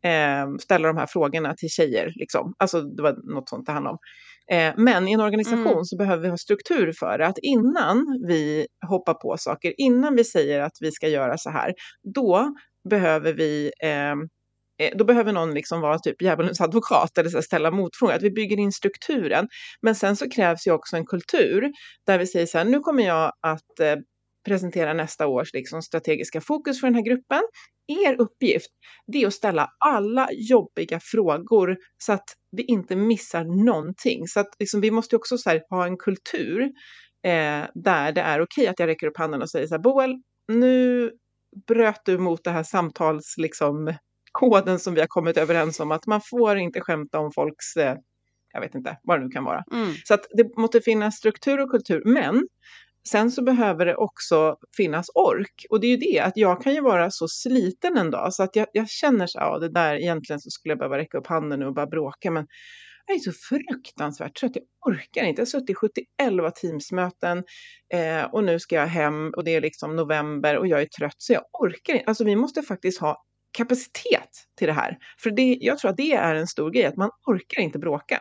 eh, 0.04 0.46
ställa 0.60 0.88
de 0.88 0.96
här 0.96 1.06
frågorna 1.06 1.54
till 1.54 1.68
tjejer, 1.68 2.12
liksom. 2.16 2.54
Alltså 2.58 2.82
det 2.82 3.02
var 3.02 3.34
något 3.34 3.48
sånt 3.48 3.66
det 3.66 3.72
handlade 3.72 3.92
om. 3.92 3.98
Eh, 4.52 4.74
men 4.76 5.08
i 5.08 5.12
en 5.12 5.20
organisation 5.20 5.72
mm. 5.72 5.84
så 5.84 5.96
behöver 5.96 6.22
vi 6.22 6.28
ha 6.28 6.36
struktur 6.36 6.92
för 6.98 7.18
det. 7.18 7.26
Att 7.26 7.38
innan 7.42 8.04
vi 8.28 8.66
hoppar 8.88 9.14
på 9.14 9.36
saker, 9.38 9.74
innan 9.78 10.16
vi 10.16 10.24
säger 10.24 10.60
att 10.60 10.72
vi 10.80 10.92
ska 10.92 11.08
göra 11.08 11.38
så 11.38 11.50
här, 11.50 11.74
då 12.14 12.54
behöver 12.90 13.32
vi 13.32 13.72
ehm, 13.82 14.18
eh, 14.82 14.96
då 14.96 15.04
behöver 15.04 15.32
någon 15.32 15.54
liksom 15.54 15.80
vara 15.80 15.98
typ 15.98 16.22
djävulens 16.22 16.60
advokat 16.60 17.18
eller 17.18 17.30
så 17.30 17.42
ställa 17.42 17.70
motfrågor, 17.70 18.14
att 18.14 18.22
vi 18.22 18.30
bygger 18.30 18.56
in 18.56 18.72
strukturen. 18.72 19.48
Men 19.82 19.94
sen 19.94 20.16
så 20.16 20.30
krävs 20.30 20.66
ju 20.66 20.72
också 20.72 20.96
en 20.96 21.06
kultur 21.06 21.72
där 22.06 22.18
vi 22.18 22.26
säger 22.26 22.46
så 22.46 22.58
här, 22.58 22.64
nu 22.64 22.80
kommer 22.80 23.06
jag 23.06 23.32
att 23.42 23.80
eh, 23.80 23.96
presentera 24.46 24.92
nästa 24.92 25.26
års 25.26 25.52
liksom, 25.52 25.82
strategiska 25.82 26.40
fokus 26.40 26.80
för 26.80 26.86
den 26.86 26.94
här 26.94 27.02
gruppen. 27.02 27.42
Er 28.06 28.20
uppgift 28.20 28.70
det 29.12 29.22
är 29.22 29.26
att 29.26 29.34
ställa 29.34 29.68
alla 29.84 30.28
jobbiga 30.32 31.00
frågor 31.02 31.76
så 31.98 32.12
att 32.12 32.24
vi 32.50 32.62
inte 32.62 32.96
missar 32.96 33.44
någonting. 33.64 34.28
Så 34.28 34.40
att 34.40 34.48
liksom, 34.58 34.80
vi 34.80 34.90
måste 34.90 35.16
också 35.16 35.36
här, 35.46 35.62
ha 35.70 35.86
en 35.86 35.96
kultur 35.96 36.62
eh, 37.24 37.64
där 37.74 38.12
det 38.12 38.20
är 38.20 38.40
okej 38.40 38.66
att 38.66 38.78
jag 38.78 38.86
räcker 38.86 39.06
upp 39.06 39.18
handen 39.18 39.42
och 39.42 39.50
säger 39.50 39.66
så 39.66 39.74
här, 39.74 39.82
Boel, 39.82 40.22
nu 40.52 41.10
bröt 41.68 42.00
du 42.04 42.18
mot 42.18 42.44
det 42.44 42.50
här 42.50 42.62
samtals, 42.62 43.34
liksom, 43.38 43.94
koden 44.32 44.78
som 44.78 44.94
vi 44.94 45.00
har 45.00 45.08
kommit 45.08 45.36
överens 45.36 45.80
om, 45.80 45.92
att 45.92 46.06
man 46.06 46.20
får 46.30 46.56
inte 46.56 46.80
skämta 46.80 47.18
om 47.18 47.32
folks 47.32 47.76
eh, 47.76 47.96
jag 48.52 48.60
vet 48.60 48.74
inte 48.74 48.98
vad 49.02 49.20
det 49.20 49.24
nu 49.24 49.30
kan 49.30 49.44
vara. 49.44 49.64
Mm. 49.72 49.94
Så 50.04 50.14
att 50.14 50.26
det 50.30 50.56
måste 50.56 50.80
finnas 50.80 51.16
struktur 51.16 51.60
och 51.60 51.70
kultur. 51.70 52.02
Men 52.04 52.48
Sen 53.10 53.30
så 53.30 53.42
behöver 53.42 53.86
det 53.86 53.96
också 53.96 54.56
finnas 54.76 55.06
ork. 55.14 55.66
Och 55.70 55.80
det 55.80 55.86
är 55.86 55.90
ju 55.90 55.96
det, 55.96 56.20
att 56.20 56.36
jag 56.36 56.62
kan 56.62 56.74
ju 56.74 56.80
vara 56.80 57.10
så 57.10 57.28
sliten 57.28 57.96
en 57.96 58.10
dag 58.10 58.34
så 58.34 58.42
att 58.42 58.56
jag, 58.56 58.66
jag 58.72 58.88
känner 58.88 59.26
så 59.26 59.38
ja 59.38 59.58
det 59.58 59.68
där 59.68 59.94
egentligen 59.94 60.40
så 60.40 60.50
skulle 60.50 60.72
jag 60.72 60.78
behöva 60.78 60.98
räcka 60.98 61.18
upp 61.18 61.26
handen 61.26 61.60
nu 61.60 61.66
och 61.66 61.74
bara 61.74 61.86
bråka. 61.86 62.30
Men 62.30 62.46
jag 63.06 63.16
är 63.16 63.20
så 63.20 63.32
fruktansvärt 63.32 64.36
trött, 64.40 64.52
jag 64.54 64.64
orkar 64.94 65.24
inte. 65.24 65.40
Jag 65.40 65.46
har 65.46 65.50
suttit 65.50 65.70
i 65.70 65.74
71 65.74 66.06
teamsmöten 66.54 67.44
eh, 67.94 68.24
och 68.24 68.44
nu 68.44 68.58
ska 68.58 68.74
jag 68.74 68.86
hem 68.86 69.32
och 69.36 69.44
det 69.44 69.54
är 69.54 69.60
liksom 69.60 69.96
november 69.96 70.58
och 70.58 70.66
jag 70.66 70.82
är 70.82 70.86
trött 70.86 71.16
så 71.18 71.32
jag 71.32 71.42
orkar 71.52 71.94
inte. 71.94 72.04
Alltså 72.06 72.24
vi 72.24 72.36
måste 72.36 72.62
faktiskt 72.62 73.00
ha 73.00 73.24
kapacitet 73.58 74.30
till 74.58 74.66
det 74.66 74.72
här. 74.72 74.98
För 75.22 75.30
det, 75.30 75.58
jag 75.60 75.78
tror 75.78 75.90
att 75.90 75.96
det 75.96 76.12
är 76.12 76.34
en 76.34 76.46
stor 76.46 76.70
grej, 76.70 76.84
att 76.84 76.96
man 76.96 77.10
orkar 77.26 77.60
inte 77.62 77.78
bråka. 77.78 78.20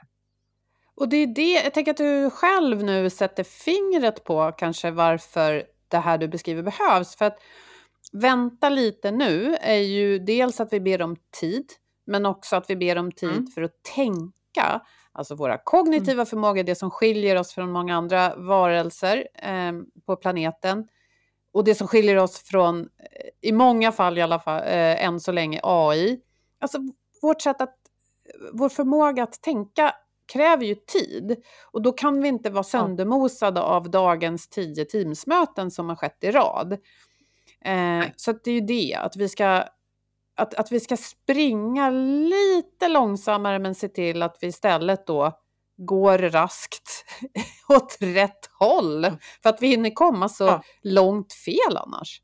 Och 0.98 1.10
det 1.10 1.18
är 1.18 1.28
det, 1.28 1.52
jag 1.64 1.74
tänker 1.74 1.92
att 1.92 1.98
du 1.98 2.30
själv 2.30 2.84
nu 2.84 3.10
sätter 3.10 3.44
fingret 3.44 4.24
på 4.24 4.52
kanske 4.52 4.92
varför 4.92 5.64
det 5.88 5.98
här 5.98 6.18
du 6.18 6.28
beskriver 6.28 6.64
behövs. 6.64 7.16
För 7.16 7.26
att 7.26 7.40
vänta 8.12 8.70
lite 8.70 9.12
nu 9.12 9.56
är 9.62 9.78
ju 9.78 10.20
dels 10.20 10.60
att 10.60 10.74
vi 10.74 10.80
ber 10.80 11.02
om 11.02 11.16
tid, 11.40 11.66
men 12.06 12.26
också 12.26 12.56
att 12.56 12.70
vi 12.70 12.76
ber 12.76 12.98
om 12.98 13.12
tid 13.12 13.30
mm. 13.30 13.48
för 13.48 13.62
att 13.62 13.84
tänka. 13.96 14.82
Alltså 15.12 15.36
våra 15.36 15.58
kognitiva 15.58 16.14
mm. 16.14 16.26
förmågor, 16.26 16.64
det 16.64 16.76
som 16.76 16.92
skiljer 16.92 17.36
oss 17.36 17.54
från 17.54 17.72
många 17.72 17.96
andra 17.96 18.36
varelser 18.36 19.28
eh, 19.36 19.74
på 20.06 20.16
planeten. 20.16 20.88
Och 21.52 21.64
det 21.64 21.76
som 21.76 21.88
skiljer 21.88 22.18
oss 22.18 22.38
från, 22.38 22.80
eh, 22.80 23.50
i 23.50 23.52
många 23.52 23.92
fall 23.92 24.18
i 24.18 24.22
alla 24.22 24.40
fall, 24.40 24.62
eh, 24.62 25.06
än 25.06 25.20
så 25.20 25.32
länge, 25.32 25.60
AI. 25.64 26.20
Alltså 26.60 26.78
vårt 27.22 27.42
sätt 27.42 27.62
att, 27.62 27.76
vår 28.54 28.70
förmåga 28.70 29.24
att 29.24 29.42
tänka 29.42 29.94
kräver 30.28 30.66
ju 30.66 30.76
tid. 30.76 31.44
Och 31.72 31.82
då 31.82 31.92
kan 31.92 32.22
vi 32.22 32.28
inte 32.28 32.50
vara 32.50 32.63
söndermosade 32.63 33.62
av 33.62 33.90
dagens 33.90 34.48
tio 34.48 34.86
Teamsmöten 34.86 35.72
som 35.72 35.90
har 35.90 35.96
skett 35.96 36.18
i 36.22 36.32
rad. 36.32 36.74
Eh, 37.66 38.06
så 38.16 38.32
det 38.32 38.52
är 38.52 38.56
ju 38.56 38.62
det, 38.62 38.96
att 38.96 39.16
vi, 39.16 39.30
ska, 39.30 39.63
att, 40.36 40.54
att 40.54 40.72
vi 40.72 40.80
ska 40.80 40.98
springa 40.98 41.90
lite 41.90 42.88
långsammare 42.88 43.60
men 43.60 43.76
se 43.76 43.88
till 43.88 44.24
att 44.24 44.38
vi 44.42 44.48
istället 44.48 45.08
då 45.08 45.40
går 45.78 46.18
raskt 46.18 47.06
åt 47.70 47.98
rätt 48.00 48.50
håll. 48.60 49.06
För 49.44 49.50
att 49.50 49.62
vi 49.62 49.68
hinner 49.68 49.90
komma 49.90 50.30
så 50.30 50.44
ja. 50.44 50.63
långt 50.84 51.34
fel 51.34 51.78
annars. 51.78 52.22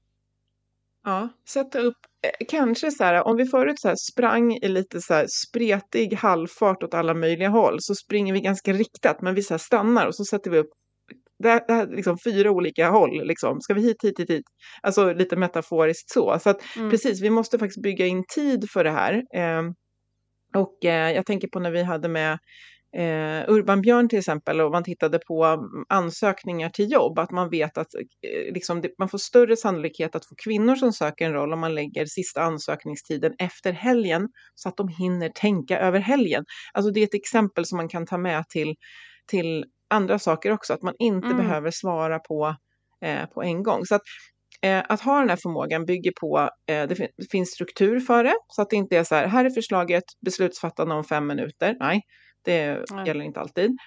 Ja, 1.04 1.30
sätta 1.46 1.80
upp 1.80 1.98
Eh, 2.24 2.46
kanske 2.48 2.92
så 2.92 3.04
här, 3.04 3.28
om 3.28 3.38
vi 3.38 3.46
förut 3.46 3.80
så 3.80 3.88
här 3.88 3.96
sprang 3.96 4.54
i 4.54 4.68
lite 4.68 5.02
så 5.02 5.13
här 5.13 5.28
spretig 5.30 6.13
halvfart 6.13 6.84
åt 6.84 6.94
alla 6.94 7.13
möjliga 7.13 7.50
håll 7.50 7.78
så 7.80 7.96
springer 7.96 8.34
vi 8.34 8.42
ganska 8.42 8.74
riktat 8.74 9.22
men 9.22 9.36
vi 9.36 9.44
så 9.44 9.58
stannar 9.58 10.08
och 10.08 10.16
så 10.16 10.26
sätter 10.26 10.52
vi 10.52 10.58
upp 10.58 10.70
det 11.44 11.63
det 11.68 11.74
här 11.74 11.88
liksom 11.88 12.18
fyra 12.26 12.52
olika 12.52 12.89
håll. 12.89 13.28
Liksom. 13.28 13.62
Ska 13.62 13.74
vi 13.74 13.82
hit, 13.82 14.04
hit, 14.04 14.20
hit, 14.20 14.30
hit? 14.30 14.46
Alltså 14.82 15.13
lite 15.13 15.36
metaforiskt 15.36 16.10
så. 16.12 16.39
Så 16.39 16.50
att 16.50 16.76
mm. 16.78 16.89
precis, 16.89 17.22
vi 17.22 17.30
måste 17.30 17.60
faktiskt 17.60 17.84
bygga 17.84 18.06
in 18.06 18.24
tid 18.36 18.70
för 18.74 18.84
det 18.84 18.92
här. 18.92 19.13
Eh, 19.13 19.63
och 20.56 20.86
eh, 20.86 21.12
jag 21.12 21.26
tänker 21.26 21.48
på 21.48 21.60
när 21.60 21.72
vi 21.72 21.84
hade 21.84 22.10
med 22.10 22.38
eh, 22.98 23.50
Urban 23.50 23.82
Björn 23.82 24.10
till 24.10 24.20
exempel 24.20 24.62
och 24.62 24.72
man 24.72 24.84
tittade 24.84 25.20
på 25.20 25.44
mm, 25.44 25.86
ansökningar 25.90 26.70
till 26.70 26.92
jobb, 26.92 27.20
att 27.20 27.32
man 27.32 27.50
vet 27.50 27.78
att 27.78 27.96
eh, 27.96 28.54
liksom, 28.54 28.82
det, 28.82 28.90
man 29.00 29.10
får 29.10 29.18
större 29.18 29.58
sannolikhet 29.58 30.16
att 30.16 30.26
få 30.26 30.36
kvinnor 30.44 30.76
som 30.76 30.94
söker 30.94 31.26
en 31.26 31.34
roll 31.34 31.54
om 31.54 31.60
man 31.60 31.76
lägger 31.76 32.06
sista 32.06 32.42
ansökningstiden 32.42 33.34
efter 33.40 33.72
helgen 33.72 34.28
så 34.56 34.70
att 34.70 34.78
de 34.78 34.88
hinner 34.88 35.30
tänka 35.30 35.80
över 35.80 36.00
helgen. 36.00 36.46
Alltså 36.74 36.92
det 36.92 37.00
är 37.00 37.04
ett 37.04 37.14
exempel 37.14 37.66
som 37.66 37.78
man 37.78 37.90
kan 37.90 38.06
ta 38.06 38.18
med 38.18 38.44
till, 38.50 38.76
till 39.28 39.66
andra 39.90 40.20
saker 40.20 40.52
också, 40.52 40.74
att 40.74 40.82
man 40.82 40.96
inte 41.00 41.28
mm. 41.28 41.38
behöver 41.38 41.72
svara 41.72 42.20
på, 42.20 42.56
eh, 43.06 43.26
på 43.26 43.44
en 43.44 43.64
gång. 43.64 43.86
Så 43.86 43.96
att, 43.96 44.02
eh, 44.62 44.84
att 44.90 45.02
ha 45.02 45.20
den 45.20 45.30
här 45.30 45.40
förmågan 45.44 45.86
bygger 45.86 46.12
på, 46.22 46.50
eh, 46.70 46.88
det, 46.88 46.96
fin 46.96 47.08
det 47.18 47.32
finns 47.32 47.50
struktur 47.50 48.00
för 48.00 48.24
det, 48.24 48.36
så 48.48 48.62
att 48.62 48.70
det 48.70 48.76
inte 48.76 48.98
är 48.98 49.04
så 49.04 49.16
här, 49.16 49.28
här 49.28 49.46
är 49.46 49.50
förslaget, 49.50 50.04
beslutsfattande 50.26 50.96
om 50.96 51.04
fem 51.04 51.28
minuter. 51.28 51.76
Nej, 51.80 52.02
det 52.46 52.86
Nej. 52.92 53.08
gäller 53.08 53.26
inte 53.26 53.40
alltid. 53.40 53.78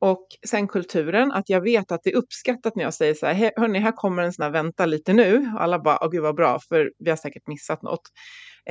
Och 0.00 0.26
sen 0.46 0.68
kulturen, 0.68 1.32
att 1.32 1.48
jag 1.48 1.60
vet 1.60 1.92
att 1.92 2.00
det 2.04 2.10
är 2.10 2.16
uppskattat 2.16 2.76
när 2.76 2.84
jag 2.84 2.94
säger 2.94 3.14
så 3.14 3.26
här, 3.26 3.52
hörni, 3.56 3.78
här 3.78 3.92
kommer 3.92 4.22
en 4.22 4.32
sån 4.32 4.42
här 4.42 4.50
vänta 4.50 4.86
lite 4.86 5.12
nu. 5.12 5.52
Alla 5.58 5.78
bara, 5.78 5.98
åh 6.00 6.10
gud 6.10 6.22
vad 6.22 6.36
bra, 6.36 6.58
för 6.68 6.92
vi 6.98 7.10
har 7.10 7.16
säkert 7.16 7.46
missat 7.46 7.82
något. 7.82 8.00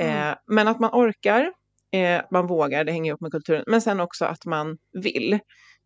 Mm. 0.00 0.30
Eh, 0.30 0.36
men 0.46 0.68
att 0.68 0.80
man 0.80 0.90
orkar, 0.92 1.52
eh, 1.92 2.22
man 2.30 2.46
vågar, 2.46 2.84
det 2.84 2.92
hänger 2.92 3.10
ihop 3.10 3.20
med 3.20 3.32
kulturen, 3.32 3.64
men 3.66 3.80
sen 3.80 4.00
också 4.00 4.24
att 4.24 4.46
man 4.46 4.76
vill. 5.02 5.38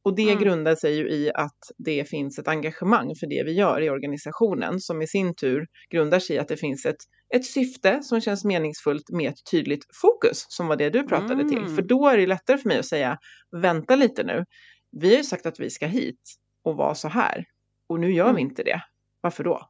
Och 0.05 0.17
det 0.17 0.31
mm. 0.31 0.45
grundar 0.45 0.75
sig 0.75 0.95
ju 0.97 1.11
i 1.11 1.31
att 1.35 1.59
det 1.79 2.09
finns 2.09 2.39
ett 2.39 2.49
engagemang 2.49 3.15
för 3.21 3.27
det 3.27 3.43
vi 3.45 3.53
gör 3.53 3.81
i 3.81 3.91
organisationen 3.91 4.81
som 4.81 5.03
i 5.03 5.07
sin 5.07 5.35
tur 5.35 5.67
grundar 5.91 6.19
sig 6.19 6.37
i 6.37 6.39
att 6.39 6.49
det 6.49 6.57
finns 6.57 6.87
ett, 6.87 6.97
ett 7.35 7.45
syfte 7.45 8.03
som 8.03 8.21
känns 8.21 8.45
meningsfullt 8.45 9.11
med 9.11 9.31
ett 9.31 9.51
tydligt 9.51 9.87
fokus 9.93 10.47
som 10.49 10.67
var 10.67 10.77
det 10.77 10.91
du 10.91 11.03
pratade 11.03 11.33
mm. 11.33 11.49
till. 11.49 11.65
För 11.65 11.73
mm. 11.73 11.87
då 11.87 12.09
är 12.09 12.17
det 12.17 12.27
lättare 12.27 12.59
för 12.59 12.69
mig 12.69 12.79
att 12.79 12.87
säga 12.87 13.19
vänta 13.51 13.97
lite 13.97 14.23
nu. 14.23 14.45
Vi 14.91 15.11
har 15.11 15.17
ju 15.17 15.25
sagt 15.25 15.47
att 15.47 15.61
vi 15.61 15.71
ska 15.71 15.87
hit 15.87 16.21
och 16.63 16.77
vara 16.77 16.95
så 16.95 17.09
här 17.09 17.45
och 17.89 18.01
nu 18.01 18.13
gör 18.13 18.25
mm. 18.25 18.37
vi 18.37 18.43
inte 18.43 18.63
det. 18.63 18.83
Varför 19.21 19.45
då? 19.45 19.69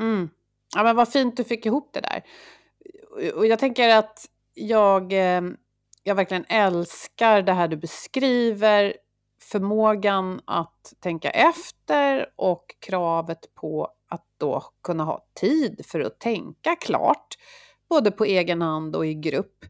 Mm. 0.00 0.28
Ja, 0.74 0.82
men 0.82 0.96
vad 0.96 1.12
fint 1.12 1.36
du 1.36 1.44
fick 1.44 1.66
ihop 1.66 1.90
det 1.92 2.00
där. 2.00 2.24
Och 3.34 3.46
jag 3.46 3.58
tänker 3.58 3.88
att 3.88 4.26
jag, 4.54 5.12
eh, 5.12 5.42
jag 6.02 6.14
verkligen 6.14 6.44
älskar 6.48 7.42
det 7.42 7.52
här 7.52 7.68
du 7.68 7.76
beskriver 7.76 8.96
förmågan 9.40 10.40
att 10.44 10.94
tänka 11.00 11.30
efter 11.30 12.26
och 12.36 12.64
kravet 12.78 13.54
på 13.54 13.88
att 14.08 14.24
då 14.38 14.62
kunna 14.82 15.04
ha 15.04 15.26
tid 15.40 15.86
för 15.86 16.00
att 16.00 16.20
tänka 16.20 16.76
klart, 16.76 17.26
både 17.88 18.10
på 18.10 18.24
egen 18.24 18.62
hand 18.62 18.96
och 18.96 19.06
i 19.06 19.14
grupp. 19.14 19.64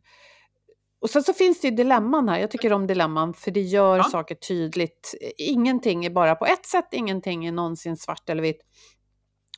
Och 1.00 1.10
sen 1.10 1.22
så 1.22 1.32
finns 1.32 1.60
det 1.60 1.68
ju 1.68 1.76
dilemman 1.76 2.28
här. 2.28 2.38
Jag 2.38 2.50
tycker 2.50 2.72
om 2.72 2.86
dilemman 2.86 3.34
för 3.34 3.50
det 3.50 3.60
gör 3.60 3.96
ja. 3.96 4.02
saker 4.02 4.34
tydligt. 4.34 5.14
Ingenting 5.38 6.04
är 6.04 6.10
bara 6.10 6.34
på 6.34 6.46
ett 6.46 6.66
sätt, 6.66 6.88
ingenting 6.92 7.46
är 7.46 7.52
någonsin 7.52 7.96
svart 7.96 8.28
eller 8.28 8.42
vitt. 8.42 8.60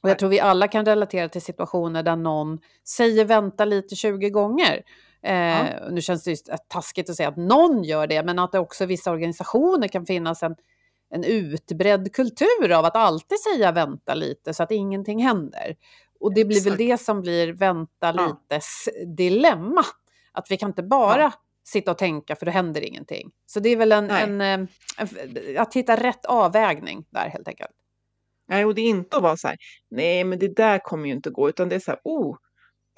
Och 0.02 0.10
jag 0.10 0.18
tror 0.18 0.28
vi 0.28 0.40
alla 0.40 0.68
kan 0.68 0.84
relatera 0.84 1.28
till 1.28 1.42
situationer 1.42 2.02
där 2.02 2.16
någon 2.16 2.58
säger 2.88 3.24
vänta 3.24 3.64
lite 3.64 3.96
20 3.96 4.30
gånger 4.30 4.82
Eh, 5.22 5.34
ja. 5.34 5.88
Nu 5.90 6.00
känns 6.00 6.24
det 6.24 6.30
ju 6.30 6.36
taskigt 6.68 7.10
att 7.10 7.16
säga 7.16 7.28
att 7.28 7.36
någon 7.36 7.84
gör 7.84 8.06
det, 8.06 8.22
men 8.22 8.38
att 8.38 8.52
det 8.52 8.58
också 8.58 8.84
i 8.84 8.86
vissa 8.86 9.10
organisationer 9.10 9.88
kan 9.88 10.06
finnas 10.06 10.42
en, 10.42 10.56
en 11.10 11.24
utbredd 11.24 12.12
kultur 12.12 12.72
av 12.72 12.84
att 12.84 12.96
alltid 12.96 13.38
säga 13.40 13.72
vänta 13.72 14.14
lite 14.14 14.54
så 14.54 14.62
att 14.62 14.70
ingenting 14.70 15.22
händer. 15.22 15.76
Och 16.20 16.34
det 16.34 16.44
blir 16.44 16.56
Exakt. 16.56 16.80
väl 16.80 16.88
det 16.88 17.00
som 17.00 17.20
blir 17.20 17.52
vänta 17.52 18.12
lites 18.12 18.88
ja. 18.94 19.04
dilemma. 19.16 19.84
Att 20.32 20.50
vi 20.50 20.56
kan 20.56 20.70
inte 20.70 20.82
bara 20.82 21.22
ja. 21.22 21.32
sitta 21.64 21.90
och 21.90 21.98
tänka 21.98 22.36
för 22.36 22.46
då 22.46 22.52
händer 22.52 22.84
ingenting. 22.84 23.30
Så 23.46 23.60
det 23.60 23.68
är 23.68 23.76
väl 23.76 23.92
en, 23.92 24.10
en, 24.10 24.40
en, 24.40 24.68
att 25.58 25.74
hitta 25.74 25.96
rätt 25.96 26.24
avvägning 26.24 27.04
där 27.10 27.28
helt 27.28 27.48
enkelt. 27.48 27.70
Nej, 28.48 28.64
och 28.64 28.74
det 28.74 28.80
är 28.80 28.88
inte 28.88 29.16
att 29.16 29.22
vara 29.22 29.36
så 29.36 29.48
här, 29.48 29.56
nej 29.90 30.24
men 30.24 30.38
det 30.38 30.56
där 30.56 30.78
kommer 30.78 31.06
ju 31.06 31.12
inte 31.12 31.30
gå, 31.30 31.48
utan 31.48 31.68
det 31.68 31.74
är 31.74 31.80
så 31.80 31.90
här, 31.90 32.00
oh, 32.04 32.36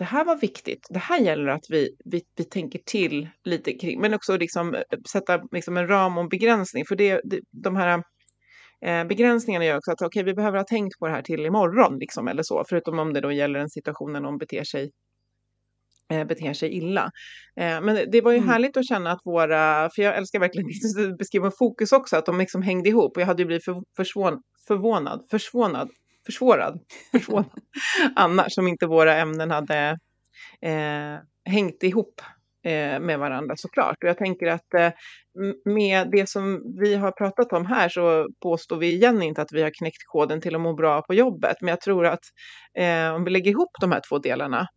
det 0.00 0.04
här 0.04 0.24
var 0.24 0.36
viktigt. 0.36 0.86
Det 0.90 0.98
här 0.98 1.20
gäller 1.20 1.46
att 1.46 1.64
vi, 1.68 1.88
vi, 2.04 2.22
vi 2.36 2.44
tänker 2.44 2.78
till 2.78 3.28
lite 3.44 3.72
kring, 3.72 4.00
men 4.00 4.14
också 4.14 4.36
liksom 4.36 4.74
eh, 4.74 4.80
sätta 5.12 5.40
liksom 5.52 5.76
en 5.76 5.88
ram 5.88 6.16
och 6.16 6.22
en 6.22 6.28
begränsning, 6.28 6.84
för 6.88 6.96
det, 6.96 7.20
det, 7.24 7.40
de 7.62 7.76
här 7.76 8.02
eh, 8.86 9.04
begränsningarna 9.04 9.64
gör 9.64 9.76
också 9.76 9.92
att 9.92 10.02
okay, 10.02 10.22
vi 10.22 10.34
behöver 10.34 10.58
ha 10.58 10.64
tänkt 10.64 10.98
på 10.98 11.06
det 11.06 11.12
här 11.12 11.22
till 11.22 11.46
imorgon, 11.46 11.98
liksom, 11.98 12.28
eller 12.28 12.42
så, 12.42 12.64
förutom 12.68 12.98
om 12.98 13.12
det 13.12 13.20
då 13.20 13.32
gäller 13.32 13.60
en 13.60 13.70
situation 13.70 14.12
när 14.12 14.20
någon 14.20 14.38
beter 14.38 14.64
sig 14.64 14.90
eh, 16.12 16.24
beter 16.24 16.52
sig 16.52 16.70
illa. 16.76 17.10
Men 17.56 18.10
det 18.12 18.20
var 18.20 18.32
ju 18.32 18.38
mm. 18.38 18.48
härligt 18.48 18.76
att 18.76 18.88
känna 18.88 19.12
att 19.12 19.20
våra, 19.24 19.90
för 19.94 20.02
jag 20.02 20.16
älskar 20.16 20.40
verkligen 20.40 21.16
beskriva 21.18 21.50
fokus 21.58 21.92
också, 21.92 22.16
att 22.16 22.26
de 22.26 22.38
liksom 22.38 22.62
hängde 22.62 22.88
ihop 22.88 23.16
och 23.16 23.22
jag 23.22 23.26
hade 23.26 23.42
ju 23.42 23.46
blivit 23.46 23.64
för, 23.64 23.82
försvån, 23.96 24.42
förvånad, 24.68 25.26
försvånad, 25.30 25.90
försvårad, 26.26 26.80
försvårad 27.12 27.50
annars 28.16 28.58
om 28.58 28.68
inte 28.68 28.86
våra 28.86 29.16
ämnen 29.16 29.50
hade 29.50 29.98
eh, 30.62 31.18
hängt 31.44 31.82
ihop 31.82 32.20
eh, 32.64 33.00
med 33.00 33.18
varandra 33.18 33.56
såklart. 33.56 33.96
Och 34.02 34.08
jag 34.08 34.18
tänker 34.18 34.46
att 34.46 34.74
eh, 34.74 34.92
med 35.64 36.10
det 36.10 36.28
som 36.28 36.62
vi 36.80 36.94
har 36.94 37.12
pratat 37.12 37.52
om 37.52 37.66
här 37.66 37.88
så 37.88 38.28
påstår 38.42 38.76
vi 38.76 38.92
igen 38.92 39.22
inte 39.22 39.42
att 39.42 39.52
vi 39.52 39.62
har 39.62 39.70
knäckt 39.78 40.06
koden 40.06 40.40
till 40.40 40.54
att 40.54 40.60
må 40.60 40.74
bra 40.74 41.02
på 41.02 41.14
jobbet. 41.14 41.56
Men 41.60 41.68
jag 41.68 41.80
tror 41.80 42.06
att 42.06 42.24
eh, 42.78 43.14
om 43.14 43.24
vi 43.24 43.30
lägger 43.30 43.50
ihop 43.50 43.70
de 43.80 43.92
här 43.92 44.00
två 44.08 44.18
delarna 44.18 44.68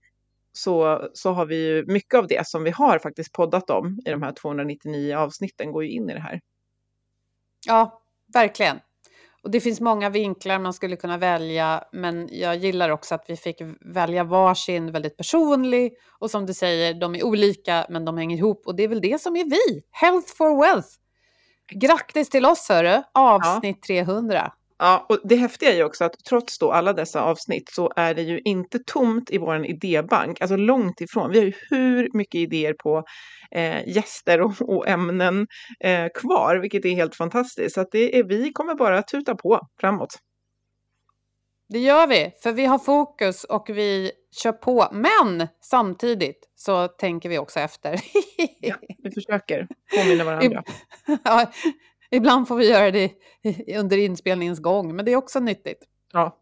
så, 0.51 1.07
så 1.13 1.31
har 1.31 1.45
vi 1.45 1.67
ju 1.67 1.85
mycket 1.87 2.17
av 2.17 2.27
det 2.27 2.47
som 2.47 2.63
vi 2.63 2.71
har 2.71 2.99
faktiskt 2.99 3.33
poddat 3.33 3.69
om 3.69 3.99
i 4.05 4.09
de 4.09 4.23
här 4.23 4.31
299 4.31 5.15
avsnitten 5.15 5.71
går 5.71 5.83
ju 5.83 5.89
in 5.89 6.09
i 6.09 6.13
det 6.13 6.19
här. 6.19 6.39
Ja, 7.67 8.01
verkligen. 8.33 8.79
Och 9.43 9.51
det 9.51 9.61
finns 9.61 9.81
många 9.81 10.09
vinklar 10.09 10.59
man 10.59 10.73
skulle 10.73 10.95
kunna 10.95 11.17
välja, 11.17 11.83
men 11.91 12.29
jag 12.31 12.55
gillar 12.55 12.89
också 12.89 13.15
att 13.15 13.25
vi 13.27 13.37
fick 13.37 13.61
välja 13.81 14.23
varsin 14.23 14.91
väldigt 14.91 15.17
personlig. 15.17 15.93
Och 16.19 16.31
som 16.31 16.45
du 16.45 16.53
säger, 16.53 16.93
de 16.93 17.15
är 17.15 17.23
olika, 17.23 17.85
men 17.89 18.05
de 18.05 18.17
hänger 18.17 18.37
ihop. 18.37 18.67
Och 18.67 18.75
det 18.75 18.83
är 18.83 18.87
väl 18.87 19.01
det 19.01 19.21
som 19.21 19.35
är 19.35 19.45
vi, 19.45 19.83
Health 19.91 20.35
for 20.37 20.61
Wealth. 20.61 20.89
Grattis 21.71 22.29
till 22.29 22.45
oss, 22.45 22.69
hörru, 22.69 23.01
avsnitt 23.13 23.77
ja. 23.87 24.03
300. 24.05 24.53
Ja, 24.77 25.05
och 25.09 25.19
det 25.23 25.35
häftiga 25.35 25.71
är 25.71 25.75
ju 25.75 25.83
också 25.83 26.05
att 26.05 26.15
trots 26.29 26.59
då 26.59 26.71
alla 26.71 26.93
dessa 26.93 27.21
avsnitt 27.21 27.69
så 27.71 27.91
är 27.95 28.13
det 28.13 28.21
ju 28.21 28.39
inte 28.39 28.79
tomt 28.85 29.31
i 29.31 29.37
vår 29.37 29.65
idébank, 29.65 30.41
alltså 30.41 30.55
långt 30.55 31.01
ifrån. 31.01 31.31
Vi 31.31 31.39
har 31.39 31.45
ju 31.45 31.53
hur 31.69 32.09
mycket 32.13 32.35
idéer 32.35 32.73
på 32.73 33.03
eh, 33.51 33.87
gäster 33.87 34.41
och, 34.41 34.61
och 34.61 34.87
ämnen 34.87 35.47
eh, 35.79 36.07
kvar, 36.15 36.55
vilket 36.55 36.85
är 36.85 36.95
helt 36.95 37.15
fantastiskt. 37.15 37.75
Så 37.75 37.81
att 37.81 37.91
det 37.91 38.19
är, 38.19 38.23
vi 38.23 38.51
kommer 38.51 38.75
bara 38.75 39.01
tuta 39.01 39.35
på 39.35 39.59
framåt. 39.79 40.15
Det 41.69 41.79
gör 41.79 42.07
vi, 42.07 42.31
för 42.43 42.51
vi 42.51 42.65
har 42.65 42.79
fokus 42.79 43.43
och 43.43 43.69
vi 43.69 44.11
kör 44.43 44.51
på. 44.51 44.87
Men 44.91 45.47
samtidigt 45.61 46.49
så 46.55 46.87
tänker 46.87 47.29
vi 47.29 47.37
också 47.37 47.59
efter. 47.59 47.99
ja, 48.59 48.75
vi 49.03 49.11
försöker 49.11 49.67
påminna 49.97 50.23
varandra. 50.23 50.63
ja, 51.23 51.51
Ibland 52.13 52.47
får 52.47 52.55
vi 52.55 52.69
göra 52.69 52.91
det 52.91 53.11
under 53.77 53.97
inspelningens 53.97 54.59
gång, 54.59 54.95
men 54.95 55.05
det 55.05 55.11
är 55.11 55.15
också 55.15 55.39
nyttigt. 55.39 55.83
Ja. 56.13 56.37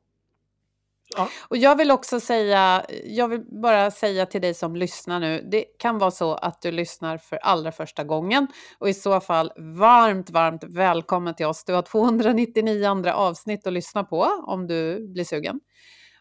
ja. 1.16 1.30
Och 1.48 1.58
jag 1.58 1.76
vill 1.76 1.92
också 1.92 2.20
säga, 2.20 2.86
jag 3.06 3.28
vill 3.28 3.42
bara 3.62 3.92
säga 3.92 4.26
till 4.26 4.42
dig 4.42 4.54
som 4.54 4.76
lyssnar 4.76 5.20
nu, 5.20 5.48
det 5.52 5.64
kan 5.64 5.98
vara 5.98 6.12
så 6.12 6.34
att 6.34 6.62
du 6.62 6.72
lyssnar 6.72 7.18
för 7.18 7.38
allra 7.38 7.72
första 7.72 8.04
gången 8.04 8.48
och 8.80 8.90
i 8.90 8.94
så 8.94 9.20
fall 9.20 9.52
varmt, 9.58 10.30
varmt 10.30 10.64
välkommen 10.64 11.36
till 11.36 11.46
oss. 11.46 11.64
Du 11.64 11.74
har 11.74 11.82
299 11.82 12.86
andra 12.86 13.16
avsnitt 13.16 13.68
att 13.68 13.74
lyssna 13.74 14.04
på 14.04 14.28
om 14.48 14.68
du 14.68 15.08
blir 15.08 15.24
sugen. 15.24 15.60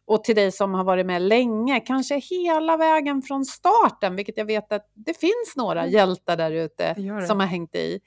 Och 0.04 0.24
till 0.24 0.34
dig 0.34 0.52
som 0.52 0.74
har 0.74 0.84
varit 0.84 1.06
med 1.06 1.22
länge, 1.22 1.80
kanske 1.80 2.18
hela 2.18 2.76
vägen 2.76 3.22
från 3.22 3.44
starten, 3.44 4.16
vilket 4.16 4.36
jag 4.36 4.44
vet 4.44 4.72
att 4.72 4.90
det 4.94 5.20
finns 5.20 5.56
några 5.56 5.80
mm. 5.80 5.92
hjältar 5.92 6.36
där 6.36 6.50
ute 6.50 6.94
som 7.26 7.40
har 7.40 7.46
hängt 7.46 7.74
i. 7.74 8.00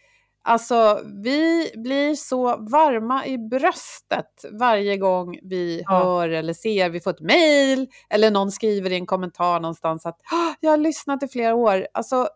Alltså, 0.45 1.01
vi 1.23 1.71
blir 1.75 2.15
så 2.15 2.43
varma 2.57 3.25
i 3.25 3.37
bröstet 3.37 4.45
varje 4.59 4.97
gång 4.97 5.39
vi 5.43 5.81
ja. 5.85 5.99
hör 5.99 6.29
eller 6.29 6.53
ser, 6.53 6.89
vi 6.89 6.99
får 6.99 7.11
ett 7.11 7.21
mejl 7.21 7.87
eller 8.09 8.31
någon 8.31 8.51
skriver 8.51 8.91
i 8.91 8.95
en 8.95 9.05
kommentar 9.05 9.59
någonstans 9.59 10.05
att 10.05 10.17
jag 10.59 10.71
har 10.71 10.77
lyssnat 10.77 11.23
i 11.23 11.27
flera 11.27 11.55
år. 11.55 11.87
Alltså, 11.93 12.27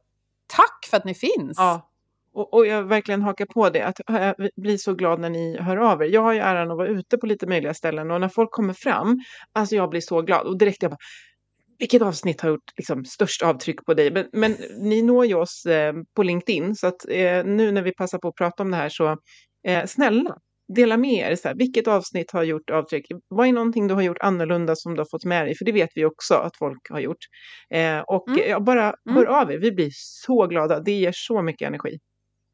tack 0.48 0.88
för 0.90 0.98
att 0.98 1.06
ni 1.06 1.14
finns! 1.14 1.58
Ja. 1.58 1.90
Och, 2.34 2.54
och 2.54 2.68
jag 2.68 2.84
verkligen 2.84 3.22
hakar 3.22 3.46
på 3.46 3.70
det, 3.70 3.82
att 3.82 4.00
jag 4.08 4.36
blir 4.56 4.78
så 4.78 4.94
glad 4.94 5.20
när 5.20 5.30
ni 5.30 5.58
hör 5.58 5.78
av 5.78 6.02
er. 6.02 6.06
Jag 6.06 6.22
har 6.22 6.34
ju 6.34 6.40
äran 6.40 6.72
att 6.72 6.78
vara 6.78 6.88
ute 6.88 7.18
på 7.18 7.26
lite 7.26 7.48
möjliga 7.48 7.74
ställen 7.74 8.12
och 8.12 8.22
när 8.22 8.30
folk 8.30 8.52
kommer 8.52 8.74
fram, 8.74 9.20
alltså 9.54 9.76
jag 9.76 9.90
blir 9.90 10.02
så 10.02 10.22
glad. 10.22 10.48
Och 10.48 10.58
direkt 10.58 10.82
jag 10.82 10.92
bara, 10.92 10.98
vilket 11.80 12.02
avsnitt 12.02 12.42
har 12.42 12.50
gjort 12.50 12.72
liksom, 12.78 13.06
störst 13.06 13.44
avtryck 13.44 13.86
på 13.86 13.94
dig? 13.94 14.12
Men, 14.12 14.28
men 14.32 14.52
ni 14.82 15.02
når 15.02 15.26
ju 15.26 15.36
oss 15.36 15.66
eh, 15.66 15.94
på 16.16 16.24
LinkedIn, 16.24 16.76
så 16.76 16.88
att 16.88 17.10
eh, 17.10 17.46
nu 17.46 17.72
när 17.72 17.82
vi 17.82 17.92
passar 17.92 18.18
på 18.18 18.28
att 18.28 18.36
prata 18.36 18.64
om 18.64 18.72
det 18.72 18.78
här 18.78 18.90
så 18.90 19.18
eh, 19.68 19.86
snälla, 19.86 20.38
dela 20.76 20.98
med 20.98 21.32
er. 21.32 21.36
Så 21.36 21.48
här, 21.48 21.56
vilket 21.56 21.88
avsnitt 21.88 22.32
har 22.32 22.44
gjort 22.44 22.70
avtryck? 22.70 23.06
Vad 23.28 23.48
är 23.48 23.54
någonting 23.54 23.88
du 23.88 23.94
har 23.94 24.02
gjort 24.02 24.18
annorlunda 24.20 24.76
som 24.76 24.94
du 24.94 25.00
har 25.00 25.08
fått 25.12 25.26
med 25.26 25.46
dig? 25.46 25.56
För 25.56 25.66
det 25.66 25.72
vet 25.72 25.90
vi 25.96 26.06
också 26.06 26.34
att 26.34 26.58
folk 26.58 26.90
har 26.90 27.00
gjort. 27.00 27.26
Eh, 27.74 28.00
och 28.00 28.30
mm. 28.30 28.50
ja, 28.50 28.60
bara 28.60 28.84
mm. 28.84 29.18
hör 29.18 29.26
av 29.26 29.52
er, 29.52 29.58
vi 29.58 29.72
blir 29.72 29.90
så 29.94 30.48
glada. 30.48 30.80
Det 30.80 30.92
ger 30.92 31.14
så 31.16 31.42
mycket 31.42 31.68
energi. 31.68 32.00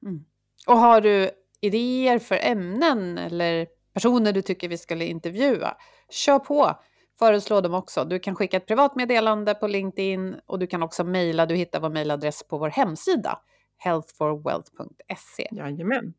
Mm. 0.06 0.20
Och 0.68 0.78
har 0.78 1.02
du 1.02 1.30
idéer 1.62 2.20
för 2.20 2.40
ämnen 2.42 3.18
eller 3.18 3.68
personer 3.94 4.34
du 4.34 4.42
tycker 4.42 4.70
vi 4.70 4.78
skulle 4.78 5.06
intervjua, 5.06 5.78
kör 6.10 6.40
på 6.40 6.80
föreslå 7.20 7.62
dem 7.62 7.74
också. 7.74 8.06
Du 8.06 8.20
kan 8.20 8.36
skicka 8.36 8.58
ett 8.58 8.68
privat 8.68 8.96
meddelande 8.96 9.54
på 9.54 9.68
LinkedIn 9.68 10.36
och 10.46 10.60
du 10.60 10.68
kan 10.68 10.84
också 10.84 11.04
mejla. 11.04 11.46
Du 11.46 11.56
hittar 11.56 11.80
vår 11.80 11.90
mejladress 11.90 12.44
på 12.44 12.58
vår 12.58 12.70
hemsida 12.70 13.40
healthforwealth.se. 13.78 15.48
Jajamän. 15.52 16.14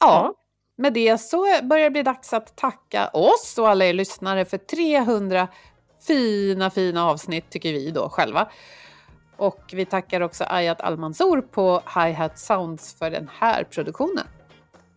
Ja, 0.00 0.06
ja, 0.06 0.34
med 0.76 0.92
det 0.92 1.18
så 1.18 1.46
börjar 1.62 1.84
det 1.84 1.90
bli 1.90 2.02
dags 2.02 2.32
att 2.32 2.56
tacka 2.56 3.08
oss 3.08 3.58
och 3.58 3.68
alla 3.68 3.84
er 3.84 3.92
lyssnare 3.92 4.44
för 4.44 4.58
300 4.58 5.48
fina, 6.06 6.70
fina 6.70 7.04
avsnitt 7.04 7.50
tycker 7.50 7.72
vi 7.72 7.90
då 7.90 8.08
själva. 8.08 8.48
Och 9.36 9.60
vi 9.72 9.84
tackar 9.84 10.20
också 10.20 10.44
Ayat 10.48 10.80
Almanzour 10.80 11.40
på 11.40 11.82
Hi 11.94 12.12
Hat 12.12 12.38
Sounds 12.38 12.98
för 12.98 13.10
den 13.10 13.30
här 13.32 13.64
produktionen. 13.64 14.26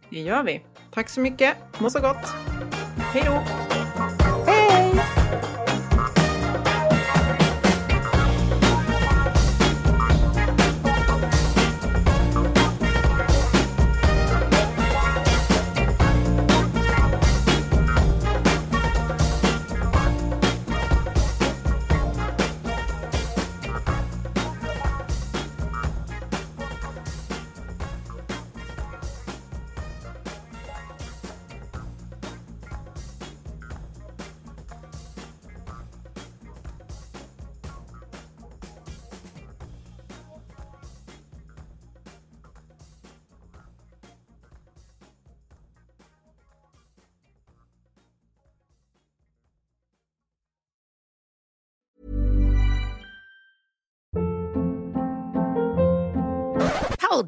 Det 0.10 0.20
gör 0.20 0.44
vi. 0.44 0.66
Tack 0.92 1.10
så 1.10 1.20
mycket. 1.20 1.58
Må 1.80 1.90
så 1.90 2.00
gott. 2.00 2.34
Hej 3.14 3.24
då! 3.26 3.69